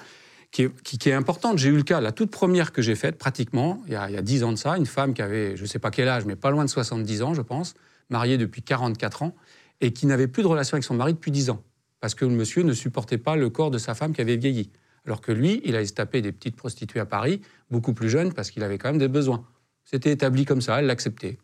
qui 0.52 0.64
est, 0.64 0.82
qui, 0.82 1.10
est 1.10 1.14
importante. 1.14 1.58
J'ai 1.58 1.70
eu 1.70 1.76
le 1.76 1.84
cas, 1.84 2.02
la 2.02 2.12
toute 2.12 2.32
première 2.32 2.72
que 2.72 2.82
j'ai 2.82 2.96
faite, 2.96 3.18
pratiquement, 3.18 3.82
il 3.88 3.94
y, 3.94 3.96
a, 3.96 4.10
il 4.10 4.16
y 4.16 4.18
a 4.18 4.22
10 4.22 4.44
ans 4.44 4.52
de 4.52 4.58
ça, 4.58 4.78
une 4.78 4.86
femme 4.86 5.14
qui 5.14 5.22
avait, 5.22 5.56
je 5.58 5.62
ne 5.62 5.68
sais 5.68 5.80
pas 5.80 5.92
quel 5.92 6.08
âge, 6.08 6.26
mais 6.26 6.36
pas 6.36 6.52
loin 6.52 6.66
de 6.66 6.70
70 6.70 7.22
ans, 7.22 7.34
je 7.34 7.42
pense, 7.42 7.74
mariée 8.10 8.38
depuis 8.38 8.62
44 8.62 9.24
ans, 9.24 9.36
et 9.82 9.92
qui 9.92 10.06
n'avait 10.08 10.28
plus 10.28 10.44
de 10.44 10.48
relation 10.48 10.76
avec 10.76 10.84
son 10.84 10.96
mari 10.96 11.14
depuis 11.14 11.32
10 11.32 11.50
ans. 11.50 11.64
Parce 12.00 12.16
que 12.16 12.26
le 12.26 12.32
monsieur 12.32 12.64
ne 12.64 12.74
supportait 12.74 13.18
pas 13.18 13.36
le 13.36 13.50
corps 13.50 13.72
de 13.72 13.78
sa 13.78 13.94
femme 13.94 14.14
qui 14.14 14.22
avait 14.22 14.38
vieilli. 14.38 14.72
Alors 15.06 15.22
que 15.22 15.32
lui, 15.32 15.62
il 15.64 15.76
allait 15.76 15.86
se 15.86 15.94
taper 15.94 16.22
des 16.22 16.32
petites 16.32 16.56
prostituées 16.56 17.00
à 17.00 17.06
Paris, 17.06 17.42
beaucoup 17.72 17.94
plus 17.94 18.10
jeunes, 18.10 18.34
parce 18.34 18.52
qu'il 18.52 18.64
avait 18.64 18.78
quand 18.78 18.90
même 18.90 18.98
des 18.98 19.08
besoins. 19.08 19.46
C'était 19.84 20.12
établi 20.12 20.46
comme 20.46 20.62
ça, 20.62 20.80
elle 20.80 20.86
l'acceptait. 20.86 21.38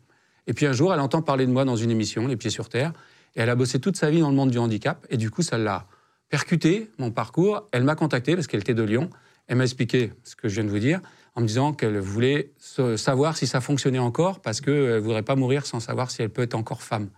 Et 0.46 0.52
puis 0.52 0.66
un 0.66 0.72
jour, 0.72 0.92
elle 0.92 1.00
entend 1.00 1.22
parler 1.22 1.46
de 1.46 1.50
moi 1.50 1.64
dans 1.64 1.76
une 1.76 1.90
émission, 1.90 2.26
Les 2.26 2.36
Pieds 2.36 2.50
sur 2.50 2.68
Terre, 2.68 2.92
et 3.34 3.40
elle 3.40 3.50
a 3.50 3.56
bossé 3.56 3.80
toute 3.80 3.96
sa 3.96 4.10
vie 4.10 4.20
dans 4.20 4.28
le 4.28 4.36
monde 4.36 4.50
du 4.50 4.58
handicap, 4.58 5.06
et 5.08 5.16
du 5.16 5.30
coup, 5.30 5.42
ça 5.42 5.58
l'a 5.58 5.86
percuté, 6.34 6.90
mon 6.98 7.12
parcours. 7.12 7.68
Elle 7.70 7.84
m'a 7.84 7.94
contacté, 7.94 8.34
parce 8.34 8.48
qu'elle 8.48 8.62
était 8.62 8.74
de 8.74 8.82
Lyon, 8.82 9.08
elle 9.46 9.56
m'a 9.56 9.62
expliqué 9.62 10.12
ce 10.24 10.34
que 10.34 10.48
je 10.48 10.54
viens 10.54 10.64
de 10.64 10.68
vous 10.68 10.80
dire, 10.80 11.00
en 11.36 11.42
me 11.42 11.46
disant 11.46 11.72
qu'elle 11.72 11.96
voulait 12.00 12.50
savoir 12.96 13.36
si 13.36 13.46
ça 13.46 13.60
fonctionnait 13.60 14.00
encore, 14.00 14.40
parce 14.40 14.60
qu'elle 14.60 14.94
ne 14.94 14.98
voudrait 14.98 15.22
pas 15.22 15.36
mourir 15.36 15.64
sans 15.64 15.78
savoir 15.78 16.10
si 16.10 16.22
elle 16.22 16.30
peut 16.30 16.42
être 16.42 16.56
encore 16.56 16.82
femme. 16.82 17.08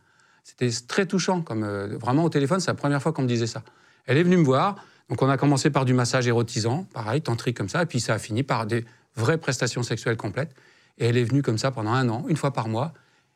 C'était 0.45 0.69
très 0.87 1.07
touchant, 1.07 1.41
comme 1.41 1.65
euh, 1.65 1.97
vraiment 1.97 2.25
au 2.25 2.29
téléphone, 2.29 2.61
c'est 2.61 2.71
la 2.71 2.75
première 2.75 3.01
fois 3.01 3.15
qu'on 3.15 3.23
me 3.23 3.27
disait 3.27 3.47
ça. 3.47 3.63
Elle 4.05 4.19
est 4.19 4.23
venue 4.23 4.37
me 4.37 4.45
voir, 4.45 4.85
donc 5.09 5.23
on 5.23 5.31
a 5.31 5.39
commencé 5.39 5.71
par 5.71 5.87
du 5.87 5.95
massage 5.95 6.29
érotisant, 6.29 6.87
pareil, 6.93 7.23
tantrique 7.23 7.57
comme 7.57 7.71
ça, 7.71 7.85
et 7.85 7.87
puis 7.87 8.01
ça 8.01 8.13
a 8.13 8.19
fini 8.19 8.43
par 8.43 8.67
des 8.67 8.85
vraies 9.15 9.39
prestations 9.39 9.83
sexuelles 9.83 10.19
complètes. 10.19 10.55
Et 10.99 11.07
elle 11.07 11.17
est 11.17 11.25
venue 11.25 11.41
comme 11.41 11.57
ça 11.57 11.71
pendant 11.71 11.93
un 11.93 12.11
an, 12.11 12.27
une 12.29 12.37
fois 12.37 12.53
par 12.53 12.69
mois, 12.69 12.93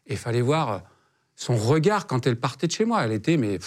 et 0.07 0.13
il 0.13 0.19
fallait 0.19 0.43
voir 0.43 0.73
euh, 0.73 0.79
son 1.37 1.57
regard 1.57 2.07
quand 2.07 2.27
elle 2.27 2.37
partait 2.37 2.67
de 2.67 2.73
chez 2.73 2.85
moi. 2.85 3.03
Elle 3.03 3.13
était, 3.13 3.39
mais. 3.39 3.59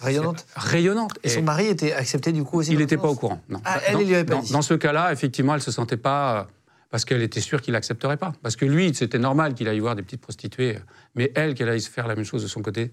Rayonnante. 0.00 0.46
Rayonnante. 0.54 1.18
Et, 1.22 1.28
son 1.28 1.42
mari 1.42 1.66
était 1.66 1.92
accepté 1.92 2.32
du 2.32 2.44
coup 2.44 2.58
aussi 2.58 2.72
Il 2.72 2.78
n'était 2.78 2.96
pas 2.96 3.08
au 3.08 3.14
courant, 3.14 3.40
non. 3.48 3.60
Ah, 3.64 3.80
elle, 3.86 4.00
il 4.00 4.08
lui 4.08 4.14
avait 4.14 4.24
pas 4.24 4.34
dans, 4.34 4.42
dans, 4.42 4.62
ce 4.62 4.74
cas-là, 4.74 5.12
effectivement, 5.12 5.54
elle 5.54 5.62
se 5.62 5.70
sentait 5.70 5.96
pas. 5.96 6.40
Euh, 6.40 6.44
parce 6.90 7.04
qu'elle 7.04 7.22
était 7.22 7.40
sûre 7.40 7.60
qu'il 7.60 7.72
n'accepterait 7.72 8.16
pas. 8.16 8.32
Parce 8.42 8.56
que 8.56 8.64
lui, 8.64 8.94
c'était 8.94 9.18
normal 9.18 9.54
qu'il 9.54 9.68
aille 9.68 9.80
voir 9.80 9.96
des 9.96 10.02
petites 10.02 10.20
prostituées, 10.20 10.78
mais 11.14 11.32
elle, 11.34 11.54
qu'elle 11.54 11.68
aille 11.68 11.80
se 11.80 11.90
faire 11.90 12.06
la 12.06 12.14
même 12.14 12.24
chose 12.24 12.42
de 12.42 12.48
son 12.48 12.62
côté. 12.62 12.90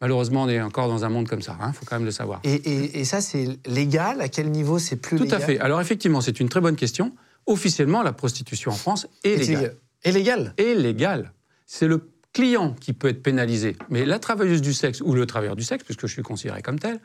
Malheureusement, 0.00 0.42
on 0.42 0.48
est 0.48 0.60
encore 0.60 0.88
dans 0.88 1.04
un 1.04 1.08
monde 1.08 1.28
comme 1.28 1.42
ça, 1.42 1.56
il 1.60 1.64
hein, 1.64 1.72
faut 1.72 1.86
quand 1.86 1.96
même 1.96 2.04
le 2.04 2.10
savoir. 2.10 2.40
Et, 2.42 2.54
et, 2.54 3.00
et 3.00 3.04
ça, 3.04 3.20
c'est 3.20 3.46
légal? 3.66 4.20
À 4.20 4.28
quel 4.28 4.50
niveau 4.50 4.78
c'est 4.80 4.96
plus 4.96 5.16
Tout 5.16 5.24
légal? 5.24 5.40
à 5.40 5.46
fait. 5.46 5.60
Alors 5.60 5.80
effectivement, 5.80 6.20
c'est 6.20 6.40
une 6.40 6.48
très 6.48 6.60
bonne 6.60 6.74
question. 6.74 7.12
Officiellement, 7.46 8.02
la 8.02 8.12
prostitution 8.12 8.72
en 8.72 8.74
France 8.74 9.06
est 9.22 9.36
légale. 9.36 9.76
Est 10.02 10.12
légale 10.12 10.54
Est 10.58 10.74
légale. 10.74 11.32
C'est 11.66 11.86
le 11.86 12.10
client 12.32 12.74
qui 12.80 12.92
peut 12.92 13.08
être 13.08 13.22
pénalisé. 13.22 13.76
Mais 13.90 14.04
la 14.04 14.18
travailleuse 14.18 14.62
du 14.62 14.72
sexe 14.72 15.00
ou 15.00 15.14
le 15.14 15.26
travailleur 15.26 15.56
du 15.56 15.64
sexe, 15.64 15.84
puisque 15.84 16.06
je 16.06 16.12
suis 16.12 16.22
considéré 16.22 16.62
comme 16.62 16.78
tel, 16.78 17.00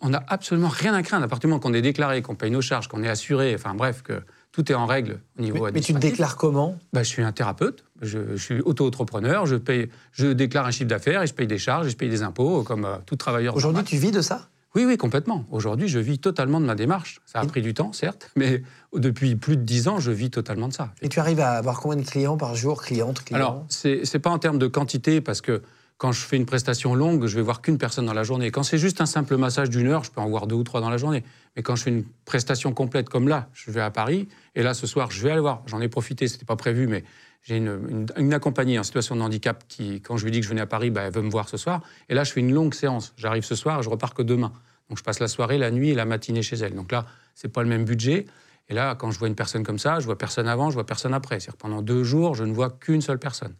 on 0.00 0.08
n'a 0.08 0.24
absolument 0.28 0.68
rien 0.68 0.94
à 0.94 1.02
craindre. 1.02 1.24
À 1.24 1.28
partir 1.28 1.48
du 1.48 1.50
moment 1.50 1.60
qu'on 1.60 1.74
est 1.74 1.82
déclaré, 1.82 2.22
qu'on 2.22 2.34
paye 2.34 2.50
nos 2.50 2.60
charges, 2.60 2.88
qu'on 2.88 3.02
est 3.02 3.08
assuré, 3.08 3.54
enfin 3.54 3.74
bref, 3.74 4.02
que 4.02 4.20
tout 4.52 4.70
est 4.70 4.74
en 4.74 4.86
règle 4.86 5.20
au 5.38 5.42
niveau 5.42 5.64
mais, 5.66 5.72
mais 5.72 5.80
tu 5.80 5.92
te 5.92 5.98
déclares 5.98 6.36
comment? 6.36 6.78
Bah, 6.92 7.02
Je 7.02 7.08
suis 7.08 7.22
un 7.22 7.32
thérapeute, 7.32 7.84
je, 8.00 8.18
je 8.36 8.42
suis 8.42 8.60
auto-entrepreneur, 8.60 9.46
je, 9.46 9.56
paye, 9.56 9.88
je 10.12 10.28
déclare 10.28 10.66
un 10.66 10.70
chiffre 10.70 10.88
d'affaires 10.88 11.22
et 11.22 11.26
je 11.26 11.34
paye 11.34 11.46
des 11.46 11.58
charges 11.58 11.86
et 11.86 11.90
je 11.90 11.96
paye 11.96 12.08
des 12.08 12.22
impôts 12.22 12.62
comme 12.62 12.84
euh, 12.84 12.96
tout 13.04 13.16
travailleur. 13.16 13.54
Aujourd'hui, 13.54 13.84
tu 13.84 13.96
vis 13.96 14.10
de 14.12 14.20
ça? 14.20 14.48
Oui, 14.76 14.84
oui, 14.84 14.98
complètement. 14.98 15.46
Aujourd'hui, 15.50 15.88
je 15.88 15.98
vis 15.98 16.18
totalement 16.18 16.60
de 16.60 16.66
ma 16.66 16.74
démarche. 16.74 17.22
Ça 17.24 17.40
a 17.40 17.44
Et- 17.44 17.46
pris 17.46 17.62
du 17.62 17.72
temps, 17.72 17.94
certes, 17.94 18.30
mais 18.36 18.62
depuis 18.94 19.34
plus 19.34 19.56
de 19.56 19.62
dix 19.62 19.88
ans, 19.88 19.98
je 20.00 20.10
vis 20.10 20.28
totalement 20.30 20.68
de 20.68 20.74
ça. 20.74 20.92
Et 21.00 21.08
tu 21.08 21.18
arrives 21.18 21.40
à 21.40 21.52
avoir 21.52 21.80
combien 21.80 21.96
de 21.96 22.06
clients 22.06 22.36
par 22.36 22.54
jour 22.54 22.82
Clientes, 22.82 23.24
clients? 23.24 23.36
Alors, 23.38 23.66
c'est 23.70 24.18
pas 24.18 24.28
en 24.28 24.38
termes 24.38 24.58
de 24.58 24.66
quantité, 24.66 25.22
parce 25.22 25.40
que 25.40 25.62
quand 25.98 26.12
je 26.12 26.20
fais 26.20 26.36
une 26.36 26.44
prestation 26.44 26.94
longue, 26.94 27.26
je 27.26 27.36
vais 27.36 27.42
voir 27.42 27.62
qu'une 27.62 27.78
personne 27.78 28.04
dans 28.04 28.12
la 28.12 28.22
journée. 28.22 28.50
Quand 28.50 28.62
c'est 28.62 28.76
juste 28.78 29.00
un 29.00 29.06
simple 29.06 29.36
massage 29.36 29.70
d'une 29.70 29.86
heure, 29.86 30.04
je 30.04 30.10
peux 30.10 30.20
en 30.20 30.28
voir 30.28 30.46
deux 30.46 30.54
ou 30.56 30.62
trois 30.62 30.80
dans 30.82 30.90
la 30.90 30.98
journée. 30.98 31.24
Mais 31.56 31.62
quand 31.62 31.74
je 31.74 31.84
fais 31.84 31.90
une 31.90 32.04
prestation 32.26 32.72
complète 32.74 33.08
comme 33.08 33.28
là, 33.28 33.48
je 33.54 33.70
vais 33.70 33.80
à 33.80 33.90
Paris, 33.90 34.28
et 34.54 34.62
là, 34.62 34.74
ce 34.74 34.86
soir, 34.86 35.10
je 35.10 35.22
vais 35.22 35.30
aller 35.30 35.40
voir. 35.40 35.62
J'en 35.66 35.80
ai 35.80 35.88
profité, 35.88 36.28
c'était 36.28 36.44
pas 36.44 36.56
prévu, 36.56 36.86
mais 36.86 37.02
j'ai 37.42 37.56
une, 37.56 38.06
une- 38.18 38.34
accompagnée 38.34 38.78
en 38.78 38.82
situation 38.82 39.16
de 39.16 39.22
handicap 39.22 39.64
qui, 39.68 40.02
quand 40.02 40.18
je 40.18 40.24
lui 40.24 40.32
dis 40.32 40.40
que 40.40 40.44
je 40.44 40.50
venais 40.50 40.60
à 40.60 40.66
Paris, 40.66 40.90
bah, 40.90 41.02
elle 41.02 41.12
veut 41.12 41.22
me 41.22 41.30
voir 41.30 41.48
ce 41.48 41.56
soir. 41.56 41.80
Et 42.10 42.14
là, 42.14 42.24
je 42.24 42.32
fais 42.32 42.40
une 42.40 42.52
longue 42.52 42.74
séance. 42.74 43.14
J'arrive 43.16 43.44
ce 43.44 43.54
soir, 43.54 43.82
je 43.82 43.88
repars 43.88 44.12
que 44.12 44.22
demain. 44.22 44.52
Donc, 44.90 44.98
je 44.98 45.02
passe 45.02 45.18
la 45.18 45.28
soirée, 45.28 45.56
la 45.56 45.70
nuit 45.70 45.90
et 45.90 45.94
la 45.94 46.04
matinée 46.04 46.42
chez 46.42 46.56
elle. 46.56 46.74
Donc 46.74 46.92
là, 46.92 47.06
c'est 47.34 47.48
pas 47.48 47.62
le 47.62 47.68
même 47.68 47.84
budget. 47.86 48.26
Et 48.68 48.74
là, 48.74 48.96
quand 48.96 49.10
je 49.12 49.18
vois 49.18 49.28
une 49.28 49.34
personne 49.34 49.62
comme 49.62 49.78
ça, 49.78 50.00
je 50.00 50.04
vois 50.04 50.18
personne 50.18 50.48
avant, 50.48 50.68
je 50.70 50.74
vois 50.74 50.84
personne 50.84 51.14
après. 51.14 51.40
C'est-à-dire 51.40 51.56
pendant 51.56 51.80
deux 51.82 52.04
jours, 52.04 52.34
je 52.34 52.44
ne 52.44 52.52
vois 52.52 52.70
qu'une 52.70 53.00
seule 53.00 53.18
personne. 53.18 53.54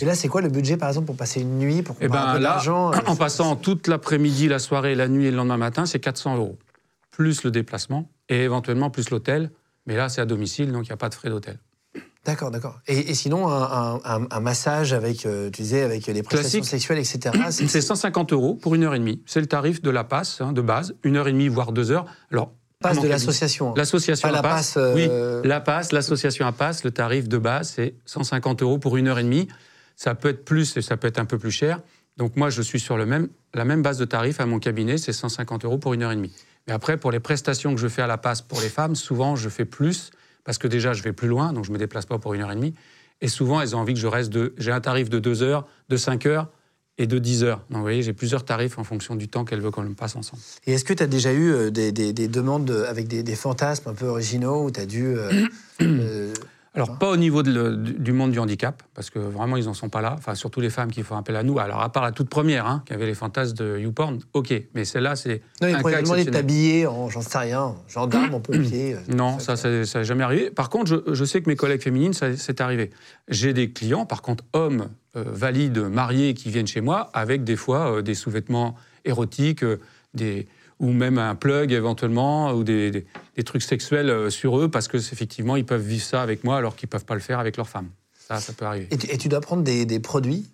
Et 0.00 0.04
là, 0.04 0.14
c'est 0.14 0.28
quoi 0.28 0.42
le 0.42 0.48
budget, 0.50 0.76
par 0.76 0.88
exemple, 0.88 1.06
pour 1.06 1.16
passer 1.16 1.40
une 1.40 1.58
nuit, 1.58 1.82
pour 1.82 1.96
Eh 2.00 2.08
qu'on 2.08 2.14
un 2.14 2.26
ben 2.26 2.32
peu 2.34 2.42
là, 2.42 2.60
euh, 2.66 2.92
en 3.06 3.16
passant 3.16 3.56
toute 3.56 3.86
l'après-midi, 3.86 4.46
la 4.48 4.58
soirée, 4.58 4.94
la 4.94 5.08
nuit 5.08 5.26
et 5.26 5.30
le 5.30 5.36
lendemain 5.38 5.56
matin, 5.56 5.86
c'est 5.86 5.98
400 5.98 6.36
euros. 6.36 6.58
Plus 7.10 7.42
le 7.42 7.50
déplacement 7.50 8.10
et 8.28 8.42
éventuellement 8.44 8.90
plus 8.90 9.08
l'hôtel. 9.10 9.50
Mais 9.86 9.96
là, 9.96 10.10
c'est 10.10 10.20
à 10.20 10.26
domicile, 10.26 10.72
donc 10.72 10.84
il 10.86 10.90
n'y 10.90 10.94
a 10.94 10.98
pas 10.98 11.08
de 11.08 11.14
frais 11.14 11.30
d'hôtel. 11.30 11.58
D'accord, 12.26 12.50
d'accord. 12.50 12.78
Et, 12.86 13.10
et 13.10 13.14
sinon, 13.14 13.48
un, 13.48 13.62
un- 13.62 14.00
un- 14.04 14.26
un 14.30 14.40
massage 14.40 14.92
avec, 14.92 15.24
euh, 15.24 15.46
tu 15.50 15.62
disais, 15.62 15.82
avec 15.82 16.04
des 16.04 16.22
prestations 16.22 16.58
Classique. 16.60 16.64
sexuelles, 16.66 16.98
etc. 16.98 17.30
c'est- 17.50 17.66
C'est 17.68 17.80
150 17.80 18.34
euros 18.34 18.54
pour 18.54 18.74
une 18.74 18.84
heure 18.84 18.94
et 18.94 18.98
demie. 18.98 19.22
C'est 19.24 19.40
le 19.40 19.46
tarif 19.46 19.80
de 19.80 19.88
la 19.88 20.04
passe 20.04 20.42
hein, 20.42 20.52
de 20.52 20.60
base, 20.60 20.94
une 21.04 21.16
heure 21.16 21.28
et 21.28 21.32
demie, 21.32 21.48
voire 21.48 21.72
deux 21.72 21.90
heures. 21.90 22.04
Alors, 22.30 22.52
passe 22.80 23.00
de 23.00 23.08
l'association. 23.08 23.70
hein. 23.70 23.74
L'association 23.78 24.30
la 24.30 24.40
à 24.40 24.42
passe. 24.42 24.74
passe, 24.74 24.76
euh, 24.76 25.40
Oui, 25.42 25.48
la 25.48 25.60
passe, 25.60 25.92
l'association 25.92 26.46
à 26.46 26.52
passe, 26.52 26.84
le 26.84 26.90
tarif 26.90 27.26
de 27.28 27.38
base, 27.38 27.72
c'est 27.74 27.94
150 28.04 28.60
euros 28.62 28.76
pour 28.78 28.98
une 28.98 29.08
heure 29.08 29.18
et 29.18 29.24
demie. 29.24 29.48
Ça 29.98 30.14
peut 30.14 30.28
être 30.28 30.44
plus 30.44 30.76
et 30.76 30.80
ça 30.82 30.96
peut 30.96 31.08
être 31.08 31.18
un 31.18 31.24
peu 31.24 31.38
plus 31.38 31.50
cher. 31.50 31.80
Donc 32.16 32.36
moi, 32.36 32.50
je 32.50 32.62
suis 32.62 32.78
sur 32.78 32.96
le 32.96 33.04
même, 33.04 33.28
la 33.52 33.64
même 33.64 33.82
base 33.82 33.98
de 33.98 34.04
tarif 34.04 34.40
à 34.40 34.46
mon 34.46 34.60
cabinet, 34.60 34.96
c'est 34.96 35.12
150 35.12 35.64
euros 35.64 35.76
pour 35.78 35.92
une 35.92 36.02
heure 36.04 36.12
et 36.12 36.16
demie. 36.16 36.32
Mais 36.68 36.72
après, 36.72 36.96
pour 36.96 37.10
les 37.10 37.18
prestations 37.20 37.74
que 37.74 37.80
je 37.80 37.88
fais 37.88 38.02
à 38.02 38.06
la 38.06 38.16
passe 38.16 38.40
pour 38.40 38.60
les 38.60 38.68
femmes, 38.68 38.94
souvent, 38.94 39.34
je 39.34 39.48
fais 39.48 39.64
plus, 39.64 40.10
parce 40.44 40.56
que 40.56 40.68
déjà, 40.68 40.92
je 40.92 41.02
vais 41.02 41.12
plus 41.12 41.26
loin, 41.28 41.52
donc 41.52 41.64
je 41.64 41.72
me 41.72 41.78
déplace 41.78 42.06
pas 42.06 42.18
pour 42.18 42.32
une 42.34 42.42
heure 42.42 42.52
et 42.52 42.54
demie. 42.54 42.74
Et 43.20 43.26
souvent, 43.28 43.60
elles 43.60 43.74
ont 43.74 43.80
envie 43.80 43.94
que 43.94 44.00
je 44.00 44.06
reste 44.06 44.30
de... 44.30 44.54
J'ai 44.56 44.70
un 44.70 44.80
tarif 44.80 45.10
de 45.10 45.18
2 45.18 45.42
heures, 45.42 45.66
de 45.88 45.96
5 45.96 46.26
heures 46.26 46.48
et 46.98 47.08
de 47.08 47.18
10 47.18 47.42
heures. 47.42 47.58
Donc 47.70 47.78
vous 47.78 47.82
voyez, 47.82 48.02
j'ai 48.02 48.12
plusieurs 48.12 48.44
tarifs 48.44 48.78
en 48.78 48.84
fonction 48.84 49.16
du 49.16 49.26
temps 49.28 49.44
qu'elles 49.44 49.60
veulent 49.60 49.72
qu'on 49.72 49.94
passe 49.94 50.14
ensemble. 50.14 50.42
Et 50.66 50.74
est-ce 50.74 50.84
que 50.84 50.92
tu 50.92 51.02
as 51.02 51.06
déjà 51.08 51.32
eu 51.32 51.50
euh, 51.50 51.70
des, 51.70 51.90
des- 51.90 52.12
des 52.12 52.28
demandes 52.28 52.64
de- 52.64 52.82
avec 52.84 53.08
des, 53.08 53.22
des 53.24 53.34
fantasmes 53.36 53.88
un 53.88 53.94
peu 53.94 54.06
originaux 54.06 54.64
où 54.64 54.70
tu 54.70 54.78
as 54.80 54.86
dû. 54.86 55.04
euh, 55.06 55.46
euh, 55.80 56.32
Alors, 56.80 56.96
pas 56.98 57.10
au 57.10 57.16
niveau 57.16 57.42
de 57.42 57.50
le- 57.52 57.76
du 57.76 58.12
monde 58.12 58.30
du 58.30 58.38
handicap, 58.38 58.82
parce 58.94 59.10
que 59.10 59.18
vraiment, 59.18 59.56
ils 59.56 59.64
n'en 59.64 59.74
sont 59.74 59.88
pas 59.88 60.00
là. 60.00 60.14
Enfin, 60.16 60.34
surtout 60.36 60.60
les 60.60 60.70
femmes 60.70 60.90
qui 60.92 61.02
font 61.02 61.16
appel 61.16 61.34
à 61.34 61.42
nous. 61.42 61.58
Alors, 61.58 61.80
à 61.82 61.90
part 61.90 62.04
la 62.04 62.12
toute 62.12 62.28
première, 62.28 62.66
hein, 62.66 62.82
qui 62.86 62.92
avait 62.92 63.06
les 63.06 63.14
fantasmes 63.14 63.56
de 63.56 63.78
YouPorn, 63.80 64.20
OK. 64.34 64.54
Mais 64.74 64.84
celle-là, 64.84 65.16
c'est. 65.16 65.42
Non, 65.60 65.66
mais 65.68 65.74
un 65.74 65.80
pour 65.80 65.90
cas 65.90 66.02
demander 66.02 66.24
de 66.24 66.30
t'habiller 66.30 66.86
en, 66.86 67.08
j'en 67.08 67.20
sais 67.20 67.38
rien, 67.38 67.74
gendarme, 67.88 68.34
en 68.34 68.40
pompier. 68.40 68.94
euh, 68.94 68.98
Non, 69.14 69.38
ça, 69.40 69.56
ça 69.56 69.68
n'est 69.68 70.04
jamais 70.04 70.22
arrivé. 70.22 70.50
Par 70.50 70.70
contre, 70.70 71.02
je, 71.06 71.14
je 71.14 71.24
sais 71.24 71.42
que 71.42 71.50
mes 71.50 71.56
collègues 71.56 71.82
féminines, 71.82 72.12
ça 72.12 72.36
c'est 72.36 72.60
arrivé. 72.60 72.90
J'ai 73.26 73.52
des 73.52 73.70
clients, 73.72 74.06
par 74.06 74.22
contre, 74.22 74.44
hommes 74.52 74.88
euh, 75.16 75.24
valides, 75.26 75.78
mariés, 75.78 76.34
qui 76.34 76.50
viennent 76.50 76.66
chez 76.68 76.80
moi 76.80 77.10
avec 77.12 77.42
des 77.42 77.56
fois 77.56 77.96
euh, 77.96 78.02
des 78.02 78.14
sous-vêtements 78.14 78.76
érotiques, 79.04 79.64
euh, 79.64 79.80
des, 80.14 80.46
ou 80.80 80.92
même 80.92 81.18
un 81.18 81.34
plug 81.34 81.72
éventuellement, 81.72 82.52
ou 82.52 82.64
des, 82.64 82.90
des- 82.90 83.06
des 83.36 83.42
trucs 83.44 83.62
sexuels 83.62 84.10
euh, 84.10 84.30
sur 84.30 84.58
eux, 84.58 84.68
parce 84.68 84.88
que 84.88 84.96
effectivement, 84.96 85.56
ils 85.56 85.64
peuvent 85.66 85.82
vivre 85.86 86.04
ça 86.04 86.22
avec 86.22 86.44
moi 86.44 86.56
alors 86.56 86.76
qu'ils 86.76 86.86
ne 86.86 86.90
peuvent 86.90 87.04
pas 87.04 87.14
le 87.14 87.20
faire 87.20 87.38
avec 87.38 87.56
leur 87.56 87.68
femme. 87.68 87.88
Ça, 88.18 88.36
ça 88.40 88.52
peut 88.52 88.64
arriver. 88.66 88.88
Et, 88.90 88.96
tu, 88.98 89.10
et 89.10 89.18
tu 89.18 89.28
dois 89.28 89.40
prendre 89.40 89.62
des, 89.62 89.86
des 89.86 90.00
produits? 90.00 90.46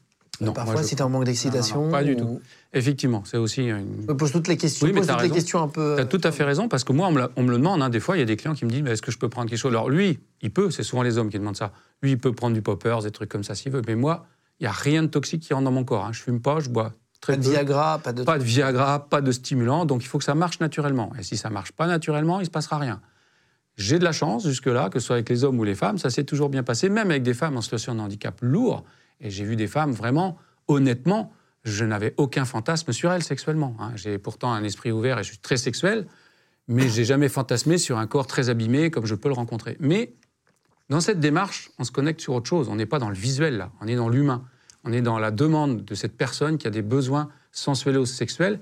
Euh, 0.42 0.46
Non, 0.46 0.52
Parfois, 0.52 0.82
si 0.82 0.96
tu 0.96 1.00
es 1.00 1.02
en 1.02 1.08
manque 1.10 1.24
d'excitation 1.24 1.90
pas 1.90 2.02
du 2.02 2.14
ou- 2.14 2.16
tout. 2.18 2.40
Effectivement, 2.72 3.22
c'est 3.24 3.36
aussi 3.36 3.62
une, 3.66 4.02
Je 4.02 4.12
me 4.12 4.16
pose 4.16 4.32
toutes 4.32 4.48
les 4.48 4.56
questions. 4.56 4.84
Oui, 4.86 4.92
mais 4.92 4.98
pose 5.00 5.08
toutes 5.08 5.22
les 5.22 5.30
questions 5.30 5.62
un 5.62 5.68
peu. 5.68 5.94
Tu 5.96 6.02
as 6.02 6.06
tout 6.06 6.20
à 6.24 6.32
fait 6.32 6.42
raison, 6.42 6.68
parce 6.68 6.82
que 6.82 6.92
moi, 6.92 7.06
on 7.08 7.12
me, 7.12 7.18
la- 7.20 7.30
on 7.36 7.42
me 7.44 7.50
le 7.50 7.58
demande. 7.58 7.82
hein. 7.82 7.88
des 7.88 8.00
fois, 8.00 8.16
il 8.16 8.20
y 8.20 8.22
a 8.22 8.26
des 8.26 8.36
clients 8.36 8.54
qui 8.54 8.64
me 8.64 8.70
disent 8.70 8.82
mais 8.82 8.90
Est-ce 8.92 9.02
que 9.02 9.12
je 9.12 9.18
peux 9.18 9.28
prendre 9.28 9.48
quelque 9.48 9.58
chose? 9.60 9.70
Alors, 9.72 9.88
lui, 9.90 10.18
il 10.42 10.50
peut, 10.50 10.70
c'est 10.72 10.82
souvent 10.82 11.02
les 11.02 11.18
hommes 11.18 11.30
qui 11.30 11.38
demandent 11.38 11.56
ça. 11.56 11.72
Lui, 12.02 12.12
il 12.12 12.18
peut 12.18 12.32
prendre 12.32 12.54
du 12.54 12.62
poppers, 12.62 13.00
des 13.02 13.10
trucs 13.12 13.28
comme 13.28 13.44
ça 13.44 13.54
s'il 13.54 13.70
veut. 13.70 13.82
Mais 13.86 13.94
moi, 13.94 14.26
il 14.58 14.64
n'y 14.64 14.68
a 14.68 14.72
rien 14.72 15.02
de 15.02 15.08
toxique 15.08 15.42
qui 15.42 15.54
rentre 15.54 15.64
dans 15.64 15.70
mon 15.72 15.84
corps. 15.84 16.04
hein. 16.04 16.12
Je 16.12 16.20
fume 16.22 16.40
pas, 16.40 16.58
je 16.60 16.68
bois 16.68 16.94
très 17.24 17.36
Pas 17.36 17.42
de. 17.42 17.48
Viagra, 17.48 17.98
pas 17.98 18.12
de. 18.12 18.22
Pas 18.22 18.38
de 18.38 18.44
Viagra, 18.44 19.08
pas 19.08 19.22
de 19.22 19.32
stimulant. 19.32 19.86
Donc, 19.86 20.04
il 20.04 20.06
faut 20.06 20.18
que 20.18 20.24
ça 20.24 20.34
marche 20.34 20.60
naturellement. 20.60 21.10
Et 21.18 21.22
si 21.22 21.38
ça 21.38 21.48
marche 21.48 21.72
pas 21.72 21.86
naturellement, 21.86 22.38
il 22.38 22.42
ne 22.42 22.46
se 22.46 22.50
passera 22.50 22.78
rien. 22.78 23.00
J'ai 23.76 23.98
de 23.98 24.04
la 24.04 24.12
chance 24.12 24.46
jusque-là, 24.46 24.90
que 24.90 25.00
ce 25.00 25.06
soit 25.06 25.16
avec 25.16 25.28
les 25.30 25.42
hommes 25.42 25.58
ou 25.58 25.64
les 25.64 25.74
femmes, 25.74 25.98
ça 25.98 26.10
s'est 26.10 26.24
toujours 26.24 26.50
bien 26.50 26.62
passé, 26.62 26.88
même 26.88 27.10
avec 27.10 27.22
des 27.22 27.34
femmes 27.34 27.56
en 27.56 27.62
situation 27.62 27.94
de 27.94 28.00
handicap 28.00 28.38
lourd. 28.42 28.84
Et 29.20 29.30
j'ai 29.30 29.44
vu 29.44 29.56
des 29.56 29.66
femmes 29.66 29.92
vraiment, 29.92 30.36
honnêtement, 30.68 31.32
je 31.64 31.84
n'avais 31.84 32.12
aucun 32.18 32.44
fantasme 32.44 32.92
sur 32.92 33.10
elles 33.10 33.22
sexuellement. 33.22 33.74
hein. 33.80 33.92
J'ai 33.96 34.18
pourtant 34.18 34.52
un 34.52 34.62
esprit 34.62 34.92
ouvert 34.92 35.18
et 35.18 35.22
je 35.24 35.30
suis 35.30 35.38
très 35.38 35.56
sexuel, 35.56 36.06
mais 36.68 36.88
j'ai 36.88 37.04
jamais 37.04 37.30
fantasmé 37.30 37.78
sur 37.78 37.98
un 37.98 38.06
corps 38.06 38.26
très 38.26 38.50
abîmé 38.50 38.90
comme 38.90 39.06
je 39.06 39.14
peux 39.14 39.28
le 39.28 39.34
rencontrer. 39.34 39.76
Mais 39.80 40.12
dans 40.90 41.00
cette 41.00 41.20
démarche, 41.20 41.70
on 41.78 41.84
se 41.84 41.90
connecte 41.90 42.20
sur 42.20 42.34
autre 42.34 42.48
chose. 42.48 42.68
On 42.68 42.76
n'est 42.76 42.86
pas 42.86 42.98
dans 42.98 43.08
le 43.08 43.16
visuel 43.16 43.56
là, 43.56 43.72
on 43.80 43.88
est 43.88 43.96
dans 43.96 44.10
l'humain. 44.10 44.44
On 44.84 44.92
est 44.92 45.02
dans 45.02 45.18
la 45.18 45.30
demande 45.30 45.84
de 45.84 45.94
cette 45.94 46.16
personne 46.16 46.58
qui 46.58 46.66
a 46.66 46.70
des 46.70 46.82
besoins 46.82 47.30
sensuels 47.52 47.98
ou 47.98 48.06
sexuels. 48.06 48.60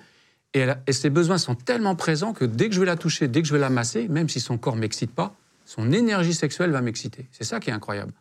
Et, 0.54 0.61
elle 0.61 0.70
a- 0.70 0.80
et 0.87 0.92
ces 0.92 1.11
besoins 1.11 1.38
sont 1.38 1.54
tellement 1.54 1.96
présents 1.96 2.32
que 2.32 2.44
dès 2.44 2.68
que 2.68 2.74
je 2.74 2.80
vais 2.80 2.87
la 2.87 2.96
toucher, 2.96 3.28
dès 3.28 3.42
que 3.42 3.48
je 3.48 3.52
vais 3.52 3.58
la 3.58 3.70
masser, 3.70 4.08
même 4.08 4.28
si 4.28 4.38
son 4.40 4.58
corps 4.58 4.76
m'excite 4.76 5.12
pas, 5.12 5.35
son 5.64 5.92
énergie 5.92 6.35
sexuelle 6.35 6.70
va 6.70 6.80
m'exciter. 6.82 7.26
C'est 7.32 7.44
ça 7.44 7.58
qui 7.61 7.70
est 7.70 7.72
incroyable. 7.72 8.12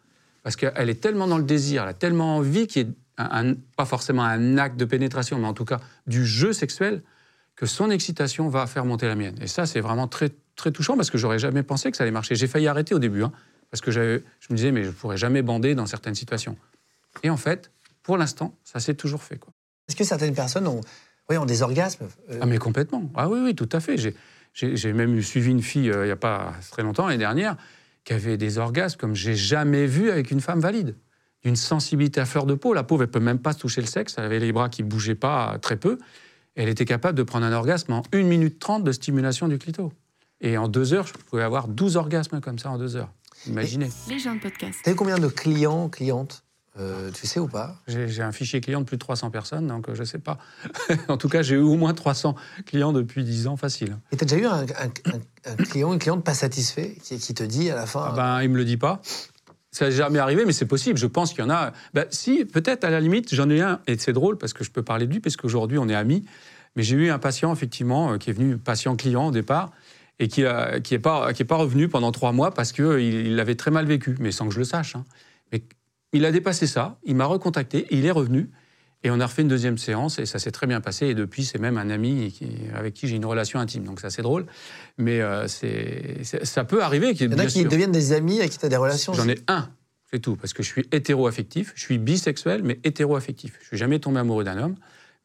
Parce 0.44 0.56
qu'elle 0.56 0.90
est 0.90 1.02
tellement 1.02 1.28
dans 1.28 1.38
le 1.38 1.44
désir, 1.44 1.84
elle 1.84 1.90
a 1.90 1.94
tellement 1.94 2.38
envie 2.38 2.68
qu'il 2.68 2.88
y 2.90 3.56
pas 3.76 3.86
forcément 3.86 4.24
un 4.24 4.58
acte 4.58 4.78
de 4.78 4.86
pénétration, 4.86 5.38
mais 5.38 5.46
en 5.48 5.54
tout 5.54 5.66
cas 5.66 5.80
du 6.08 6.26
jeu 6.26 6.54
sexuel, 6.54 7.04
que 7.56 7.68
son 7.68 7.92
excitation 7.92 8.48
va 8.48 8.66
faire 8.66 8.86
monter 8.86 9.08
la 9.08 9.14
mienne. 9.16 9.36
Et 9.42 9.48
ça, 9.48 9.68
c'est 9.68 9.82
vraiment 9.82 10.08
très, 10.08 10.32
très 10.56 10.72
touchant 10.72 10.96
parce 10.96 11.12
que 11.12 11.20
j'aurais 11.20 11.38
jamais 11.38 11.62
pensé 11.62 11.92
que 11.92 11.98
ça 11.98 12.04
allait 12.04 12.12
marcher. 12.12 12.34
J'ai 12.34 12.48
failli 12.48 12.68
arrêter 12.68 12.96
au 12.96 13.00
début, 13.00 13.22
hein, 13.22 13.32
parce 13.70 13.82
que 13.82 13.92
je 13.92 14.22
me 14.50 14.56
disais, 14.56 14.72
mais 14.72 14.84
je 14.84 14.90
pourrais 14.90 15.18
jamais 15.18 15.44
bander 15.44 15.76
dans 15.76 15.86
certaines 15.86 16.16
situations. 16.16 16.58
Et 17.22 17.30
en 17.30 17.38
fait, 17.38 17.70
pour 18.04 18.18
l'instant, 18.18 18.58
ça 18.64 18.80
s'est 18.80 18.96
toujours 18.96 19.24
fait. 19.24 19.38
Quoi. 19.38 19.54
Est-ce 19.88 19.96
que 19.96 20.04
certaines 20.04 20.34
personnes 20.36 20.68
ont, 20.68 20.82
oui, 21.30 21.38
ont 21.38 21.46
des 21.46 21.62
orgasmes 21.62 22.08
euh, 22.30 22.40
Ah 22.42 22.46
mais 22.46 22.58
complètement. 22.58 23.10
Ah 23.16 23.30
oui, 23.30 23.40
oui, 23.44 23.56
tout 23.56 23.70
à 23.72 23.80
fait. 23.80 23.98
J'ai- 23.98 24.16
J'ai 24.54 24.76
j'ai 24.76 24.92
même 24.94 25.22
suivi 25.22 25.50
une 25.50 25.62
fille 25.62 25.90
euh, 25.90 26.04
il 26.04 26.08
n'y 26.08 26.12
a 26.12 26.18
pas 26.18 26.54
très 26.72 26.84
longtemps, 26.84 27.06
l'année 27.08 27.18
dernière, 27.20 27.56
qui 28.04 28.12
avait 28.14 28.36
des 28.38 28.58
orgasmes 28.58 28.98
comme 29.00 29.16
j'ai 29.16 29.36
jamais 29.36 29.86
vu 29.86 30.10
avec 30.12 30.30
une 30.32 30.42
femme 30.42 30.60
valide. 30.60 30.96
D'une 31.44 31.56
sensibilité 31.56 32.20
à 32.22 32.26
fleur 32.26 32.46
de 32.46 32.54
peau. 32.54 32.74
La 32.74 32.84
pauvre, 32.84 33.02
elle 33.04 33.10
peut 33.10 33.20
même 33.20 33.40
pas 33.40 33.54
se 33.54 33.60
toucher 33.60 33.82
le 33.82 33.88
sexe. 33.88 34.16
Elle 34.18 34.26
avait 34.26 34.40
les 34.40 34.52
bras 34.52 34.70
qui 34.70 34.84
bougeaient 34.84 35.16
pas 35.16 35.58
très 35.60 35.76
peu. 35.78 35.98
Elle 36.56 36.70
était 36.70 36.86
capable 36.86 37.18
de 37.18 37.24
prendre 37.24 37.46
un 37.48 37.54
orgasme 37.54 37.94
en 37.94 38.04
1 38.14 38.24
minute 38.24 38.60
30 38.60 38.84
de 38.84 38.92
stimulation 38.92 39.48
du 39.48 39.58
clito. 39.58 39.92
Et 40.42 40.58
en 40.58 40.68
deux 40.68 40.94
heures, 40.94 41.08
je 41.08 41.14
pouvais 41.14 41.42
avoir 41.44 41.68
12 41.68 41.96
orgasmes 41.96 42.42
comme 42.42 42.60
ça 42.60 42.70
en 42.72 42.78
deux 42.78 42.96
heures. 42.96 43.12
Imaginez. 43.48 43.90
Les 44.10 44.20
gens 44.20 44.36
de 44.36 44.40
podcast. 44.42 44.78
T'as 44.84 44.92
eu 44.92 44.96
combien 44.96 45.18
de 45.18 45.28
clients, 45.30 45.88
clientes? 45.90 46.44
Euh, 46.80 47.12
Tu 47.12 47.28
sais 47.28 47.40
ou 47.40 47.48
pas? 47.48 47.76
J'ai 47.88 48.22
un 48.22 48.32
fichier 48.32 48.62
client 48.62 48.80
de 48.80 48.86
plus 48.86 48.96
de 48.96 49.02
300 49.02 49.30
personnes, 49.30 49.68
donc 49.68 49.90
euh, 49.90 49.96
je 49.96 50.04
sais 50.04 50.20
pas. 50.20 50.38
en 51.10 51.18
tout 51.18 51.28
cas, 51.28 51.42
j'ai 51.42 51.56
eu 51.56 51.60
au 51.60 51.76
moins 51.76 51.94
300 51.94 52.36
clients 52.66 52.94
depuis 52.94 53.24
10 53.24 53.48
ans, 53.48 53.58
facile. 53.58 53.98
Et 54.12 54.18
t'as 54.18 54.26
déjà 54.26 54.42
eu 54.42 54.46
un, 54.46 54.62
un- 54.62 55.14
un- 55.14 55.52
un 55.52 55.56
client, 55.58 55.92
une 55.94 56.00
cliente 56.00 56.24
pas 56.24 56.34
satisfait 56.34 56.96
qui, 57.04 57.18
qui 57.20 57.34
te 57.34 57.44
dit 57.44 57.70
à 57.70 57.76
la 57.76 57.86
fin 57.86 58.06
Ah 58.08 58.14
ben, 58.16 58.42
il 58.44 58.50
me 58.50 58.58
le 58.58 58.64
dit 58.66 58.78
pas. 58.78 59.02
Ça 59.74 59.86
n'est 59.86 59.92
jamais 59.92 60.20
arrivé, 60.20 60.46
mais 60.46 60.54
c'est 60.54 60.66
possible. 60.66 60.98
Je 60.98 61.08
pense 61.08 61.32
qu'il 61.32 61.40
y 61.40 61.44
en 61.44 61.50
a. 61.50 61.72
Ben, 61.94 62.06
si, 62.10 62.46
peut-être 62.46 62.84
à 62.84 62.90
la 62.90 63.00
limite, 63.00 63.34
j'en 63.36 63.50
ai 63.50 63.62
un, 63.62 63.80
et 63.88 63.98
c'est 63.98 64.14
drôle 64.14 64.38
parce 64.38 64.54
que 64.54 64.64
je 64.64 64.72
peux 64.72 64.84
parler 64.84 65.08
de 65.08 65.12
lui, 65.14 65.20
parce 65.20 65.36
qu'aujourd'hui 65.38 65.78
on 65.78 65.88
est 65.90 65.96
amis. 65.96 66.26
Mais 66.78 66.84
j'ai 66.84 66.96
eu 66.96 67.10
un 67.10 67.20
patient, 67.20 67.52
effectivement, 67.54 68.14
euh, 68.14 68.18
qui 68.18 68.30
est 68.30 68.34
venu 68.34 68.58
patient-client 68.58 69.28
au 69.28 69.32
départ, 69.32 69.72
et 70.20 70.30
qui 70.30 70.44
n'est 70.44 70.82
qui 70.82 70.94
est 70.94 71.00
pas, 71.00 71.34
qui 71.34 71.42
est 71.42 71.46
pas 71.46 71.56
revenu 71.58 71.90
pendant 71.90 72.12
trois 72.14 72.32
mois 72.32 72.52
parce 72.54 72.72
qu'il 72.72 72.86
il 73.00 73.36
l'avait 73.36 73.56
très 73.56 73.72
mal 73.72 73.86
vécu, 73.86 74.16
mais 74.20 74.32
sans 74.32 74.48
que 74.48 74.54
je 74.54 74.60
le 74.60 74.66
sache. 74.66 74.96
hein. 74.96 75.04
Mais 75.52 75.64
il 76.14 76.26
a 76.26 76.32
dépassé 76.32 76.68
ça, 76.68 76.98
il 77.04 77.16
m'a 77.16 77.26
recontacté, 77.26 77.88
il 77.92 78.06
est 78.06 78.12
revenu, 78.12 78.50
et 79.04 79.10
on 79.10 79.20
a 79.20 79.26
refait 79.26 79.42
une 79.42 79.48
deuxième 79.48 79.78
séance, 79.80 80.20
et 80.20 80.26
ça 80.28 80.38
s'est 80.38 80.52
très 80.52 80.68
bien 80.68 80.80
passé. 80.80 81.08
Et 81.08 81.16
depuis, 81.16 81.44
c'est 81.44 81.58
même 81.58 81.78
un 81.78 81.90
ami 81.90 82.32
qui- 82.32 82.52
avec 82.76 82.94
qui 82.94 83.08
j'ai 83.08 83.16
une 83.16 83.26
relation 83.26 83.60
intime, 83.60 83.84
donc 83.84 84.00
ça 84.00 84.10
c'est 84.12 84.22
drôle. 84.22 84.46
Mais 84.98 85.22
euh, 85.22 85.48
c'est 85.48 86.24
ça 86.24 86.64
peut 86.66 86.84
arriver. 86.84 87.14
qu'il- 87.16 87.28
Il 87.28 87.32
y 87.32 87.36
en 87.36 87.40
a 87.40 87.46
qui 87.48 87.62
sûr. 87.62 87.70
deviennent 87.70 87.92
des 87.92 88.12
amis 88.14 88.40
avec 88.40 88.52
qui 88.52 88.60
tu 88.60 88.66
as 88.66 88.70
des 88.70 88.76
relations. 88.78 89.14
J'en 89.14 89.28
ai 89.28 89.40
un, 89.48 89.70
c'est 90.12 90.20
tout, 90.20 90.36
parce 90.36 90.54
que 90.54 90.62
je 90.62 90.68
suis 90.68 90.86
hétéro-affectif, 90.92 91.72
je 91.76 91.82
suis 91.84 91.98
bisexuel, 91.98 92.62
mais 92.64 92.80
hétéro-affectif. 92.84 93.58
Je 93.62 93.68
suis 93.68 93.78
jamais 93.78 93.98
tombé 93.98 94.20
amoureux 94.20 94.44
d'un 94.44 94.58
homme, 94.60 94.76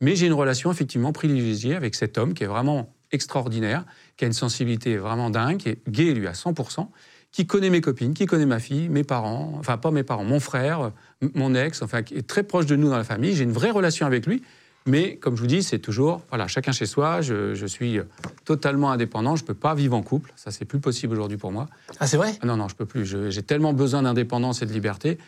mais 0.00 0.16
j'ai 0.16 0.26
une 0.26 0.32
relation 0.32 0.70
effectivement 0.72 1.12
privilégiée 1.12 1.74
avec 1.74 1.94
cet 1.96 2.16
homme 2.16 2.32
qui 2.32 2.44
est 2.44 2.48
vraiment 2.48 2.94
extraordinaire, 3.12 3.84
qui 4.16 4.24
a 4.24 4.26
une 4.26 4.32
sensibilité 4.32 4.96
vraiment 4.96 5.28
dingue, 5.30 5.58
qui 5.58 5.68
est 5.68 5.78
gay, 5.88 6.14
lui, 6.14 6.26
à 6.26 6.32
100%, 6.32 6.90
qui 7.36 7.46
connaît 7.46 7.68
mes 7.68 7.82
copines, 7.82 8.14
qui 8.14 8.24
connaît 8.24 8.46
ma 8.46 8.58
fille, 8.58 8.88
mes 8.88 9.04
parents, 9.04 9.52
enfin 9.58 9.76
pas 9.76 9.90
mes 9.90 10.02
parents, 10.02 10.24
mon 10.24 10.40
frère, 10.40 10.90
mon 11.34 11.54
ex, 11.54 11.82
enfin 11.82 12.02
qui 12.02 12.14
est 12.14 12.26
très 12.26 12.42
proche 12.42 12.64
de 12.64 12.76
nous 12.76 12.88
dans 12.88 12.96
la 12.96 13.04
famille. 13.04 13.34
J'ai 13.34 13.44
une 13.44 13.52
vraie 13.52 13.70
relation 13.70 14.06
avec 14.06 14.24
lui, 14.24 14.42
mais 14.86 15.16
comme 15.16 15.36
je 15.36 15.42
vous 15.42 15.46
dis, 15.46 15.62
c'est 15.62 15.78
toujours, 15.78 16.22
voilà, 16.30 16.48
chacun 16.48 16.72
chez 16.72 16.86
soi, 16.86 17.20
je, 17.20 17.54
je 17.54 17.66
suis 17.66 18.00
totalement 18.46 18.90
indépendant, 18.90 19.36
je 19.36 19.42
ne 19.42 19.48
peux 19.48 19.52
pas 19.52 19.74
vivre 19.74 19.94
en 19.94 20.02
couple, 20.02 20.32
ça 20.34 20.50
c'est 20.50 20.64
plus 20.64 20.80
possible 20.80 21.12
aujourd'hui 21.12 21.36
pour 21.36 21.52
moi. 21.52 21.68
Ah, 22.00 22.06
c'est 22.06 22.16
vrai? 22.16 22.38
Ah 22.40 22.46
non, 22.46 22.56
non, 22.56 22.68
je 22.68 22.74
peux 22.74 22.86
plus. 22.86 23.04
J'ai 23.30 23.42
tellement 23.42 23.74
besoin 23.74 24.00
d'indépendance 24.00 24.62
et 24.62 24.66
de 24.66 24.72
liberté 24.72 25.18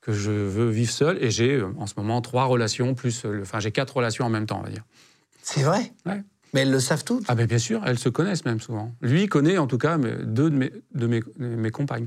que 0.00 0.14
je 0.14 0.30
veux 0.30 0.70
vivre 0.70 0.90
seul. 0.90 1.22
Et 1.22 1.30
j'ai 1.30 1.56
euh, 1.56 1.66
en 1.76 1.86
ce 1.86 1.92
moment 1.98 2.22
trois 2.22 2.46
relations, 2.46 2.94
plus. 2.94 3.26
euh, 3.26 3.42
Enfin, 3.42 3.60
j'ai 3.60 3.72
quatre 3.72 3.94
relations 3.94 4.24
en 4.24 4.30
même 4.30 4.46
temps, 4.46 4.58
on 4.58 4.64
va 4.64 4.70
dire. 4.70 4.84
C'est 5.42 5.64
vrai? 5.64 5.92
Ouais. 6.06 6.22
Mais 6.54 6.60
elles 6.62 6.70
le 6.70 6.80
savent 6.80 7.04
toutes. 7.04 7.24
Ah, 7.28 7.34
ben 7.34 7.46
bien 7.46 7.58
sûr, 7.58 7.82
elles 7.86 7.98
se 7.98 8.08
connaissent 8.08 8.44
même 8.44 8.60
souvent. 8.60 8.92
Lui 9.02 9.26
connaît 9.26 9.58
en 9.58 9.66
tout 9.66 9.78
cas 9.78 9.98
deux 9.98 10.50
de 10.50 10.56
mes, 10.56 10.72
de 10.94 11.06
mes, 11.06 11.20
de 11.20 11.46
mes 11.46 11.70
compagnes. 11.70 12.06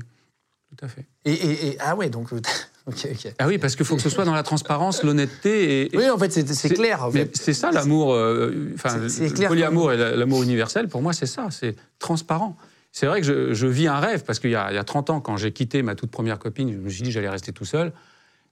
Tout 0.76 0.84
à 0.84 0.88
fait. 0.88 1.04
Et, 1.24 1.32
et- 1.32 1.66
et- 1.68 1.76
ah 1.80 1.94
ouais, 1.96 2.08
donc. 2.08 2.32
euh, 2.32 2.40
ok, 2.86 3.08
ok. 3.12 3.34
Ah 3.38 3.46
oui, 3.46 3.58
parce 3.58 3.76
qu'il 3.76 3.84
faut 3.84 3.94
que 3.96 4.02
ce 4.02 4.08
soit 4.08 4.24
dans 4.24 4.34
la 4.34 4.42
transparence, 4.42 5.02
l'honnêteté 5.04 5.82
et. 5.82 5.94
et- 5.94 5.98
Oui, 5.98 6.08
en 6.08 6.16
fait, 6.18 6.30
c'est 6.30 6.68
clair. 6.70 7.04
en 7.04 7.10
mais 7.10 7.20
fait. 7.26 7.36
c'est 7.36 7.52
ça 7.54 7.70
l'amour, 7.70 8.14
euh, 8.14 8.70
enfin, 8.74 8.88
C'est- 9.08 9.28
c'est 9.28 9.38
le 9.42 9.48
polyamour 9.48 9.92
et 9.92 9.96
la- 9.96 10.16
l'amour 10.16 10.42
universel, 10.42 10.88
pour 10.88 11.02
moi, 11.02 11.12
c'est 11.12 11.26
ça, 11.26 11.48
c'est 11.50 11.76
transparent. 11.98 12.56
C'est 12.90 13.06
vrai 13.06 13.20
que 13.20 13.26
je, 13.26 13.54
je 13.54 13.66
vis 13.66 13.86
un 13.86 14.00
rêve, 14.00 14.22
parce 14.24 14.38
qu'il 14.38 14.50
y, 14.50 14.54
y 14.54 14.56
a 14.56 14.84
30 14.84 15.08
ans, 15.10 15.20
quand 15.20 15.36
j'ai 15.38 15.52
quitté 15.52 15.82
ma 15.82 15.94
toute 15.94 16.10
première 16.10 16.38
copine, 16.38 16.70
je 16.72 16.76
me 16.78 16.90
suis 16.90 17.02
dit 17.02 17.08
que 17.10 17.14
j'allais 17.14 17.28
rester 17.30 17.52
tout 17.52 17.64
seul. 17.64 17.92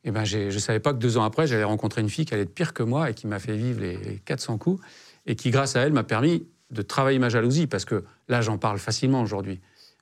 Et 0.05 0.11
ben, 0.13 0.25
j'ai- 0.25 0.51
je 0.51 0.55
ne 0.57 0.61
savais 0.61 0.81
pas 0.81 0.95
que 0.95 0.99
deux 0.99 1.19
ans 1.19 1.25
après, 1.25 1.47
j'allais 1.47 1.65
rencontrer 1.65 2.01
une 2.01 2.09
fille 2.09 2.25
qui 2.25 2.33
allait 2.33 2.45
être 2.45 2.55
pire 2.55 2.73
que 2.73 2.83
moi 2.83 3.11
et 3.11 3.15
qui 3.15 3.27
m'a 3.27 3.39
fait 3.39 3.55
vivre 3.57 3.81
les, 3.83 3.97
les 3.99 4.17
400 4.25 4.57
coups, 4.57 4.83
et 5.27 5.37
qui, 5.37 5.51
grâce 5.51 5.77
à 5.77 5.81
elle, 5.81 5.93
m'a 5.93 6.05
permis 6.05 6.47
de 6.71 6.83
travailler 6.83 7.19
ma 7.19 7.29
jalousie, 7.29 7.67
parce 7.67 7.85
que 7.85 8.05
là, 8.29 8.41
j'en 8.41 8.59
parle 8.59 8.79
facilement 8.79 9.23
aujourd'hui. 9.23 9.61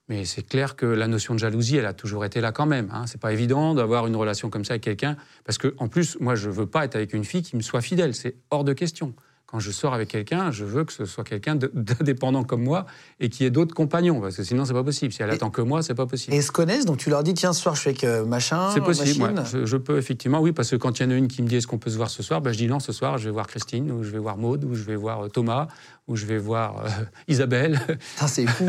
Mais 0.08 0.24
c'est 0.24 0.42
clair 0.42 0.74
que 0.74 0.86
la 0.86 1.06
notion 1.06 1.34
de 1.34 1.38
jalousie, 1.38 1.76
elle 1.76 1.86
a 1.86 1.92
toujours 1.92 2.24
été 2.24 2.40
là 2.40 2.50
quand 2.50 2.66
même. 2.66 2.88
Hein. 2.92 3.06
C'est 3.06 3.20
pas 3.20 3.32
évident 3.32 3.74
d'avoir 3.74 4.06
une 4.06 4.16
relation 4.16 4.48
comme 4.48 4.64
ça 4.64 4.74
avec 4.74 4.82
quelqu'un, 4.82 5.16
parce 5.44 5.58
que 5.58 5.74
en 5.78 5.88
plus, 5.88 6.18
moi, 6.20 6.34
je 6.34 6.48
veux 6.48 6.66
pas 6.66 6.84
être 6.84 6.96
avec 6.96 7.12
une 7.12 7.24
fille 7.24 7.42
qui 7.42 7.56
me 7.56 7.62
soit 7.62 7.82
fidèle. 7.82 8.14
C'est 8.14 8.36
hors 8.50 8.64
de 8.64 8.72
question. 8.72 9.14
Quand 9.50 9.60
je 9.60 9.70
sors 9.70 9.94
avec 9.94 10.08
quelqu'un, 10.08 10.50
je 10.50 10.66
veux 10.66 10.84
que 10.84 10.92
ce 10.92 11.06
soit 11.06 11.24
quelqu'un 11.24 11.54
d'indépendant 11.72 12.44
comme 12.44 12.62
moi 12.62 12.84
et 13.18 13.30
qui 13.30 13.46
ait 13.46 13.50
d'autres 13.50 13.74
compagnons, 13.74 14.20
parce 14.20 14.36
que 14.36 14.42
sinon, 14.44 14.66
c'est 14.66 14.74
pas 14.74 14.84
possible. 14.84 15.10
Si 15.10 15.22
elle 15.22 15.30
Et- 15.30 15.32
attend 15.32 15.48
que 15.48 15.62
moi, 15.62 15.82
c'est 15.82 15.94
pas 15.94 16.04
possible. 16.04 16.34
Et 16.34 16.38
ils 16.40 16.42
se 16.42 16.52
connaissent, 16.52 16.84
donc 16.84 16.98
tu 16.98 17.08
leur 17.08 17.22
dis 17.22 17.32
tiens, 17.32 17.54
ce 17.54 17.62
soir, 17.62 17.74
je 17.74 17.80
suis 17.80 17.88
avec 17.88 18.04
euh, 18.04 18.26
machin. 18.26 18.70
C'est 18.74 18.82
possible, 18.82 19.24
ouais. 19.24 19.32
je, 19.50 19.64
je 19.64 19.76
peux 19.78 19.96
effectivement, 19.96 20.40
oui, 20.40 20.52
parce 20.52 20.70
que 20.70 20.76
quand 20.76 21.00
il 21.00 21.04
y 21.04 21.06
en 21.06 21.10
a 21.10 21.14
une 21.14 21.28
qui 21.28 21.40
me 21.42 21.48
dit 21.48 21.56
est-ce 21.56 21.66
qu'on 21.66 21.78
peut 21.78 21.88
se 21.88 21.96
voir 21.96 22.10
ce 22.10 22.22
soir, 22.22 22.42
ben, 22.42 22.52
je 22.52 22.58
dis 22.58 22.66
non, 22.66 22.78
ce 22.78 22.92
soir, 22.92 23.16
je 23.16 23.24
vais 23.24 23.30
voir 23.30 23.46
Christine, 23.46 23.90
ou 23.90 24.02
je 24.04 24.10
vais 24.10 24.18
voir 24.18 24.36
Maude, 24.36 24.64
ou 24.64 24.74
je 24.74 24.82
vais 24.82 24.96
voir 24.96 25.24
euh, 25.24 25.28
Thomas, 25.28 25.68
ou 26.08 26.16
je 26.16 26.26
vais 26.26 26.36
voir 26.38 26.84
euh, 26.84 26.88
Isabelle. 27.28 27.80
C'est 28.26 28.46
fou. 28.48 28.66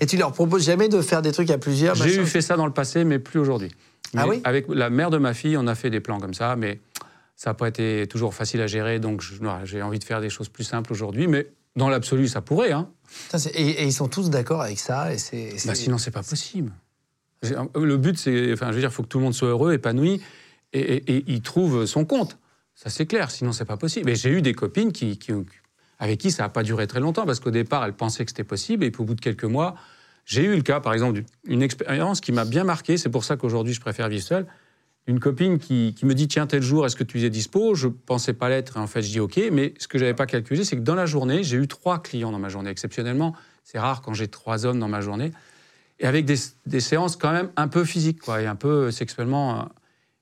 Et 0.00 0.06
tu 0.06 0.16
leur 0.16 0.32
proposes 0.32 0.64
jamais 0.64 0.88
de 0.88 1.02
faire 1.02 1.20
des 1.20 1.32
trucs 1.32 1.50
à 1.50 1.58
plusieurs 1.58 1.94
J'ai 1.96 2.16
eu 2.18 2.24
fait 2.24 2.40
ça 2.40 2.56
dans 2.56 2.66
le 2.66 2.72
passé, 2.72 3.04
mais 3.04 3.18
plus 3.18 3.40
aujourd'hui. 3.40 3.70
Ah 4.16 4.26
oui? 4.26 4.40
Avec 4.44 4.66
la 4.68 4.88
mère 4.88 5.10
de 5.10 5.18
ma 5.18 5.34
fille, 5.34 5.58
on 5.58 5.66
a 5.66 5.74
fait 5.74 5.90
des 5.90 6.00
plans 6.00 6.18
comme 6.18 6.34
ça, 6.34 6.56
mais 6.56 6.80
ça 7.44 7.50
n'a 7.50 7.54
pas 7.54 7.68
été 7.68 8.06
toujours 8.08 8.32
facile 8.32 8.62
à 8.62 8.66
gérer, 8.66 8.98
donc 9.00 9.22
j'ai 9.64 9.82
envie 9.82 9.98
de 9.98 10.04
faire 10.04 10.22
des 10.22 10.30
choses 10.30 10.48
plus 10.48 10.64
simples 10.64 10.90
aujourd'hui, 10.92 11.26
mais 11.26 11.46
dans 11.76 11.90
l'absolu, 11.90 12.26
ça 12.26 12.40
pourrait. 12.40 12.72
Hein. 12.72 12.88
Putain, 13.24 13.38
et, 13.52 13.68
et 13.82 13.84
ils 13.84 13.92
sont 13.92 14.08
tous 14.08 14.30
d'accord 14.30 14.62
avec 14.62 14.78
ça. 14.78 15.12
Et 15.12 15.18
c'est, 15.18 15.54
Bah, 15.66 15.74
sinon, 15.74 15.98
c'est 15.98 16.10
pas 16.10 16.22
possible. 16.22 16.72
J'ai- 17.42 17.56
Le 17.74 17.96
but, 17.98 18.16
c'est, 18.18 18.50
enfin, 18.54 18.68
je 18.68 18.72
veux 18.76 18.80
dire, 18.80 18.88
il 18.88 18.92
faut 18.94 19.02
que 19.02 19.08
tout 19.08 19.18
le 19.18 19.24
monde 19.24 19.34
soit 19.34 19.48
heureux, 19.48 19.74
épanoui, 19.74 20.22
et, 20.72 20.80
et, 20.80 21.16
et 21.16 21.24
il 21.26 21.42
trouve 21.42 21.84
son 21.84 22.06
compte. 22.06 22.38
Ça, 22.74 22.88
c'est 22.88 23.04
clair. 23.04 23.30
Sinon, 23.30 23.52
c'est 23.52 23.66
pas 23.66 23.76
possible. 23.76 24.08
Et 24.08 24.16
j'ai 24.16 24.30
eu 24.30 24.40
des 24.40 24.54
copines 24.54 24.92
qui, 24.92 25.18
qui- 25.18 25.32
avec 25.98 26.18
qui 26.20 26.30
ça 26.30 26.44
n'a 26.44 26.48
pas 26.48 26.62
duré 26.62 26.86
très 26.86 27.00
longtemps, 27.00 27.26
parce 27.26 27.40
qu'au 27.40 27.50
départ, 27.50 27.84
elles 27.84 27.92
pensaient 27.92 28.24
que 28.24 28.30
c'était 28.30 28.42
possible, 28.44 28.84
et 28.84 28.90
puis 28.90 29.02
au 29.02 29.04
bout 29.04 29.14
de 29.16 29.20
quelques 29.20 29.44
mois, 29.44 29.74
j'ai 30.24 30.44
eu 30.44 30.56
le 30.56 30.62
cas, 30.62 30.80
par 30.80 30.94
exemple, 30.94 31.22
d'une 31.46 31.60
expérience 31.62 32.22
qui 32.22 32.32
m'a 32.32 32.46
bien 32.46 32.64
marqué. 32.64 32.96
C'est 32.96 33.10
pour 33.10 33.24
ça 33.24 33.36
qu'aujourd'hui, 33.36 33.74
je 33.74 33.80
préfère 33.82 34.08
vivre 34.08 34.22
seul. 34.24 34.46
Une 35.06 35.20
copine 35.20 35.58
qui, 35.58 35.94
me 36.02 36.14
dit 36.14 36.28
Tiens, 36.28 36.46
tel 36.46 36.62
jour, 36.62 36.86
est-ce 36.86 36.96
que 36.96 37.04
tu 37.04 37.22
es 37.22 37.30
dispo? 37.30 37.74
Je 37.74 37.88
pensais 37.88 38.32
pas 38.32 38.48
l'être, 38.48 38.78
et 38.78 38.80
en 38.80 38.86
fait, 38.86 39.02
je 39.02 39.10
dis 39.10 39.20
OK. 39.20 39.38
Mais 39.52 39.74
ce 39.78 39.86
que 39.86 39.98
j'avais 39.98 40.14
pas 40.14 40.26
calculé, 40.26 40.64
c'est 40.64 40.76
que 40.76 40.82
dans 40.82 40.94
la 40.94 41.06
journée, 41.06 41.42
j'ai 41.42 41.58
eu 41.58 41.68
trois 41.68 42.02
clients 42.02 42.32
dans 42.32 42.38
ma 42.38 42.48
journée. 42.48 42.70
Exceptionnellement, 42.70 43.34
c'est 43.64 43.78
rare 43.78 44.00
quand 44.00 44.14
j'ai 44.14 44.28
trois 44.28 44.64
hommes 44.64 44.78
dans 44.78 44.88
ma 44.88 45.02
journée. 45.02 45.32
Et 46.00 46.06
avec 46.06 46.24
des, 46.24 46.80
séances 46.80 47.16
quand 47.16 47.32
même 47.32 47.50
un 47.56 47.68
peu 47.68 47.84
physiques, 47.84 48.20
et 48.28 48.46
un 48.46 48.56
peu 48.56 48.90
sexuellement. 48.90 49.60
euh. 49.60 49.64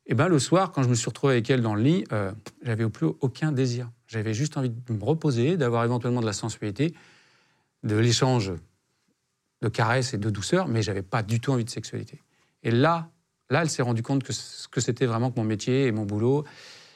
Et 0.06 0.14
ben 0.14 0.26
le 0.26 0.40
soir, 0.40 0.72
quand 0.72 0.82
je 0.82 0.88
me 0.88 0.94
suis 0.94 1.08
retrouvé 1.08 1.34
avec 1.34 1.48
elle 1.48 1.62
dans 1.62 1.76
le 1.76 1.82
lit, 1.82 2.04
euh, 2.12 2.32
j'avais 2.62 2.82
au 2.82 2.90
plus 2.90 3.06
aucun 3.20 3.52
désir. 3.52 3.88
J'avais 4.08 4.34
juste 4.34 4.56
envie 4.56 4.70
de 4.70 4.92
me 4.92 5.02
reposer, 5.04 5.56
d'avoir 5.56 5.84
éventuellement 5.84 6.20
de 6.20 6.26
la 6.26 6.32
sensualité, 6.32 6.92
de 7.84 7.96
l'échange 7.96 8.52
de 9.62 9.68
caresses 9.68 10.12
et 10.12 10.18
de 10.18 10.28
douceur, 10.28 10.66
mais 10.66 10.82
j'avais 10.82 11.02
pas 11.02 11.22
du 11.22 11.38
tout 11.38 11.52
envie 11.52 11.64
de 11.64 11.70
sexualité. 11.70 12.20
Et 12.64 12.72
là, 12.72 13.10
là, 13.50 13.62
elle 13.62 13.70
s'est 13.70 13.82
rendue 13.82 14.02
compte 14.02 14.22
que 14.22 14.32
ce 14.32 14.68
que 14.68 14.80
c'était 14.80 15.06
vraiment 15.06 15.30
que 15.30 15.38
mon 15.38 15.44
métier 15.44 15.86
et 15.86 15.92
mon 15.92 16.04
boulot. 16.04 16.44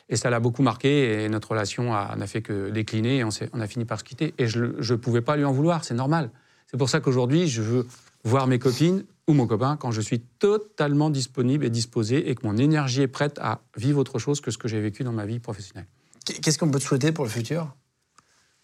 Et 0.08 0.16
ça 0.16 0.30
l'a 0.30 0.38
beaucoup 0.38 0.62
marqué, 0.62 1.24
et 1.24 1.28
notre 1.28 1.50
relation 1.50 1.90
n'a 1.90 2.26
fait 2.26 2.40
que 2.40 2.70
décliner, 2.70 3.18
et 3.18 3.24
on, 3.24 3.30
on 3.52 3.60
a 3.60 3.66
fini 3.66 3.84
par 3.84 3.98
se 3.98 4.04
quitter. 4.04 4.34
Et 4.38 4.46
je 4.46 4.60
ne 4.60 4.96
pouvais 4.96 5.20
pas 5.20 5.36
lui 5.36 5.44
en 5.44 5.52
vouloir, 5.52 5.84
c'est 5.84 5.94
normal. 5.94 6.30
C'est 6.70 6.76
pour 6.76 6.88
ça 6.88 7.00
qu'aujourd'hui, 7.00 7.48
je 7.48 7.60
veux 7.60 7.86
voir 8.22 8.46
mes 8.46 8.58
copines 8.58 9.04
ou 9.26 9.32
mon 9.32 9.46
copain 9.46 9.76
quand 9.76 9.90
je 9.90 10.00
suis 10.00 10.20
totalement 10.20 11.10
disponible 11.10 11.64
et 11.64 11.70
disposé, 11.70 12.30
et 12.30 12.34
que 12.36 12.46
mon 12.46 12.56
énergie 12.56 13.02
est 13.02 13.08
prête 13.08 13.38
à 13.40 13.60
vivre 13.76 13.98
autre 13.98 14.18
chose 14.20 14.40
que 14.40 14.52
ce 14.52 14.58
que 14.58 14.68
j'ai 14.68 14.80
vécu 14.80 15.02
dans 15.02 15.12
ma 15.12 15.26
vie 15.26 15.40
professionnelle. 15.40 15.86
Qu'est-ce 16.24 16.58
qu'on 16.58 16.70
peut 16.70 16.78
te 16.78 16.84
souhaiter 16.84 17.10
pour 17.10 17.24
le 17.24 17.30
futur? 17.30 17.74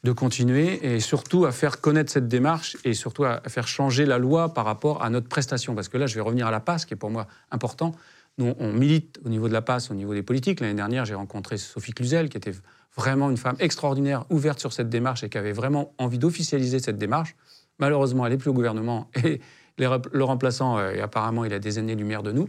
De 0.05 0.12
continuer 0.12 0.95
et 0.95 1.01
surtout 1.01 1.45
à 1.45 1.53
faire 1.53 1.81
connaître 1.81 2.11
cette 2.11 2.26
démarche 2.26 2.76
et 2.85 2.93
surtout 2.93 3.24
à 3.24 3.41
faire 3.49 3.68
changer 3.68 4.05
la 4.05 4.18
loi 4.18 4.53
par 4.53 4.64
rapport 4.64 5.03
à 5.03 5.11
notre 5.11 5.29
prestation. 5.29 5.74
Parce 5.74 5.89
que 5.89 5.97
là, 5.97 6.07
je 6.07 6.14
vais 6.16 6.20
revenir 6.20 6.47
à 6.47 6.51
la 6.51 6.61
passe, 6.61 6.85
qui 6.85 6.95
est 6.95 6.97
pour 6.97 7.11
moi 7.11 7.29
important. 7.51 7.93
Nous, 8.39 8.55
on 8.59 8.72
milite 8.72 9.20
au 9.24 9.29
niveau 9.29 9.47
de 9.47 9.53
la 9.53 9.62
passe, 9.62 9.91
au 9.91 9.95
niveau 9.95 10.14
des 10.14 10.22
politiques. 10.22 10.61
L'année 10.61 10.74
dernière, 10.74 11.05
j'ai 11.05 11.14
rencontré 11.14 11.57
Sophie 11.57 11.93
Cluzel, 11.93 12.31
qui 12.31 12.37
était 12.37 12.55
vraiment 12.97 13.31
une 13.31 13.37
femme 13.37 13.57
extraordinaire, 13.61 14.24
ouverte 14.31 14.59
sur 14.59 14.72
cette 14.72 14.89
démarche 14.89 15.22
et 15.22 15.29
qui 15.29 15.39
avait 15.39 15.53
vraiment 15.53 15.95
envie 15.99 16.18
d'officialiser 16.18 16.81
cette 16.81 16.99
démarche. 16.99 17.37
Malheureusement, 17.79 18.26
elle 18.26 18.33
n'est 18.33 18.39
plus 18.39 18.51
au 18.51 18.55
gouvernement 18.55 19.09
et 19.24 19.41
le 19.79 20.25
remplaçant, 20.25 20.79
euh, 20.79 20.93
et 20.93 21.01
apparemment, 21.01 21.45
il 21.45 21.53
a 21.53 21.59
des 21.59 21.79
années-lumière 21.79 22.23
de 22.23 22.33
nous. 22.33 22.49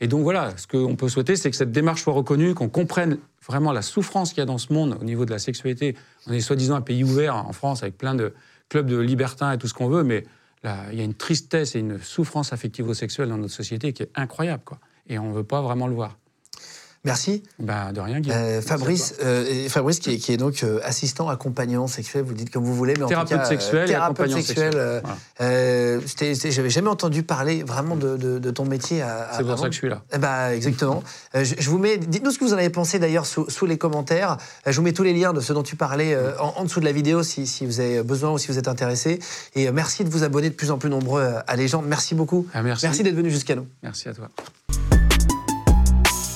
Et 0.00 0.08
donc 0.08 0.22
voilà, 0.22 0.56
ce 0.56 0.66
qu'on 0.66 0.96
peut 0.96 1.08
souhaiter, 1.08 1.36
c'est 1.36 1.50
que 1.50 1.56
cette 1.56 1.72
démarche 1.72 2.02
soit 2.02 2.12
reconnue, 2.12 2.54
qu'on 2.54 2.68
comprenne 2.68 3.18
vraiment 3.46 3.72
la 3.72 3.82
souffrance 3.82 4.30
qu'il 4.30 4.38
y 4.38 4.42
a 4.42 4.46
dans 4.46 4.58
ce 4.58 4.72
monde 4.72 4.96
au 5.00 5.04
niveau 5.04 5.24
de 5.24 5.30
la 5.30 5.38
sexualité. 5.38 5.96
On 6.26 6.32
est 6.32 6.40
soi-disant 6.40 6.76
un 6.76 6.80
pays 6.80 7.04
ouvert 7.04 7.36
en 7.36 7.52
France 7.52 7.82
avec 7.82 7.96
plein 7.96 8.14
de 8.14 8.34
clubs 8.68 8.86
de 8.86 8.98
libertins 8.98 9.52
et 9.52 9.58
tout 9.58 9.66
ce 9.66 9.74
qu'on 9.74 9.88
veut, 9.88 10.04
mais 10.04 10.24
il 10.64 10.98
y 10.98 11.00
a 11.00 11.04
une 11.04 11.14
tristesse 11.14 11.74
et 11.74 11.78
une 11.78 11.98
souffrance 11.98 12.52
affectivo-sexuelle 12.52 13.30
dans 13.30 13.38
notre 13.38 13.54
société 13.54 13.94
qui 13.94 14.02
est 14.02 14.10
incroyable, 14.14 14.62
quoi. 14.64 14.78
Et 15.08 15.18
on 15.18 15.30
ne 15.30 15.34
veut 15.34 15.44
pas 15.44 15.62
vraiment 15.62 15.86
le 15.86 15.94
voir. 15.94 16.19
Merci. 17.04 17.42
Bah, 17.58 17.92
de 17.92 18.00
rien, 18.00 18.20
Guy. 18.20 18.30
Euh, 18.30 18.52
Merci 18.54 18.68
Fabrice, 18.68 19.14
euh, 19.24 19.44
et 19.48 19.68
Fabrice 19.70 20.00
qui 20.00 20.10
est, 20.12 20.18
qui 20.18 20.32
est 20.32 20.36
donc 20.36 20.62
euh, 20.62 20.80
assistant 20.84 21.30
accompagnant 21.30 21.86
sexuel, 21.86 22.24
vous 22.24 22.34
dites 22.34 22.50
comme 22.50 22.62
vous 22.64 22.74
voulez, 22.74 22.92
mais 22.98 23.04
en 23.04 23.08
Thérapeute 23.08 23.30
tout 23.32 23.38
cas, 23.38 23.44
sexuel 23.48 23.88
thérapeute 23.88 24.20
accompagnant 24.26 24.36
sexuel. 24.46 24.72
sexuel. 24.72 25.02
Voilà. 25.38 26.50
J'avais 26.50 26.68
jamais 26.70 26.88
entendu 26.90 27.22
parler 27.22 27.62
vraiment 27.62 27.96
de, 27.96 28.16
de- 28.18 28.38
de 28.38 28.50
ton 28.50 28.66
métier. 28.66 29.02
C'est 29.36 29.44
pour 29.44 29.58
ça 29.58 29.66
que 29.68 29.72
je 29.72 29.78
suis 29.78 29.88
là. 29.88 30.02
Ben, 30.18 30.50
exactement. 30.50 31.02
Je, 31.34 31.54
je 31.58 31.70
vous 31.70 31.78
mets. 31.78 31.96
Dites-nous 31.96 32.32
ce 32.32 32.38
que 32.38 32.44
vous 32.44 32.52
en 32.52 32.58
avez 32.58 32.70
pensé 32.70 32.98
d'ailleurs 32.98 33.24
sous, 33.26 33.48
sous 33.48 33.64
les 33.64 33.78
commentaires. 33.78 34.36
Je 34.66 34.76
vous 34.76 34.82
mets 34.82 34.92
tous 34.92 35.02
les 35.02 35.14
liens 35.14 35.32
de 35.32 35.40
ce 35.40 35.52
dont 35.54 35.62
tu 35.62 35.76
parlais 35.76 36.14
en, 36.38 36.52
en 36.56 36.64
dessous 36.64 36.80
de 36.80 36.84
la 36.84 36.92
vidéo 36.92 37.22
si, 37.22 37.46
si 37.46 37.64
vous 37.64 37.80
avez 37.80 38.02
besoin 38.02 38.30
ou 38.32 38.38
si 38.38 38.48
vous 38.48 38.58
êtes 38.58 38.68
intéressé. 38.68 39.20
Et 39.54 39.70
merci 39.72 40.04
de 40.04 40.10
vous 40.10 40.22
abonner 40.22 40.50
de 40.50 40.54
plus 40.54 40.70
en 40.70 40.76
plus 40.76 40.90
nombreux 40.90 41.32
à 41.46 41.56
Légende. 41.56 41.86
Merci 41.86 42.14
beaucoup. 42.14 42.46
Ah, 42.52 42.62
merci. 42.62 43.02
d'être 43.02 43.14
venu 43.14 43.30
jusqu'à 43.30 43.54
nous. 43.54 43.66
Merci 43.82 44.08
à 44.10 44.12
toi. 44.14 44.28